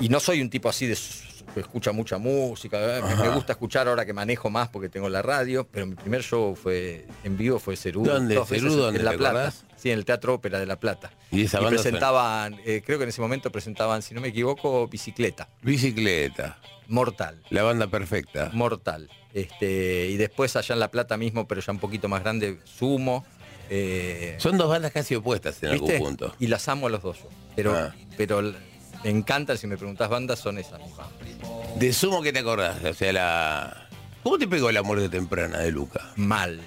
Y 0.00 0.08
no 0.08 0.18
soy 0.20 0.40
un 0.40 0.50
tipo 0.50 0.68
así 0.68 0.86
de 0.86 0.96
escucha 1.60 1.92
mucha 1.92 2.18
música. 2.18 2.78
¿eh? 2.98 3.02
Me, 3.02 3.16
me 3.16 3.28
gusta 3.30 3.52
escuchar 3.52 3.88
ahora 3.88 4.04
que 4.06 4.12
manejo 4.12 4.50
más 4.50 4.68
porque 4.68 4.88
tengo 4.88 5.08
la 5.08 5.22
radio, 5.22 5.66
pero 5.70 5.86
mi 5.86 5.94
primer 5.94 6.22
show 6.22 6.54
fue 6.54 7.06
en 7.24 7.36
vivo 7.36 7.58
fue 7.58 7.76
Cerú. 7.76 8.04
¿Dónde? 8.04 8.34
dos 8.34 8.48
¿Cerú 8.48 8.64
veces 8.64 8.78
dónde, 8.78 8.98
En 9.00 9.04
La 9.04 9.12
Plata. 9.12 9.28
acordás? 9.40 9.64
Sí, 9.76 9.90
en 9.90 9.98
el 9.98 10.04
Teatro 10.04 10.34
Ópera 10.34 10.58
de 10.58 10.66
La 10.66 10.80
Plata. 10.80 11.10
Y 11.30 11.44
esa 11.44 11.60
banda 11.60 11.70
presentaban, 11.80 12.56
eh, 12.64 12.82
creo 12.84 12.98
que 12.98 13.04
en 13.04 13.10
ese 13.10 13.20
momento 13.20 13.50
presentaban, 13.52 14.02
si 14.02 14.14
no 14.14 14.20
me 14.20 14.28
equivoco, 14.28 14.88
Bicicleta. 14.88 15.48
Bicicleta. 15.62 16.58
Mortal. 16.88 17.42
La 17.50 17.62
banda 17.62 17.86
perfecta. 17.86 18.50
Mortal. 18.54 19.08
Este, 19.34 20.06
y 20.08 20.16
después 20.16 20.56
allá 20.56 20.72
en 20.74 20.80
La 20.80 20.90
Plata 20.90 21.16
mismo, 21.16 21.46
pero 21.46 21.60
ya 21.60 21.72
un 21.72 21.78
poquito 21.78 22.08
más 22.08 22.22
grande, 22.22 22.58
Sumo. 22.64 23.24
eh, 23.70 24.36
Son 24.38 24.56
dos 24.56 24.68
bandas 24.68 24.90
casi 24.92 25.14
opuestas 25.14 25.62
en 25.62 25.72
¿viste? 25.72 25.92
algún 25.96 26.08
punto. 26.08 26.34
Y 26.40 26.46
las 26.46 26.66
amo 26.68 26.86
a 26.86 26.90
los 26.90 27.02
dos. 27.02 27.18
Pero, 27.54 27.74
Ah. 27.76 27.94
pero 28.16 28.40
me 29.04 29.10
encantan, 29.10 29.58
si 29.58 29.66
me 29.66 29.76
preguntás 29.76 30.08
bandas, 30.08 30.38
son 30.38 30.58
esas 30.58 30.80
mismas. 30.80 31.08
De 31.76 31.92
sumo 31.92 32.22
que 32.22 32.32
te 32.32 32.40
acordás, 32.40 32.82
o 32.84 32.94
sea, 32.94 33.12
la. 33.12 33.88
¿Cómo 34.22 34.38
te 34.38 34.48
pegó 34.48 34.70
la 34.72 34.82
muerte 34.82 35.08
temprana 35.08 35.58
de 35.58 35.70
Luca? 35.70 36.12
Mal. 36.16 36.60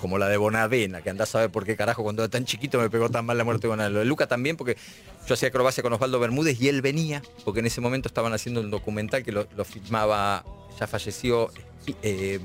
Como 0.00 0.18
la 0.18 0.28
de 0.28 0.36
Bonavena, 0.36 1.00
que 1.00 1.10
andás 1.10 1.34
a 1.36 1.40
ver 1.40 1.50
por 1.50 1.64
qué 1.64 1.76
carajo 1.76 2.02
cuando 2.02 2.24
era 2.24 2.30
tan 2.30 2.44
chiquito 2.44 2.80
me 2.80 2.90
pegó 2.90 3.08
tan 3.08 3.24
mal 3.24 3.38
la 3.38 3.44
muerte 3.44 3.62
de 3.62 3.68
Bonavena. 3.68 3.94
Lo 3.94 4.00
de 4.00 4.04
Luca 4.04 4.26
también, 4.26 4.56
porque 4.56 4.76
yo 5.26 5.34
hacía 5.34 5.48
acrobacia 5.48 5.82
con 5.82 5.92
Osvaldo 5.92 6.18
Bermúdez 6.18 6.60
y 6.60 6.68
él 6.68 6.82
venía, 6.82 7.22
porque 7.44 7.60
en 7.60 7.66
ese 7.66 7.80
momento 7.80 8.08
estaban 8.08 8.32
haciendo 8.32 8.60
un 8.60 8.70
documental 8.70 9.22
que 9.22 9.30
lo, 9.30 9.46
lo 9.56 9.64
filmaba, 9.64 10.44
ya 10.78 10.86
falleció, 10.88 11.50
eh, 12.02 12.40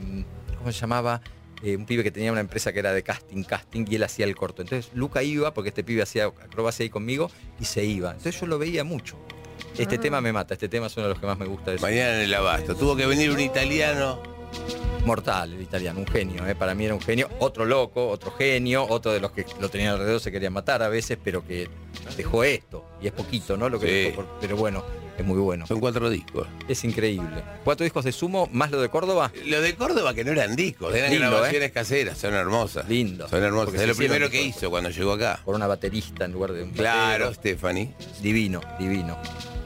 ¿cómo 0.60 0.72
se 0.72 0.80
llamaba? 0.80 1.22
Eh, 1.64 1.76
un 1.76 1.86
pibe 1.86 2.04
que 2.04 2.12
tenía 2.12 2.32
una 2.32 2.42
empresa 2.42 2.72
que 2.72 2.80
era 2.80 2.94
de 2.94 3.02
casting, 3.04 3.44
casting, 3.44 3.86
y 3.90 3.96
él 3.96 4.04
hacía 4.04 4.26
el 4.26 4.36
corto. 4.36 4.62
Entonces 4.62 4.92
Luca 4.94 5.24
iba, 5.24 5.54
porque 5.54 5.70
este 5.70 5.84
pibe 5.84 6.04
hacía 6.04 6.26
acrobacia 6.26 6.84
ahí 6.84 6.90
conmigo, 6.90 7.32
y 7.60 7.66
se 7.66 7.84
iba. 7.84 8.12
Entonces 8.12 8.40
yo 8.40 8.46
lo 8.48 8.60
veía 8.60 8.84
mucho. 8.84 9.18
Este 9.78 9.98
tema 9.98 10.22
me 10.22 10.32
mata, 10.34 10.54
este 10.54 10.70
tema 10.70 10.88
es 10.88 10.96
uno 10.98 11.08
de 11.08 11.14
los 11.14 11.20
que 11.20 11.26
más 11.26 11.38
me 11.38 11.46
gusta. 11.48 11.72
de 11.72 11.80
Mañana 11.80 12.16
en 12.18 12.22
el 12.22 12.34
abasto. 12.34 12.76
Tuvo 12.76 12.96
que 12.96 13.06
venir 13.06 13.32
un 13.32 13.40
italiano. 13.40 14.22
Mortal, 15.06 15.54
el 15.54 15.62
italiano, 15.62 16.00
un 16.02 16.08
genio, 16.08 16.46
¿eh? 16.46 16.54
para 16.56 16.76
mí 16.76 16.84
era 16.86 16.94
un 16.94 17.00
genio, 17.00 17.30
otro 17.40 17.64
loco, 17.66 18.10
otro 18.10 18.32
genio, 18.32 18.86
otro 18.90 19.14
de 19.14 19.22
los 19.22 19.32
que 19.32 19.46
lo 19.62 19.70
tenían 19.70 19.94
alrededor 19.94 20.20
se 20.20 20.32
querían 20.34 20.52
matar 20.52 20.84
a 20.84 20.90
veces, 20.90 21.18
pero 21.24 21.46
que 21.48 21.70
dejó 22.18 22.44
esto, 22.44 22.84
y 23.02 23.08
es 23.08 23.14
poquito, 23.14 23.56
¿no? 23.56 23.70
Lo 23.70 23.80
que 23.80 23.88
Sí. 23.88 23.94
dejó 24.10 24.16
por- 24.24 24.40
pero 24.42 24.58
bueno, 24.58 24.84
es 25.18 25.26
muy 25.26 25.40
bueno. 25.40 25.66
Son 25.68 25.80
cuatro 25.80 26.10
discos. 26.10 26.48
Es 26.68 26.84
increíble. 26.84 27.44
Cuatro 27.64 27.84
discos 27.84 28.06
de 28.06 28.12
sumo, 28.12 28.48
más 28.52 28.72
lo 28.72 28.80
de 28.82 28.90
Córdoba, 28.90 29.32
Lo 29.46 29.62
de 29.62 29.76
Córdoba 29.76 30.14
que 30.14 30.24
no 30.24 30.32
eran 30.32 30.56
discos, 30.56 30.94
eran 30.96 31.12
Lindo, 31.12 31.30
grabaciones 31.32 31.72
caseras, 31.72 32.18
son 32.18 32.34
hermosas. 32.34 32.88
Lindo. 32.88 33.28
Son 33.28 33.44
hermosas. 33.44 33.66
Porque 33.70 33.82
Es 33.84 33.88
lo 33.90 33.96
primero 33.96 34.30
que 34.30 34.42
hizo 34.42 34.70
cuando 34.70 34.90
llegó 34.90 35.14
acá. 35.14 35.40
por 35.44 35.56
una 35.56 35.68
baterista 35.68 36.26
en 36.26 36.34
lugar 36.34 36.54
de 36.54 36.64
un 36.64 36.72
Claro, 36.72 37.26
batero. 37.26 37.34
Stephanie. 37.34 37.94
Divino, 38.22 38.62
divino. 38.80 39.18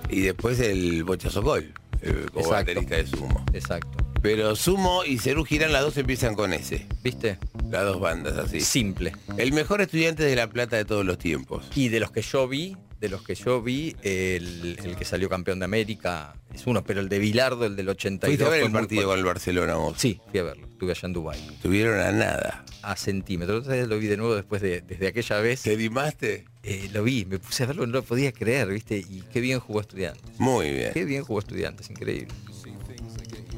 Y 0.10 0.22
después 0.22 0.60
el 0.60 1.04
Bochazo 1.04 1.42
Col, 1.44 1.74
eh, 2.02 2.26
como 2.34 2.46
Exacto. 2.46 2.54
baterista 2.74 2.96
de 2.96 3.08
Sumo. 3.08 3.46
Exacto. 3.54 3.98
Pero 4.22 4.56
Sumo 4.56 5.04
y 5.04 5.18
Cerú 5.18 5.44
Girán, 5.46 5.72
las 5.74 5.82
dos 5.82 5.98
empiezan 5.98 6.36
con 6.36 6.54
ese. 6.54 6.86
¿Viste? 7.04 7.40
Las 7.72 7.86
dos 7.86 8.00
bandas 8.00 8.38
así. 8.38 8.62
Simple. 8.62 9.14
El 9.38 9.52
mejor 9.54 9.82
estudiante 9.82 10.24
de 10.24 10.36
La 10.36 10.48
Plata 10.48 10.76
de 10.78 10.86
todos 10.86 11.04
los 11.06 11.18
tiempos. 11.18 11.66
Y 11.76 11.88
de 11.90 12.00
los 12.00 12.12
que 12.12 12.22
yo 12.22 12.48
vi, 12.48 12.78
de 13.02 13.10
los 13.10 13.24
que 13.24 13.36
yo 13.36 13.62
vi, 13.62 13.96
el, 14.04 14.78
el 14.82 14.96
que 14.96 15.04
salió 15.04 15.28
campeón 15.28 15.60
de 15.60 15.66
América 15.66 16.36
es 16.54 16.66
uno, 16.68 16.84
pero 16.84 17.02
el 17.02 17.10
de 17.10 17.18
Bilardo, 17.20 17.66
el 17.66 17.76
del 17.76 17.90
82. 17.90 18.30
Fuiste 18.30 18.46
a 18.46 18.50
ver 18.50 18.64
el 18.68 18.72
partido 18.72 19.08
con 19.08 19.18
el 19.18 19.26
Barcelona 19.26 19.76
vos. 19.76 19.96
Sí, 19.98 20.22
fui 20.30 20.40
a 20.40 20.44
verlo. 20.44 20.68
Estuve 20.68 20.92
allá 20.92 21.06
en 21.08 21.14
Dubái. 21.14 21.40
Estuvieron 21.54 22.00
a 22.00 22.12
nada. 22.12 22.64
a 22.84 22.96
centímetros. 22.96 23.64
Entonces 23.64 23.88
lo 23.88 23.98
vi 24.00 24.08
de 24.08 24.18
nuevo 24.18 24.36
después 24.36 24.62
de 24.62 24.82
desde 24.82 25.08
aquella 25.08 25.40
vez. 25.42 25.64
¿Te 25.64 25.74
animaste? 25.74 26.46
eh, 26.64 26.90
lo 26.94 27.04
vi, 27.04 27.26
me 27.26 27.40
puse 27.40 27.64
a 27.64 27.66
verlo, 27.66 27.88
no 27.88 27.94
lo 27.94 28.04
podía 28.04 28.32
creer, 28.32 28.68
¿viste? 28.68 28.98
Y 29.00 29.24
qué 29.34 29.42
bien 29.42 29.60
jugó 29.60 29.82
estudiantes. 29.82 30.40
Muy 30.40 30.72
bien. 30.72 30.94
Qué 30.94 31.04
bien 31.04 31.24
jugó 31.24 31.40
estudiantes, 31.40 31.90
increíble. 31.90 32.28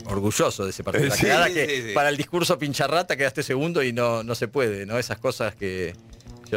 Orgulloso 0.06 0.64
de 0.66 0.70
ese 0.72 0.84
partido. 0.84 1.06
La 1.10 1.16
Sí, 1.16 1.24
cagada 1.24 1.48
sí, 1.48 1.54
que 1.54 1.82
sí. 1.90 1.94
para 1.94 2.10
el 2.10 2.18
discurso 2.18 2.58
pincharrata 2.58 3.16
quedaste 3.16 3.44
segundo 3.44 3.84
y 3.84 3.94
no, 3.94 4.24
no 4.24 4.36
se 4.36 4.48
puede, 4.48 4.86
¿no? 4.86 4.98
Esas 4.98 5.18
cosas 5.18 5.56
que 5.56 5.96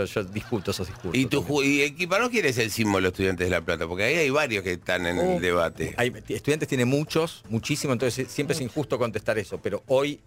yo, 0.05 0.23
yo 0.23 0.25
discuto 0.25 0.71
esos 0.71 0.87
discursos. 0.87 1.15
¿Y 1.17 1.27
tu 1.27 1.63
y 1.63 1.83
Equiparó 1.83 2.29
quién 2.31 2.45
es 2.47 2.59
el 2.59 2.71
símbolo 2.71 3.03
de 3.05 3.09
estudiantes 3.09 3.47
de 3.47 3.51
La 3.51 3.61
Plata? 3.65 3.87
Porque 3.87 4.05
ahí 4.05 4.15
hay 4.15 4.31
varios 4.31 4.63
que 4.63 4.73
están 4.73 5.07
en 5.07 5.19
Oh. 5.19 5.37
el 5.37 5.41
debate. 5.43 5.95
Hay, 5.97 6.13
estudiantes 6.29 6.69
tiene 6.69 6.85
muchos, 6.85 7.43
muchísimo, 7.49 7.93
entonces 7.93 8.29
siempre 8.31 8.55
es 8.55 8.61
injusto 8.61 8.99
contestar 8.99 9.39
eso, 9.39 9.59
pero 9.63 9.83
hoy 9.87 10.21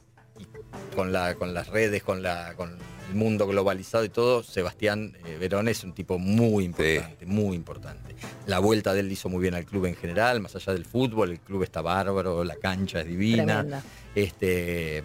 con 0.95 1.11
la 1.11 1.35
con 1.35 1.53
las 1.53 1.67
redes, 1.67 2.03
con 2.03 2.21
la 2.23 2.53
con 2.55 2.77
el 3.09 3.15
mundo 3.15 3.47
globalizado 3.47 4.03
y 4.05 4.09
todo, 4.09 4.43
Sebastián 4.43 5.17
eh, 5.25 5.37
Verón 5.39 5.67
es 5.67 5.83
un 5.83 5.93
tipo 5.93 6.19
muy 6.19 6.63
importante, 6.65 7.25
muy 7.25 7.55
importante. 7.55 8.15
La 8.45 8.59
vuelta 8.59 8.93
de 8.93 9.01
él 9.01 9.11
hizo 9.11 9.29
muy 9.29 9.41
bien 9.41 9.55
al 9.55 9.65
club 9.65 9.85
en 9.85 9.95
general, 9.95 10.39
más 10.41 10.55
allá 10.55 10.73
del 10.73 10.85
fútbol, 10.85 11.31
el 11.31 11.39
club 11.39 11.63
está 11.63 11.81
bárbaro, 11.81 12.43
la 12.43 12.55
cancha 12.55 13.01
es 13.01 13.07
divina. 13.07 13.61
Tremenda. 13.63 13.83
Este 14.15 15.03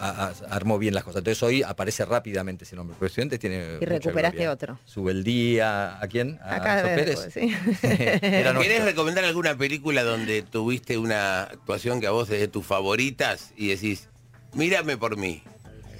a- 0.00 0.26
a- 0.26 0.54
armó 0.54 0.78
bien 0.78 0.94
las 0.94 1.04
cosas. 1.04 1.20
Entonces 1.20 1.42
hoy 1.42 1.62
aparece 1.62 2.04
rápidamente 2.04 2.64
ese 2.64 2.76
nombre. 2.76 2.96
Pero 2.98 3.06
estudiantes 3.06 3.38
tiene. 3.40 3.78
Y 3.80 3.84
recuperaste 3.84 4.48
otro. 4.48 4.78
Sube 4.84 5.12
el 5.12 5.24
día. 5.24 5.98
¿A 6.00 6.06
quién? 6.08 6.38
¿A 6.42 6.56
Acá 6.56 6.82
de- 6.82 6.94
Pérez? 6.96 7.28
sí. 7.32 7.54
¿Querés 7.80 8.84
recomendar 8.84 9.24
alguna 9.24 9.56
película 9.56 10.02
donde 10.04 10.42
tuviste 10.42 10.98
una 10.98 11.44
actuación 11.44 12.00
que 12.00 12.06
a 12.08 12.10
vos 12.10 12.28
es 12.30 12.40
de 12.40 12.48
tus 12.48 12.66
favoritas 12.66 13.52
y 13.56 13.68
decís, 13.68 14.08
mírame 14.54 14.96
por 14.96 15.16
mí? 15.16 15.42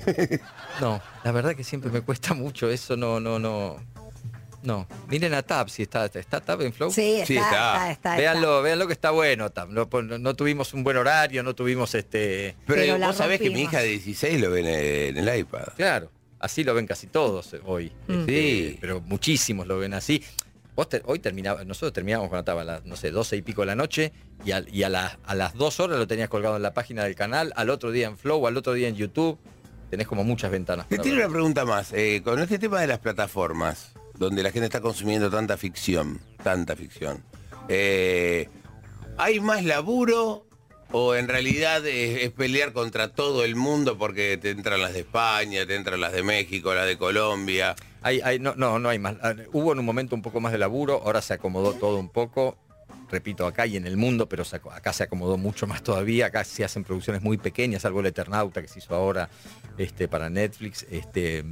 No, 0.80 1.00
la 1.24 1.32
verdad 1.32 1.54
que 1.54 1.64
siempre 1.64 1.90
me 1.90 2.00
cuesta 2.02 2.34
mucho 2.34 2.70
eso, 2.70 2.96
no, 2.96 3.20
no, 3.20 3.38
no. 3.38 3.76
No, 4.62 4.86
miren 5.08 5.32
a 5.34 5.42
Tab, 5.42 5.68
si 5.70 5.82
está, 5.82 6.06
está 6.06 6.40
Tab 6.40 6.60
en 6.62 6.72
Flow. 6.72 6.90
Sí, 6.90 7.14
está, 7.20 7.26
Sí, 7.26 7.36
está. 7.36 7.50
está, 7.52 7.90
está, 7.92 8.16
Véanlo, 8.16 8.62
véanlo 8.62 8.86
que 8.88 8.94
está 8.94 9.12
bueno, 9.12 9.48
Tab. 9.50 9.68
No, 9.70 9.88
no- 10.02 10.18
no 10.18 10.34
tuvimos 10.34 10.74
un 10.74 10.82
buen 10.82 10.96
horario, 10.96 11.42
no 11.44 11.54
tuvimos 11.54 11.94
este. 11.94 12.56
Pero, 12.66 12.80
Pero 12.96 13.06
vos 13.06 13.16
sabés 13.16 13.40
que 13.40 13.50
mi 13.50 13.62
hija 13.62 13.78
de 13.80 13.88
16 13.88 14.40
lo 14.40 14.50
ven 14.50 14.66
en 14.66 15.16
el 15.18 15.38
iPad. 15.38 15.68
Claro, 15.76 16.10
así 16.40 16.64
lo 16.64 16.74
ven 16.74 16.86
casi 16.86 17.06
todos 17.06 17.54
eh, 17.54 17.60
hoy. 17.64 17.92
Mm. 18.08 18.20
Este, 18.20 18.32
Sí. 18.72 18.78
Pero 18.80 19.00
muchísimos 19.02 19.68
lo 19.68 19.78
ven 19.78 19.94
así. 19.94 20.24
Vos 20.74 20.88
te- 20.88 21.00
hoy 21.06 21.20
terminaba, 21.20 21.62
nosotros 21.64 21.92
terminábamos 21.92 22.28
cuando 22.28 22.40
estaba 22.40 22.62
a 22.62 22.64
las, 22.64 22.84
no 22.84 22.96
sé, 22.96 23.10
12 23.12 23.36
y 23.36 23.42
pico 23.42 23.62
de 23.62 23.66
la 23.68 23.76
noche 23.76 24.12
y, 24.44 24.50
y 24.76 24.82
a, 24.82 24.88
las- 24.88 25.16
a 25.24 25.34
las 25.36 25.54
dos 25.54 25.78
horas 25.80 25.96
lo 25.96 26.06
tenías 26.08 26.28
colgado 26.28 26.56
en 26.56 26.62
la 26.62 26.74
página 26.74 27.04
del 27.04 27.14
canal, 27.14 27.52
al 27.56 27.70
otro 27.70 27.92
día 27.92 28.08
en 28.08 28.18
Flow, 28.18 28.46
al 28.48 28.56
otro 28.56 28.72
día 28.72 28.88
en 28.88 28.96
YouTube. 28.96 29.38
Tenés 29.90 30.06
como 30.06 30.24
muchas 30.24 30.50
ventanas. 30.50 30.88
Te 30.88 30.98
ver. 30.98 31.12
una 31.12 31.28
pregunta 31.28 31.64
más. 31.64 31.92
Eh, 31.92 32.20
con 32.24 32.38
este 32.40 32.58
tema 32.58 32.80
de 32.80 32.86
las 32.88 32.98
plataformas, 32.98 33.92
donde 34.14 34.42
la 34.42 34.50
gente 34.50 34.66
está 34.66 34.80
consumiendo 34.80 35.30
tanta 35.30 35.56
ficción, 35.56 36.20
tanta 36.42 36.74
ficción, 36.76 37.22
eh, 37.68 38.48
¿hay 39.16 39.40
más 39.40 39.64
laburo 39.64 40.44
o 40.92 41.14
en 41.14 41.28
realidad 41.28 41.84
es, 41.86 42.22
es 42.22 42.30
pelear 42.32 42.72
contra 42.72 43.08
todo 43.12 43.44
el 43.44 43.56
mundo 43.56 43.98
porque 43.98 44.38
te 44.40 44.50
entran 44.50 44.80
las 44.80 44.92
de 44.92 45.00
España, 45.00 45.66
te 45.66 45.74
entran 45.74 46.00
las 46.00 46.12
de 46.12 46.22
México, 46.22 46.74
las 46.74 46.86
de 46.86 46.96
Colombia? 46.98 47.74
Hay- 48.02 48.20
hay- 48.22 48.38
no, 48.38 48.54
no, 48.56 48.78
no 48.78 48.88
hay 48.88 48.98
más. 48.98 49.16
Ah, 49.22 49.34
Hubo 49.52 49.72
en 49.72 49.78
un 49.80 49.84
momento 49.84 50.14
un 50.14 50.22
poco 50.22 50.40
más 50.40 50.52
de 50.52 50.58
laburo, 50.58 51.02
ahora 51.04 51.20
se 51.22 51.34
acomodó 51.34 51.72
todo 51.74 51.96
un 51.98 52.08
poco. 52.08 52.56
Repito, 53.10 53.46
acá 53.46 53.66
y 53.66 53.76
en 53.76 53.86
el 53.86 53.96
mundo, 53.96 54.28
pero 54.28 54.42
acá 54.72 54.92
se 54.92 55.04
acomodó 55.04 55.38
mucho 55.38 55.66
más 55.66 55.82
todavía. 55.82 56.26
Acá 56.26 56.44
se 56.44 56.64
hacen 56.64 56.82
producciones 56.82 57.22
muy 57.22 57.36
pequeñas, 57.38 57.84
algo 57.84 58.00
el 58.00 58.06
Eternauta 58.06 58.62
que 58.62 58.68
se 58.68 58.80
hizo 58.80 58.94
ahora 58.94 59.28
este, 59.78 60.08
para 60.08 60.28
Netflix. 60.28 60.86
Este, 60.90 61.44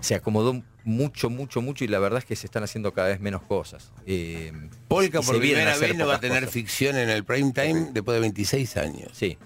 se 0.00 0.14
acomodó 0.14 0.62
mucho, 0.84 1.30
mucho, 1.30 1.60
mucho 1.60 1.84
y 1.84 1.88
la 1.88 1.98
verdad 1.98 2.18
es 2.18 2.24
que 2.24 2.36
se 2.36 2.46
están 2.46 2.62
haciendo 2.62 2.92
cada 2.92 3.08
vez 3.08 3.20
menos 3.20 3.42
cosas. 3.42 3.92
Eh, 4.06 4.52
Polka 4.88 5.22
por 5.22 5.38
primera 5.38 5.76
vez 5.76 5.96
no 5.96 6.06
va 6.06 6.16
a 6.16 6.20
tener 6.20 6.40
cosas. 6.40 6.54
ficción 6.54 6.96
en 6.96 7.08
el 7.08 7.24
prime 7.24 7.52
time 7.52 7.88
después 7.92 8.14
de 8.14 8.20
26 8.20 8.76
años. 8.76 9.10
Sí. 9.12 9.38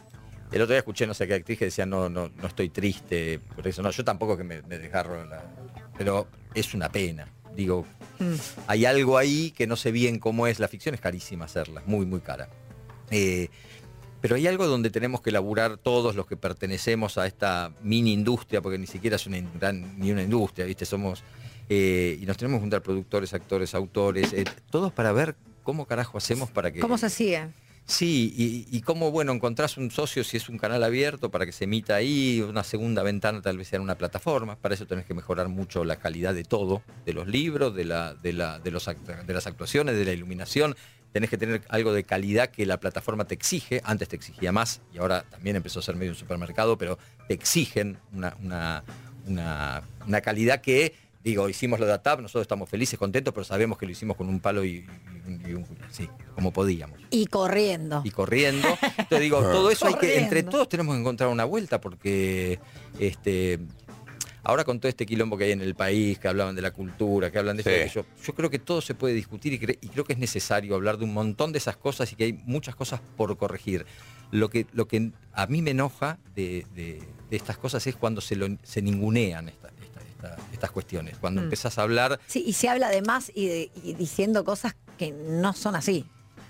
El 0.52 0.62
otro 0.62 0.74
día 0.74 0.78
escuché 0.78 1.06
no 1.06 1.14
sé 1.14 1.26
qué 1.26 1.34
actriz 1.34 1.58
que 1.58 1.64
decía, 1.66 1.86
no, 1.86 2.08
no, 2.08 2.28
no 2.28 2.46
estoy 2.46 2.68
triste 2.68 3.40
por 3.54 3.66
eso. 3.66 3.82
No, 3.82 3.90
yo 3.90 4.04
tampoco 4.04 4.36
que 4.36 4.44
me, 4.44 4.62
me 4.62 4.78
desgarro 4.78 5.24
la... 5.24 5.42
Pero 5.98 6.28
es 6.54 6.72
una 6.74 6.88
pena. 6.90 7.26
Digo, 7.56 7.86
hay 8.66 8.84
algo 8.84 9.16
ahí 9.18 9.50
que 9.50 9.66
no 9.66 9.76
sé 9.76 9.90
bien 9.92 10.18
cómo 10.18 10.46
es. 10.46 10.58
La 10.60 10.68
ficción 10.68 10.94
es 10.94 11.00
carísima 11.00 11.46
hacerla, 11.46 11.82
muy, 11.86 12.04
muy 12.06 12.20
cara. 12.20 12.48
Eh, 13.10 13.48
pero 14.20 14.36
hay 14.36 14.46
algo 14.46 14.66
donde 14.66 14.90
tenemos 14.90 15.20
que 15.20 15.30
laburar 15.30 15.76
todos 15.78 16.14
los 16.16 16.26
que 16.26 16.36
pertenecemos 16.36 17.16
a 17.18 17.26
esta 17.26 17.72
mini 17.82 18.12
industria, 18.12 18.60
porque 18.60 18.78
ni 18.78 18.86
siquiera 18.86 19.16
es 19.16 19.26
una 19.26 19.38
gran- 19.58 19.98
ni 19.98 20.10
una 20.10 20.22
industria, 20.22 20.66
¿viste? 20.66 20.84
Somos. 20.84 21.22
eh, 21.68 22.16
y 22.20 22.26
nos 22.26 22.36
tenemos 22.36 22.58
que 22.58 22.62
juntar 22.62 22.80
productores, 22.82 23.34
actores, 23.34 23.74
autores, 23.74 24.32
eh, 24.32 24.44
todos 24.70 24.92
para 24.92 25.10
ver 25.12 25.34
cómo 25.64 25.84
carajo 25.84 26.16
hacemos 26.18 26.48
para 26.50 26.70
que. 26.72 26.78
¿Cómo 26.80 26.96
se 26.96 27.10
sigue? 27.10 27.48
Sí, 27.86 28.66
y, 28.68 28.80
cómo, 28.80 29.12
bueno, 29.12 29.30
encontrás 29.30 29.76
un 29.76 29.92
socio 29.92 30.24
si 30.24 30.36
es 30.36 30.48
un 30.48 30.58
canal 30.58 30.82
abierto 30.82 31.30
para 31.30 31.46
que 31.46 31.52
se 31.52 31.64
emita 31.64 31.94
ahí, 31.94 32.40
una 32.40 32.64
segunda 32.64 33.04
ventana 33.04 33.40
tal 33.40 33.58
vez 33.58 33.68
sea 33.68 33.76
en 33.76 33.84
una 33.84 33.94
plataforma. 33.94 34.56
Para 34.56 34.74
eso 34.74 34.88
tenés 34.88 35.06
que 35.06 35.14
mejorar 35.14 35.48
mucho 35.48 35.84
la 35.84 35.94
calidad 35.94 36.34
de 36.34 36.42
todo, 36.42 36.82
de 37.04 37.12
los 37.12 37.28
libros, 37.28 37.76
de, 37.76 37.84
la, 37.84 38.14
de, 38.14 38.32
la, 38.32 38.58
de, 38.58 38.72
los 38.72 38.86
de 38.86 39.32
las 39.32 39.46
actuaciones, 39.46 39.96
de 39.96 40.04
la 40.04 40.12
iluminación. 40.12 40.74
Tenés 41.12 41.30
que 41.30 41.38
tener 41.38 41.62
algo 41.68 41.92
de 41.92 42.02
calidad 42.02 42.48
que 42.48 42.66
la 42.66 42.80
plataforma 42.80 43.24
te 43.24 43.34
exige. 43.34 43.80
Antes 43.84 44.08
te 44.08 44.16
exigía 44.16 44.50
más 44.50 44.80
y 44.92 44.98
ahora 44.98 45.22
también 45.30 45.54
empezó 45.54 45.78
a 45.78 45.82
ser 45.82 45.94
medio 45.94 46.10
un 46.10 46.18
supermercado, 46.18 46.76
pero 46.76 46.98
te 47.28 47.34
exigen 47.34 47.98
una, 48.12 48.36
una, 48.42 48.82
una 49.28 50.20
calidad 50.22 50.60
que, 50.60 50.92
digo, 51.30 51.48
hicimos 51.48 51.80
lo 51.80 51.86
de 51.86 51.92
ATAP, 51.92 52.20
nosotros 52.20 52.42
estamos 52.42 52.68
felices, 52.70 52.96
contentos, 52.98 53.34
pero 53.34 53.42
sabemos 53.42 53.76
que 53.78 53.84
lo 53.86 53.90
hicimos 53.92 54.16
con 54.16 54.28
un 54.28 54.38
palo 54.38 54.64
y, 54.64 54.86
y- 55.26 55.50
y 55.50 55.54
un, 55.54 55.66
sí, 55.90 56.08
como 56.36 56.52
podíamos 56.52 57.00
Y 57.10 57.26
corriendo. 57.26 58.00
y 58.04 58.10
corriendo. 58.12 58.68
Entonces 58.80 59.20
digo, 59.20 59.40
todo 59.42 59.70
eso 59.70 59.86
hay 59.88 59.94
que, 59.94 60.18
entre 60.18 60.44
todos 60.44 60.68
tenemos 60.68 60.94
que 60.94 61.00
encontrar 61.00 61.28
una 61.28 61.44
vuelta 61.44 61.80
porque 61.80 62.60
este 63.00 63.58
ahora 64.44 64.62
con 64.62 64.78
todo 64.78 64.88
este 64.88 65.04
quilombo 65.06 65.36
que 65.36 65.44
hay 65.44 65.50
en 65.50 65.60
el 65.62 65.74
país, 65.74 66.20
que 66.20 66.28
hablaban 66.28 66.54
de 66.54 66.62
la 66.62 66.70
cultura, 66.70 67.32
que 67.32 67.38
hablan 67.40 67.56
de 67.56 67.64
Sí. 67.64 67.70
aquello, 67.70 68.06
yo 68.24 68.32
creo 68.36 68.48
que 68.48 68.60
todo 68.60 68.80
se 68.80 68.94
puede 68.94 69.12
discutir 69.12 69.52
y, 69.52 69.58
cre- 69.58 69.78
y 69.80 69.88
creo 69.88 70.04
que 70.04 70.12
es 70.12 70.20
necesario 70.20 70.76
hablar 70.76 70.96
de 70.98 71.04
un 71.06 71.12
montón 71.12 71.50
de 71.50 71.58
esas 71.58 71.76
cosas 71.76 72.12
y 72.12 72.14
que 72.14 72.22
hay 72.24 72.32
muchas 72.44 72.76
cosas 72.76 73.00
por 73.16 73.36
corregir. 73.36 73.84
Lo 74.30 74.48
que, 74.48 74.66
lo 74.72 74.86
que 74.86 75.10
a 75.32 75.46
mí 75.48 75.60
me 75.62 75.72
enoja 75.72 76.18
de, 76.36 76.64
de- 76.76 77.02
de 77.28 77.36
estas 77.36 77.58
cosas 77.58 77.84
es 77.88 77.96
cuando 77.96 78.20
se, 78.20 78.36
lo- 78.36 78.56
se 78.62 78.80
ningunean 78.82 79.48
esta- 79.48 79.72
esta- 80.16 80.34
esta- 80.34 80.52
estas 80.52 80.70
cuestiones. 80.70 81.16
Cuando 81.18 81.40
Mm. 81.40 81.44
empezás 81.44 81.78
a 81.78 81.82
hablar 81.82 82.18
Sí, 82.26 82.42
y 82.46 82.52
se 82.52 82.68
habla 82.68 82.88
de 82.90 83.02
más 83.02 83.30
y, 83.34 83.46
de- 83.46 83.70
y 83.82 83.94
diciendo 83.94 84.44
cosas 84.44 84.74
que 84.98 85.12
no 85.12 85.52
son 85.52 85.76
así. 85.76 86.04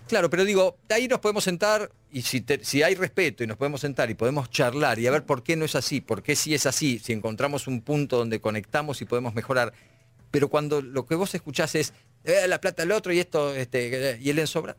Claro, 0.09 0.31
pero 0.31 0.45
digo, 0.45 0.79
ahí 0.89 1.09
nos 1.09 1.19
podemos 1.19 1.43
sentar 1.43 1.91
y 2.13 2.23
si, 2.23 2.41
te- 2.41 2.65
si 2.65 2.83
hay 2.83 2.95
respeto 2.95 3.43
y 3.43 3.47
nos 3.49 3.57
podemos 3.57 3.81
sentar 3.81 4.09
y 4.09 4.15
podemos 4.15 4.49
charlar 4.51 4.99
y 5.01 5.07
a 5.09 5.11
ver 5.11 5.25
por 5.25 5.43
qué 5.43 5.57
no 5.57 5.65
es 5.65 5.75
así, 5.75 6.01
por 6.01 6.23
qué 6.23 6.37
sí 6.37 6.55
es 6.55 6.65
así, 6.67 7.01
si 7.01 7.13
encontramos 7.13 7.67
un 7.67 7.81
punto 7.83 8.17
donde 8.19 8.41
conectamos 8.41 9.03
y 9.03 9.05
podemos 9.05 9.35
mejorar. 9.35 9.73
Pero 10.31 10.49
cuando 10.49 10.81
lo 10.81 11.07
que 11.07 11.17
vos 11.17 11.35
escuchás 11.35 11.75
es 11.75 11.93
"Eh, 12.25 12.47
la 12.47 12.61
plata 12.61 12.83
del 12.83 12.93
otro 12.93 13.13
y 13.13 13.19
esto, 13.19 13.53
este, 13.55 14.19
y 14.21 14.31
él 14.31 14.39
en 14.39 14.47
sobra. 14.47 14.77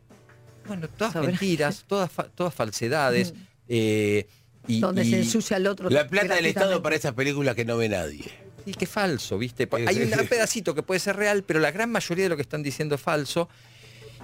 Bueno, 0.66 0.88
todas 0.88 1.12
Sobra. 1.14 1.28
mentiras, 1.28 1.84
todas, 1.88 2.10
fa- 2.10 2.28
todas 2.30 2.54
falsedades. 2.54 3.34
eh, 3.68 4.26
y, 4.66 4.80
donde 4.80 5.04
y- 5.04 5.10
se 5.10 5.18
ensucia 5.18 5.58
el 5.58 5.66
otro. 5.66 5.90
La 5.90 6.06
plata 6.08 6.34
del 6.36 6.46
Estado 6.46 6.82
para 6.82 6.96
esas 6.96 7.12
películas 7.12 7.54
que 7.54 7.66
no 7.66 7.76
ve 7.76 7.88
nadie. 7.90 8.24
Y 8.68 8.74
qué 8.74 8.84
falso, 8.84 9.38
¿viste? 9.38 9.66
Hay 9.86 10.02
un 10.02 10.26
pedacito 10.26 10.74
que 10.74 10.82
puede 10.82 11.00
ser 11.00 11.16
real, 11.16 11.42
pero 11.42 11.58
la 11.58 11.70
gran 11.70 11.90
mayoría 11.90 12.24
de 12.24 12.28
lo 12.28 12.36
que 12.36 12.42
están 12.42 12.62
diciendo 12.62 12.96
es 12.96 13.00
falso. 13.00 13.48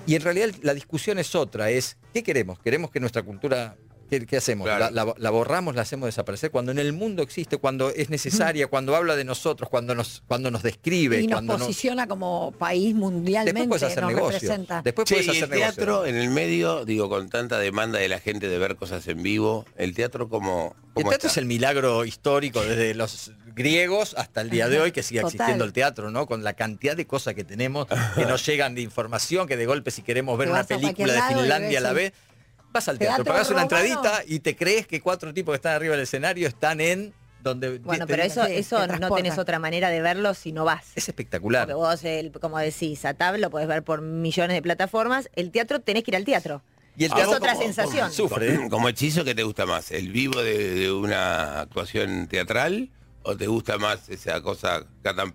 Y 0.07 0.17
en 0.17 0.21
realidad 0.21 0.51
la 0.61 0.75
discusión 0.75 1.19
es 1.19 1.35
otra, 1.35 1.71
es 1.71 1.97
¿qué 2.13 2.23
queremos? 2.23 2.59
¿Queremos 2.59 2.91
que 2.91 3.01
nuestra 3.01 3.23
cultura, 3.23 3.75
qué, 4.09 4.27
qué 4.27 4.37
hacemos? 4.37 4.67
Claro. 4.67 4.91
La, 4.93 5.05
la- 5.05 5.15
la 5.17 5.31
borramos, 5.31 5.75
la 5.75 5.83
hacemos 5.83 6.07
desaparecer? 6.07 6.51
Cuando 6.51 6.73
en 6.73 6.79
el 6.79 6.93
mundo 6.93 7.23
existe, 7.23 7.57
cuando 7.59 7.91
es 7.91 8.11
necesaria, 8.11 8.67
cuando 8.69 8.95
habla 8.97 9.17
de 9.17 9.25
nosotros, 9.25 9.69
cuando 9.69 9.95
nos, 9.95 10.23
cuando 10.27 10.51
nos 10.51 10.63
describe, 10.63 11.21
Y 11.21 11.27
nos 11.27 11.37
cuando 11.37 11.59
nos... 11.59 11.67
posiciona 11.67 12.07
como 12.07 12.53
país 12.59 12.95
mundialmente. 12.95 13.61
Después 13.61 13.81
puedes 13.81 13.93
hacer 13.93 14.03
nos 14.05 14.13
negocio. 14.15 14.33
representa. 14.41 14.83
Después 14.83 15.09
puedes 15.11 15.29
hacer 15.29 15.45
el 15.45 15.51
negocio. 15.51 15.75
teatro 15.75 16.07
en 16.07 16.17
el 16.17 16.31
medio, 16.31 16.85
digo, 16.85 17.09
con 17.09 17.29
tanta 17.29 17.59
demanda 17.59 17.99
de 17.99 18.09
la 18.09 18.21
gente 18.21 18.49
de 18.49 18.59
ver 18.59 18.77
cosas 18.77 19.07
en 19.09 19.23
vivo, 19.23 19.65
el 19.77 19.95
teatro 19.95 20.29
como... 20.29 20.75
El 20.97 21.05
teatro 21.05 21.29
es 21.29 21.37
el 21.39 21.47
milagro 21.47 22.05
histórico 22.05 22.63
desde 22.63 22.95
los 22.95 23.33
griegos 23.55 24.15
hasta 24.17 24.41
el 24.41 24.51
día 24.51 24.69
de 24.69 24.81
hoy 24.81 24.93
que 24.93 25.03
sigue 25.03 25.21
Total. 25.21 25.35
existiendo 25.35 25.65
el 25.65 25.73
teatro, 25.73 26.11
¿no? 26.11 26.27
Con 26.27 26.45
la 26.45 26.53
cantidad 26.55 26.97
de 26.97 27.07
cosas 27.07 27.35
que 27.35 27.43
tenemos, 27.45 27.87
que 28.15 28.27
nos 28.27 28.45
llegan 28.47 28.75
de 28.75 28.81
información, 28.83 29.47
que 29.49 29.57
de 29.57 29.67
golpe 29.67 29.91
si 29.91 30.03
queremos 30.03 30.37
ver 30.39 30.51
una 30.51 30.65
película 30.65 31.13
de 31.13 31.35
Finlandia 31.35 31.79
a 31.79 31.83
la 31.83 31.93
vez, 31.93 32.13
vas 32.75 32.89
al 32.89 32.99
teatro, 32.99 33.25
Teatro 33.25 33.33
pagas 33.33 33.51
una 33.51 33.63
romano. 33.63 33.89
entradita 33.95 34.23
y 34.27 34.41
te 34.41 34.55
crees 34.57 34.87
que 34.87 35.01
cuatro 35.01 35.33
tipos 35.33 35.53
que 35.53 35.57
están 35.57 35.75
arriba 35.77 35.93
del 35.95 36.03
escenario 36.03 36.47
están 36.49 36.81
en 36.83 37.15
donde... 37.43 37.79
Bueno, 37.79 38.07
pero 38.07 38.23
eso, 38.23 38.45
eso 38.45 38.87
no 38.87 39.15
tenés 39.15 39.39
otra 39.39 39.59
manera 39.59 39.89
de 39.91 40.01
verlo 40.03 40.35
si 40.35 40.53
no 40.53 40.65
vas. 40.65 40.85
Es 40.95 41.09
espectacular. 41.09 41.67
Porque 41.69 41.75
vos, 41.75 42.05
el- 42.05 42.33
como 42.33 42.59
decís, 42.59 43.05
a 43.05 43.15
Tab 43.15 43.37
lo 43.39 43.49
podés 43.51 43.69
ver 43.69 43.83
por 43.83 44.01
millones 44.03 44.55
de 44.57 44.63
plataformas. 44.63 45.31
El 45.37 45.51
teatro 45.51 45.81
tenés 45.81 46.03
que 46.05 46.11
ir 46.11 46.17
al 46.17 46.25
teatro. 46.25 46.63
Y 46.97 47.05
el 47.05 47.11
es 47.11 47.17
teatro 47.17 47.37
otra 47.37 47.53
como- 47.53 47.65
sensación. 47.65 48.13
Sufre, 48.13 48.55
¿eh? 48.55 48.69
Como 48.71 48.89
hechizo, 48.89 49.25
¿qué 49.25 49.35
te 49.35 49.43
gusta 49.43 49.67
más? 49.67 49.91
¿El 49.91 50.11
vivo 50.11 50.41
de, 50.43 50.75
de 50.75 50.93
una 50.93 51.61
actuación 51.61 52.27
teatral 52.29 52.91
o 53.23 53.37
te 53.37 53.47
gusta 53.47 53.79
más 53.79 54.09
esa 54.09 54.41
cosa 54.41 54.85
tan 55.03 55.35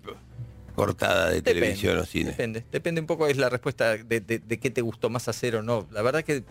cortada 0.74 1.28
de 1.28 1.36
Depende, 1.36 1.60
televisión 1.60 1.98
o 1.98 2.04
cine? 2.04 2.30
Depende, 2.30 2.64
depende 2.72 3.00
un 3.00 3.06
poco, 3.06 3.26
es 3.28 3.36
la 3.36 3.48
respuesta 3.50 3.96
de, 3.96 4.20
de- 4.20 4.38
de 4.40 4.58
qué 4.58 4.70
te 4.70 4.80
gustó 4.80 5.10
más 5.10 5.28
hacer 5.28 5.54
o 5.56 5.62
no. 5.62 5.86
La 5.92 6.02
verdad 6.02 6.24
que 6.24 6.42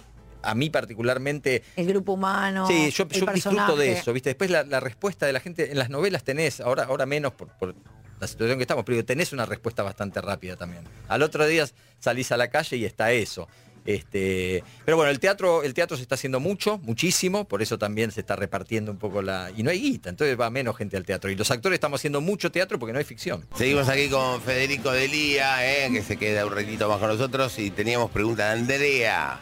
a 0.42 0.56
mí 0.56 0.70
particularmente 0.70 1.64
El 1.76 1.88
grupo 1.88 2.14
humano. 2.14 2.68
Sí, 2.68 2.92
yo, 2.92 3.04
el 3.04 3.20
yo 3.20 3.26
disfruto 3.34 3.76
de 3.76 3.94
eso, 3.94 4.14
¿viste? 4.14 4.30
Después 4.30 4.50
la, 4.50 4.64
la 4.64 4.80
respuesta 4.80 5.26
de 5.26 5.34
la 5.34 5.40
gente, 5.40 5.72
en 5.72 5.78
las 5.78 5.90
novelas 5.90 6.24
tenés, 6.24 6.62
ahora, 6.62 6.84
ahora 6.84 7.06
menos 7.06 7.34
por, 7.34 7.48
por 7.58 7.76
la 8.20 8.28
situación 8.28 8.58
que 8.58 8.64
estamos, 8.64 8.84
pero 8.86 9.04
tenés 9.06 9.34
una 9.34 9.46
respuesta 9.46 9.84
bastante 9.84 10.22
rápida 10.22 10.56
también. 10.56 10.84
Al 11.08 11.22
otro 11.22 11.46
día 11.48 11.66
salís 12.00 12.32
a 12.32 12.38
la 12.38 12.50
calle 12.50 12.78
y 12.78 12.86
está 12.86 13.12
eso. 13.12 13.48
Este, 13.86 14.64
pero 14.86 14.98
bueno, 14.98 15.10
el 15.10 15.20
teatro, 15.20 15.64
el 15.64 15.74
teatro 15.74 15.98
se 15.98 16.04
está 16.04 16.16
haciendo 16.16 16.40
mucho, 16.40 16.78
muchísimo, 16.80 17.48
por 17.48 17.62
eso 17.62 17.78
también 17.78 18.12
se 18.12 18.20
está 18.20 18.36
repartiendo 18.36 18.92
un 18.92 18.98
poco 18.98 19.22
la. 19.22 19.52
Y 19.56 19.64
no 19.64 19.72
hay 19.72 19.80
guita, 19.80 20.10
entonces 20.10 20.40
va 20.40 20.50
menos 20.50 20.78
gente 20.78 20.98
al 20.98 21.06
teatro. 21.06 21.32
Y 21.32 21.36
los 21.36 21.50
actores 21.50 21.78
estamos 21.78 22.00
haciendo 22.00 22.22
mucho 22.22 22.52
teatro 22.52 22.78
porque 22.78 22.94
no 22.94 23.00
hay 23.00 23.06
ficción. 23.06 23.48
Seguimos 23.56 23.88
aquí 23.90 24.10
con 24.10 24.42
Federico 24.42 24.92
Delía, 24.92 25.86
eh, 25.86 25.90
que 25.92 26.04
se 26.04 26.18
queda 26.18 26.46
un 26.46 26.54
ratito 26.54 26.88
más 26.88 27.00
con 27.00 27.08
nosotros 27.08 27.58
y 27.58 27.72
teníamos 27.72 28.12
pregunta 28.12 28.54
de 28.54 28.60
Andrea. 28.60 29.40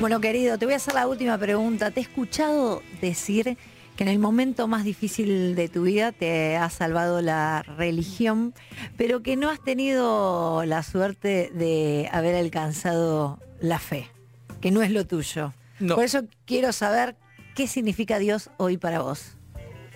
Bueno, 0.00 0.20
querido, 0.20 0.58
te 0.58 0.66
voy 0.66 0.74
a 0.74 0.76
hacer 0.76 0.94
la 0.94 1.06
última 1.06 1.38
pregunta. 1.38 1.90
Te 1.90 2.00
he 2.00 2.02
escuchado 2.02 2.82
decir 3.00 3.56
que 3.96 4.04
en 4.04 4.08
el 4.08 4.18
momento 4.18 4.66
más 4.66 4.84
difícil 4.84 5.54
de 5.54 5.68
tu 5.68 5.82
vida 5.82 6.12
te 6.12 6.56
ha 6.56 6.68
salvado 6.68 7.22
la 7.22 7.62
religión, 7.62 8.54
pero 8.96 9.22
que 9.22 9.36
no 9.36 9.50
has 9.50 9.62
tenido 9.62 10.64
la 10.66 10.82
suerte 10.82 11.50
de 11.54 12.08
haber 12.12 12.34
alcanzado 12.34 13.40
la 13.60 13.78
fe, 13.78 14.10
que 14.60 14.70
no 14.70 14.82
es 14.82 14.90
lo 14.90 15.06
tuyo. 15.06 15.54
No. 15.78 15.94
Por 15.94 16.04
eso 16.04 16.24
quiero 16.44 16.72
saber 16.72 17.16
qué 17.54 17.66
significa 17.68 18.18
Dios 18.18 18.50
hoy 18.56 18.76
para 18.76 19.00
vos. 19.00 19.36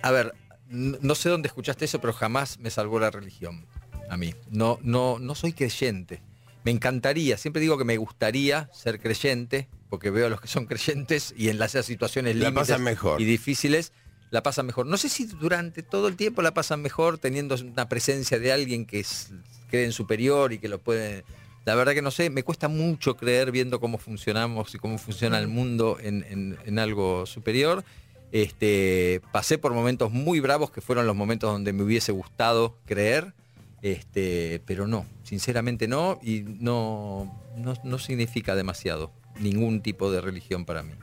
A 0.01 0.11
ver, 0.11 0.33
no 0.69 1.15
sé 1.15 1.29
dónde 1.29 1.47
escuchaste 1.47 1.85
eso, 1.85 1.99
pero 1.99 2.13
jamás 2.13 2.57
me 2.59 2.69
salvó 2.69 2.99
la 2.99 3.11
religión. 3.11 3.65
A 4.09 4.17
mí. 4.17 4.33
No, 4.49 4.79
no, 4.81 5.19
no 5.19 5.35
soy 5.35 5.53
creyente. 5.53 6.21
Me 6.63 6.71
encantaría, 6.71 7.37
siempre 7.37 7.61
digo 7.61 7.77
que 7.77 7.85
me 7.85 7.97
gustaría 7.97 8.69
ser 8.73 8.99
creyente, 8.99 9.69
porque 9.89 10.09
veo 10.11 10.27
a 10.27 10.29
los 10.29 10.39
que 10.41 10.47
son 10.47 10.65
creyentes 10.65 11.33
y 11.35 11.49
en 11.49 11.57
las 11.59 11.71
situaciones 11.71 12.35
La 12.35 12.45
límites 12.49 12.67
pasan 12.69 12.83
mejor. 12.83 13.19
y 13.21 13.25
difíciles 13.25 13.91
la 14.31 14.43
pasan 14.43 14.67
mejor. 14.67 14.85
No 14.85 14.97
sé 14.97 15.09
si 15.09 15.25
durante 15.25 15.81
todo 15.81 16.07
el 16.07 16.15
tiempo 16.15 16.41
la 16.43 16.53
pasan 16.53 16.81
mejor 16.81 17.17
teniendo 17.17 17.55
una 17.55 17.89
presencia 17.89 18.37
de 18.37 18.51
alguien 18.51 18.85
que 18.85 18.99
es, 18.99 19.31
cree 19.69 19.85
en 19.85 19.91
superior 19.91 20.53
y 20.53 20.59
que 20.59 20.69
lo 20.69 20.77
puede... 20.79 21.23
La 21.65 21.75
verdad 21.75 21.93
que 21.93 22.01
no 22.01 22.09
sé, 22.11 22.29
me 22.29 22.43
cuesta 22.43 22.67
mucho 22.67 23.17
creer 23.17 23.51
viendo 23.51 23.79
cómo 23.79 23.97
funcionamos 23.97 24.73
y 24.73 24.77
cómo 24.77 24.97
funciona 24.97 25.37
el 25.39 25.47
mundo 25.47 25.97
en, 26.01 26.23
en- 26.29 26.57
en 26.65 26.79
algo 26.79 27.25
superior. 27.25 27.83
Este, 28.31 29.21
pasé 29.31 29.57
por 29.57 29.73
momentos 29.73 30.11
muy 30.11 30.39
bravos 30.39 30.71
que 30.71 30.81
fueron 30.81 31.05
los 31.07 31.15
momentos 31.15 31.51
donde 31.51 31.73
me 31.73 31.83
hubiese 31.83 32.11
gustado 32.11 32.77
creer, 32.85 33.33
este, 33.81 34.61
pero 34.65 34.87
no, 34.87 35.05
sinceramente 35.23 35.87
no, 35.87 36.19
y 36.21 36.41
no, 36.41 37.35
no, 37.57 37.73
no 37.83 37.97
significa 37.99 38.55
demasiado 38.55 39.11
ningún 39.39 39.81
tipo 39.81 40.11
de 40.11 40.21
religión 40.21 40.65
para 40.65 40.83
mí. 40.83 40.93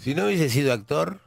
Si 0.00 0.14
no 0.14 0.26
hubiese 0.26 0.48
sido 0.48 0.72
actor, 0.72 1.20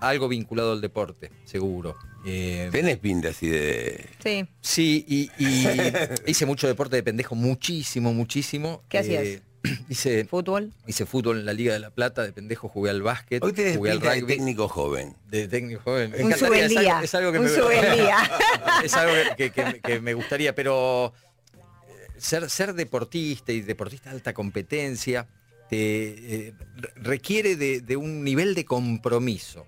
Algo 0.00 0.28
vinculado 0.28 0.72
al 0.72 0.80
deporte, 0.80 1.30
seguro. 1.44 1.96
Eh, 2.26 2.68
tenés 2.72 2.98
pinta 2.98 3.28
así 3.28 3.48
de... 3.48 4.04
Sí. 4.22 4.46
Sí, 4.60 5.04
y, 5.08 5.30
y 5.38 5.66
hice 6.26 6.44
mucho 6.44 6.66
deporte 6.66 6.96
de 6.96 7.02
pendejo, 7.02 7.34
muchísimo, 7.34 8.12
muchísimo. 8.12 8.82
¿Qué 8.88 8.98
hacías? 8.98 9.22
Eh, 9.24 9.42
hice, 9.88 10.24
Fútbol. 10.26 10.72
hice 10.86 11.06
fútbol 11.06 11.38
en 11.38 11.46
la 11.46 11.52
Liga 11.54 11.72
de 11.72 11.78
la 11.78 11.90
Plata, 11.90 12.22
de 12.24 12.32
pendejo 12.32 12.68
jugué 12.68 12.90
al 12.90 13.00
básquet, 13.02 13.42
Hoy 13.42 13.52
tenés 13.52 13.76
jugué 13.78 13.92
al 13.92 13.98
pinta 13.98 14.12
de 14.14 14.20
rugby. 14.20 14.34
técnico 14.36 14.68
joven. 14.68 15.16
De 15.30 15.48
técnico 15.48 15.80
joven. 15.84 16.10
Me 16.10 16.24
Un 16.24 16.32
encantaría, 16.32 16.66
es 16.66 16.72
algo- 16.74 16.76
subeldía. 16.76 17.00
Es 17.02 17.14
algo 17.14 17.32
que 17.32 17.38
Un 17.38 17.44
me 17.44 17.50
es 18.84 18.94
algo 18.94 19.36
que, 19.36 19.50
que- 19.52 19.80
que 19.80 20.00
me 20.00 20.12
gustaría, 20.14 20.54
pero 20.54 21.14
eh, 21.54 22.06
ser, 22.18 22.50
ser 22.50 22.74
deportista 22.74 23.52
y 23.52 23.60
deportista 23.62 24.10
de 24.10 24.16
alta 24.16 24.34
competencia 24.34 25.26
eh, 25.70 26.52
re- 26.76 26.92
requiere 26.96 27.56
de, 27.56 27.80
de 27.80 27.96
un 27.96 28.22
nivel 28.24 28.54
de 28.54 28.64
compromiso 28.64 29.66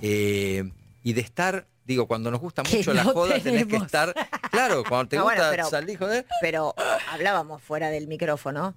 eh, 0.00 0.64
y 1.02 1.12
de 1.12 1.20
estar, 1.20 1.66
digo, 1.84 2.06
cuando 2.06 2.30
nos 2.30 2.40
gusta 2.40 2.62
mucho 2.62 2.92
la 2.94 3.04
no 3.04 3.12
joda, 3.12 3.38
tenés 3.40 3.66
que 3.66 3.76
estar, 3.76 4.14
claro, 4.50 4.82
cuando 4.88 5.08
te 5.08 5.16
No, 5.16 5.24
bueno, 5.24 5.40
gusta 5.40 5.50
pero- 5.50 5.70
salir, 5.70 5.98
joder, 5.98 6.26
Pero 6.40 6.74
hablábamos 7.10 7.62
fuera 7.62 7.90
del 7.90 8.06
micrófono 8.08 8.74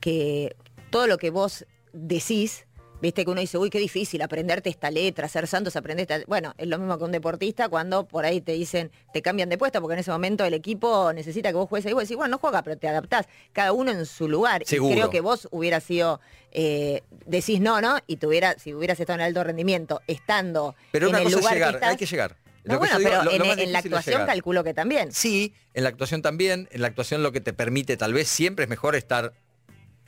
que 0.00 0.56
todo 0.90 1.06
lo 1.06 1.18
que 1.18 1.30
vos 1.30 1.66
decís, 1.92 2.66
viste 3.00 3.24
que 3.24 3.30
uno 3.30 3.40
dice, 3.40 3.58
uy, 3.58 3.70
qué 3.70 3.78
difícil 3.78 4.20
aprenderte 4.22 4.68
esta 4.70 4.90
letra, 4.90 5.28
ser 5.28 5.46
santos, 5.46 5.76
aprender 5.76 6.10
esta... 6.10 6.24
Bueno, 6.26 6.54
es 6.58 6.66
lo 6.68 6.78
mismo 6.78 6.96
que 6.98 7.04
un 7.04 7.12
deportista 7.12 7.68
cuando 7.68 8.06
por 8.06 8.24
ahí 8.24 8.40
te 8.40 8.52
dicen, 8.52 8.90
te 9.12 9.22
cambian 9.22 9.48
de 9.48 9.58
puesto, 9.58 9.80
porque 9.80 9.94
en 9.94 10.00
ese 10.00 10.10
momento 10.10 10.44
el 10.44 10.54
equipo 10.54 11.12
necesita 11.12 11.50
que 11.50 11.56
vos 11.56 11.68
juegues 11.68 11.86
ahí, 11.86 11.92
vos 11.92 12.02
decís, 12.02 12.16
bueno, 12.16 12.32
no 12.32 12.38
juega, 12.38 12.62
pero 12.62 12.76
te 12.76 12.88
adaptás, 12.88 13.26
cada 13.52 13.72
uno 13.72 13.90
en 13.90 14.06
su 14.06 14.28
lugar. 14.28 14.62
Seguro. 14.66 14.92
Y 14.92 14.96
creo 14.96 15.10
que 15.10 15.20
vos 15.20 15.48
hubieras 15.50 15.82
sido, 15.84 16.20
eh, 16.52 17.02
decís 17.26 17.60
no, 17.60 17.80
¿no? 17.80 17.98
Y 18.06 18.16
tuviera, 18.16 18.58
si 18.58 18.74
hubieras 18.74 18.98
estado 19.00 19.18
en 19.18 19.24
alto 19.26 19.42
rendimiento, 19.44 20.00
estando 20.06 20.74
pero 20.92 21.06
en 21.06 21.10
una 21.10 21.18
el 21.18 21.24
cosa 21.24 21.36
es 21.36 21.40
lugar 21.42 21.54
llegar, 21.54 21.70
que 21.70 21.76
estás... 21.76 21.90
hay 21.90 21.96
que 21.96 22.06
llegar. 22.06 22.36
No, 22.62 22.78
bueno, 22.78 22.98
digo, 22.98 23.10
pero 23.10 23.24
lo- 23.24 23.30
en, 23.32 23.72
la 23.72 23.78
es 23.78 23.84
actuación 23.86 24.14
llegar. 24.16 24.26
calculo 24.26 24.62
que 24.62 24.74
también. 24.74 25.12
Sí, 25.12 25.54
en 25.72 25.82
la 25.82 25.88
actuación 25.88 26.20
también. 26.20 26.68
En 26.72 26.82
la 26.82 26.88
actuación 26.88 27.22
lo 27.22 27.32
que 27.32 27.40
te 27.40 27.54
permite, 27.54 27.96
tal 27.96 28.12
vez 28.12 28.28
siempre 28.28 28.64
es 28.64 28.68
mejor 28.68 28.96
estar 28.96 29.32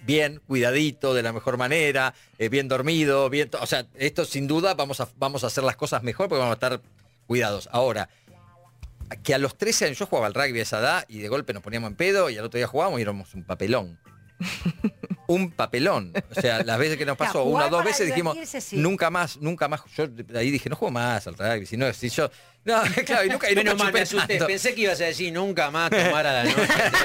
bien, 0.05 0.41
cuidadito, 0.47 1.15
de 1.15 1.23
la 1.23 1.33
mejor 1.33 1.57
manera, 1.57 2.15
eh, 2.39 2.49
bien 2.49 2.69
dormido, 2.69 3.29
bien. 3.31 3.51
O 3.61 3.67
sea, 3.67 3.87
esto 3.95 4.25
sin 4.25 4.47
duda 4.47 4.75
vamos 4.75 5.01
a, 5.01 5.09
vamos 5.17 5.45
a 5.45 5.49
hacer 5.49 5.65
las 5.65 5.77
cosas 5.77 6.03
mejor 6.03 6.29
porque 6.29 6.41
vamos 6.41 6.53
a 6.53 6.55
estar 6.55 6.81
cuidados. 7.27 7.69
Ahora, 7.73 8.09
que 9.23 9.35
a 9.35 9.39
los 9.39 9.57
13 9.57 9.87
años 9.87 9.99
yo 9.99 10.07
jugaba 10.07 10.27
al 10.27 10.35
rugby 10.35 10.61
a 10.61 10.63
esa 10.63 10.81
edad 10.81 11.05
y 11.09 11.19
de 11.19 11.29
golpe 11.29 11.53
nos 11.53 11.63
poníamos 11.63 11.91
en 11.91 11.97
pedo 11.97 12.31
y 12.31 12.39
al 12.39 12.45
otro 12.45 12.59
día 12.59 12.67
jugábamos 12.67 12.99
y 12.99 13.03
éramos 13.03 13.35
un 13.35 13.45
papelón. 13.45 13.99
un 15.35 15.51
papelón. 15.51 16.12
O 16.37 16.41
sea, 16.41 16.62
las 16.62 16.78
veces 16.78 16.97
que 16.97 17.05
nos 17.07 17.16
pasó, 17.16 17.45
una 17.45 17.66
o 17.66 17.70
dos 17.70 17.85
veces 17.85 18.07
dijimos, 18.07 18.37
sí. 18.47 18.76
nunca 18.76 19.11
más, 19.11 19.39
nunca 19.39 19.68
más. 19.68 19.83
Yo 19.97 20.07
de 20.09 20.39
ahí 20.39 20.51
dije, 20.51 20.68
no 20.70 20.76
juego 20.76 20.93
más 20.93 21.26
al 21.26 21.35
rugby. 21.35 21.66
Si 21.66 21.76
no, 21.76 21.93
si 21.93 22.09
yo. 22.09 22.30
No, 22.64 22.80
claro, 23.07 23.24
y 23.24 23.28
nunca, 23.30 23.51
y 23.51 23.55
Menos 23.55 23.74
nunca 23.74 23.85
mal, 23.85 23.93
me 23.93 24.01
chupé 24.07 24.16
asusté. 24.18 24.35
tanto. 24.35 24.47
Pensé 24.47 24.74
que 24.74 24.83
ibas 24.83 25.01
a 25.01 25.05
decir 25.05 25.33
nunca 25.33 25.70
más 25.70 25.91
tomar 25.91 26.26
a 26.26 26.33
la 26.33 26.45
noche 26.45 26.57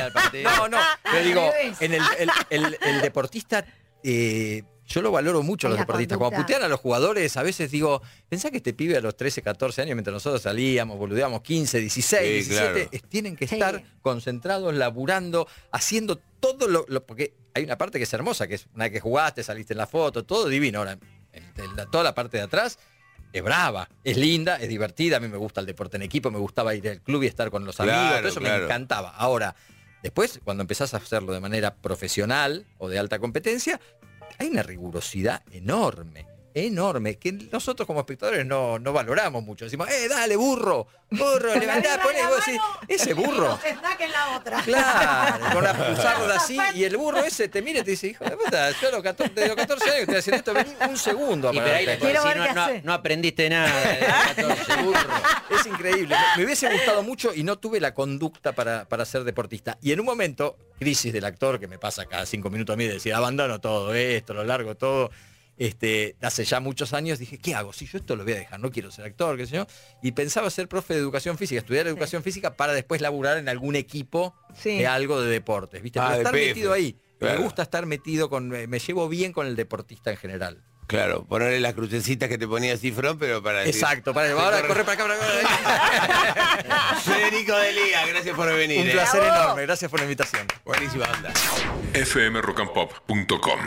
del 0.04 0.12
partido. 0.12 0.44
No, 0.52 0.68
no, 0.70 0.78
pero 1.04 1.18
Al 1.18 1.24
digo, 1.24 1.52
en 1.80 1.94
el, 1.94 2.02
el- 2.20 2.30
el- 2.50 2.78
el 2.82 3.02
deportista, 3.02 3.66
eh, 4.04 4.64
yo 4.86 5.02
lo 5.02 5.12
valoro 5.12 5.44
mucho 5.44 5.68
a 5.68 5.70
los 5.72 5.80
deportistas. 5.80 6.18
conducta. 6.18 6.36
Cuando 6.38 6.46
putean 6.48 6.64
a 6.64 6.68
los 6.70 6.80
jugadores, 6.80 7.36
a 7.36 7.44
veces 7.44 7.72
digo, 7.72 8.02
pensá 8.30 8.52
que 8.52 8.58
este 8.58 8.74
pibe 8.74 8.96
a 8.98 9.02
los 9.02 9.18
13, 9.18 9.42
14 9.42 9.82
años, 9.82 9.96
mientras 9.96 10.14
nosotros 10.14 10.42
salíamos, 10.42 10.98
boludeábamos 10.98 11.42
15, 11.42 11.80
16, 11.80 12.22
Sí, 12.46 12.50
17, 12.52 12.72
claro. 12.74 12.90
es- 12.92 13.04
tienen 13.10 13.36
que 13.36 13.48
Sí. 13.48 13.56
estar 13.56 13.84
concentrados, 14.02 14.74
laburando, 14.76 15.48
haciendo 15.72 16.18
todo 16.40 16.68
lo, 16.70 16.86
lo- 16.88 17.06
Porque 17.06 17.34
hay 17.58 17.64
una 17.66 17.78
parte 17.78 17.98
que 17.98 18.04
es 18.04 18.14
hermosa, 18.14 18.48
que 18.48 18.56
es 18.56 18.68
una 18.74 18.86
vez 18.86 18.94
que 18.94 19.00
jugaste, 19.00 19.44
saliste 19.44 19.74
en 19.74 19.78
la 19.80 19.88
foto, 19.88 20.24
todo 20.26 20.48
divino. 20.48 20.80
Ahora, 20.80 20.98
en 21.34 21.76
la- 21.76 21.86
toda 21.86 22.04
la 22.04 22.16
parte 22.16 22.38
de 22.38 22.44
atrás 22.44 22.80
es 23.34 23.44
brava, 23.44 23.90
es 24.04 24.16
linda, 24.18 24.56
es 24.58 24.70
divertida. 24.70 25.18
A 25.18 25.20
mí 25.20 25.28
me 25.28 25.38
gusta 25.38 25.60
el 25.62 25.68
deporte 25.68 25.98
en 25.98 26.04
equipo, 26.04 26.32
me 26.32 26.40
gustaba 26.40 26.74
ir 26.74 26.88
al 26.90 27.02
club 27.02 27.24
y 27.24 27.28
estar 27.28 27.52
con 27.52 27.66
los 27.66 27.80
amigos, 27.80 28.00
todo 28.20 28.28
eso 28.30 28.40
me 28.42 28.50
encantaba. 28.66 29.10
Ahora, 29.10 29.56
después, 30.02 30.40
cuando 30.44 30.62
empezás 30.62 30.94
a 30.94 30.98
hacerlo 30.98 31.34
de 31.34 31.40
manera 31.40 31.76
profesional 31.76 32.66
o 32.78 32.88
de 32.90 32.98
alta 33.00 33.20
competencia, 33.20 33.80
hay 34.40 34.48
una 34.48 34.64
rigurosidad 34.64 35.42
enorme, 35.52 36.26
enorme, 36.66 37.18
que 37.18 37.32
nosotros 37.32 37.86
como 37.86 38.00
espectadores 38.02 38.46
no, 38.46 38.80
no 38.80 38.94
valoramos 38.94 39.44
mucho. 39.44 39.66
Decimos, 39.66 39.90
eh, 39.90 40.08
dale, 40.10 40.36
burro, 40.36 40.88
burro, 41.12 41.56
levantá, 41.56 42.00
poné, 42.02 42.24
vos 42.26 42.44
decís, 42.46 42.62
ese 42.88 43.14
burro. 43.14 43.58
En 44.00 44.12
la 44.12 44.38
otra. 44.38 44.62
Claro, 44.62 45.46
con 45.54 45.64
la 45.64 45.74
pulsarda 45.74 46.36
así, 46.36 46.58
y 46.76 46.84
el 46.84 46.98
burro 46.98 47.20
ese 47.24 47.48
te 47.50 47.62
mira 47.62 47.80
y 47.80 47.84
te 47.84 47.92
dice, 47.92 48.08
hijo 48.08 48.24
de 48.26 48.38
puta, 48.38 48.72
yo 48.82 48.88
a 48.90 48.92
los 48.92 49.04
14, 49.04 49.34
de 49.34 49.48
los 49.48 49.56
14 49.56 49.84
años 49.86 49.96
que 49.96 50.02
estoy 50.02 50.16
haciendo 50.18 50.38
esto, 50.38 50.54
vení 50.54 50.92
un 50.92 50.98
segundo 50.98 51.50
a 51.50 51.54
Y 51.54 51.60
pero 51.60 51.76
ahí 51.76 51.86
pararte". 51.86 52.06
le 52.06 52.12
Quiero 52.12 52.24
ver 52.26 52.34
qué 52.34 52.48
no, 52.50 52.54
no- 52.56 52.64
hace. 52.64 52.82
no 52.84 52.94
aprendiste 52.94 53.50
nada. 53.50 53.82
de 54.36 54.44
los 54.44 54.56
14, 54.58 54.82
burro. 54.84 55.00
Es 55.60 55.66
increíble. 55.66 56.16
Me 56.36 56.44
hubiese 56.46 56.70
gustado 56.72 57.02
mucho 57.04 57.34
y 57.34 57.44
no 57.44 57.58
tuve 57.58 57.80
la 57.80 57.94
conducta 57.94 58.52
para, 58.54 58.86
para 58.86 59.06
ser 59.06 59.24
deportista. 59.24 59.78
Y 59.82 59.92
en 59.94 60.00
un 60.02 60.06
momento, 60.06 60.58
crisis 60.78 61.12
del 61.14 61.26
actor, 61.26 61.60
que 61.60 61.68
me 61.68 61.80
pasa 61.80 62.06
cada 62.06 62.26
cinco 62.26 62.50
minutos 62.50 62.74
a 62.74 62.78
mí 62.78 62.86
de 62.86 62.94
decir, 62.96 63.14
abandono 63.14 63.60
todo 63.60 63.94
esto, 63.96 64.34
lo 64.34 64.44
largo 64.44 64.76
todo. 64.76 65.10
Este, 65.58 66.16
hace 66.22 66.46
ya 66.46 66.60
muchos 66.60 66.94
años 66.94 67.18
dije, 67.20 67.40
¿qué 67.40 67.56
hago? 67.56 67.74
Si 67.74 67.88
yo 67.88 67.98
esto 67.98 68.16
lo 68.16 68.24
voy 68.24 68.34
a 68.34 68.38
dejar, 68.38 68.60
no 68.60 68.72
quiero 68.72 68.92
ser 68.92 69.06
actor, 69.06 69.38
qué 69.38 69.48
sé 69.48 69.56
yo. 69.56 69.66
Y 70.04 70.12
pensaba 70.12 70.50
ser 70.52 70.68
profe 70.68 70.94
de 70.94 71.00
educación 71.00 71.38
física, 71.38 71.60
estudiar 71.60 71.88
educación 71.88 72.22
física 72.24 72.56
para 72.56 72.74
después 72.74 73.02
laburar 73.02 73.38
en 73.38 73.50
algún 73.50 73.76
equipo 73.76 74.36
Sí. 74.56 74.78
de 74.78 74.86
algo 74.88 75.20
de 75.22 75.30
deportes, 75.30 75.82
¿viste? 75.82 76.00
Ah, 76.00 76.10
Pero 76.10 76.16
de 76.16 76.20
estar 76.24 76.34
PF. 76.34 76.48
metido 76.50 76.74
ahí. 76.74 76.96
Claro. 77.20 77.40
Me 77.40 77.44
gusta 77.46 77.64
estar 77.64 77.86
metido 77.88 78.30
con, 78.30 78.48
me 78.50 78.68
me 78.68 78.78
llevo 78.80 79.10
bien 79.10 79.34
con 79.34 79.48
el 79.48 79.56
deportista 79.56 80.12
en 80.12 80.18
general. 80.18 80.64
Claro, 80.86 81.26
ponerle 81.26 81.60
las 81.60 81.74
crucecitas 81.74 82.30
que 82.30 82.38
te 82.38 82.48
ponía 82.48 82.78
Cifrón, 82.78 83.18
pero 83.20 83.42
para 83.44 83.60
decir- 83.60 83.74
Exacto, 83.82 84.14
para, 84.14 84.32
ahora 84.32 84.66
corre 84.66 84.86
para 84.86 84.94
acá, 85.04 85.04
para 85.04 85.16
acá. 85.16 86.96
Federico 87.02 87.58
de 87.58 87.74
Lía, 87.74 88.06
gracias 88.08 88.36
por 88.36 88.54
venir. 88.56 88.80
Un 88.82 88.88
eh. 88.90 88.92
placer 88.92 89.22
enorme, 89.24 89.64
gracias 89.64 89.90
por 89.92 90.00
la 90.00 90.06
invitación. 90.06 90.48
Buenísima 90.64 91.06
onda. 91.12 91.34
fmrockandpop.com 92.06 93.60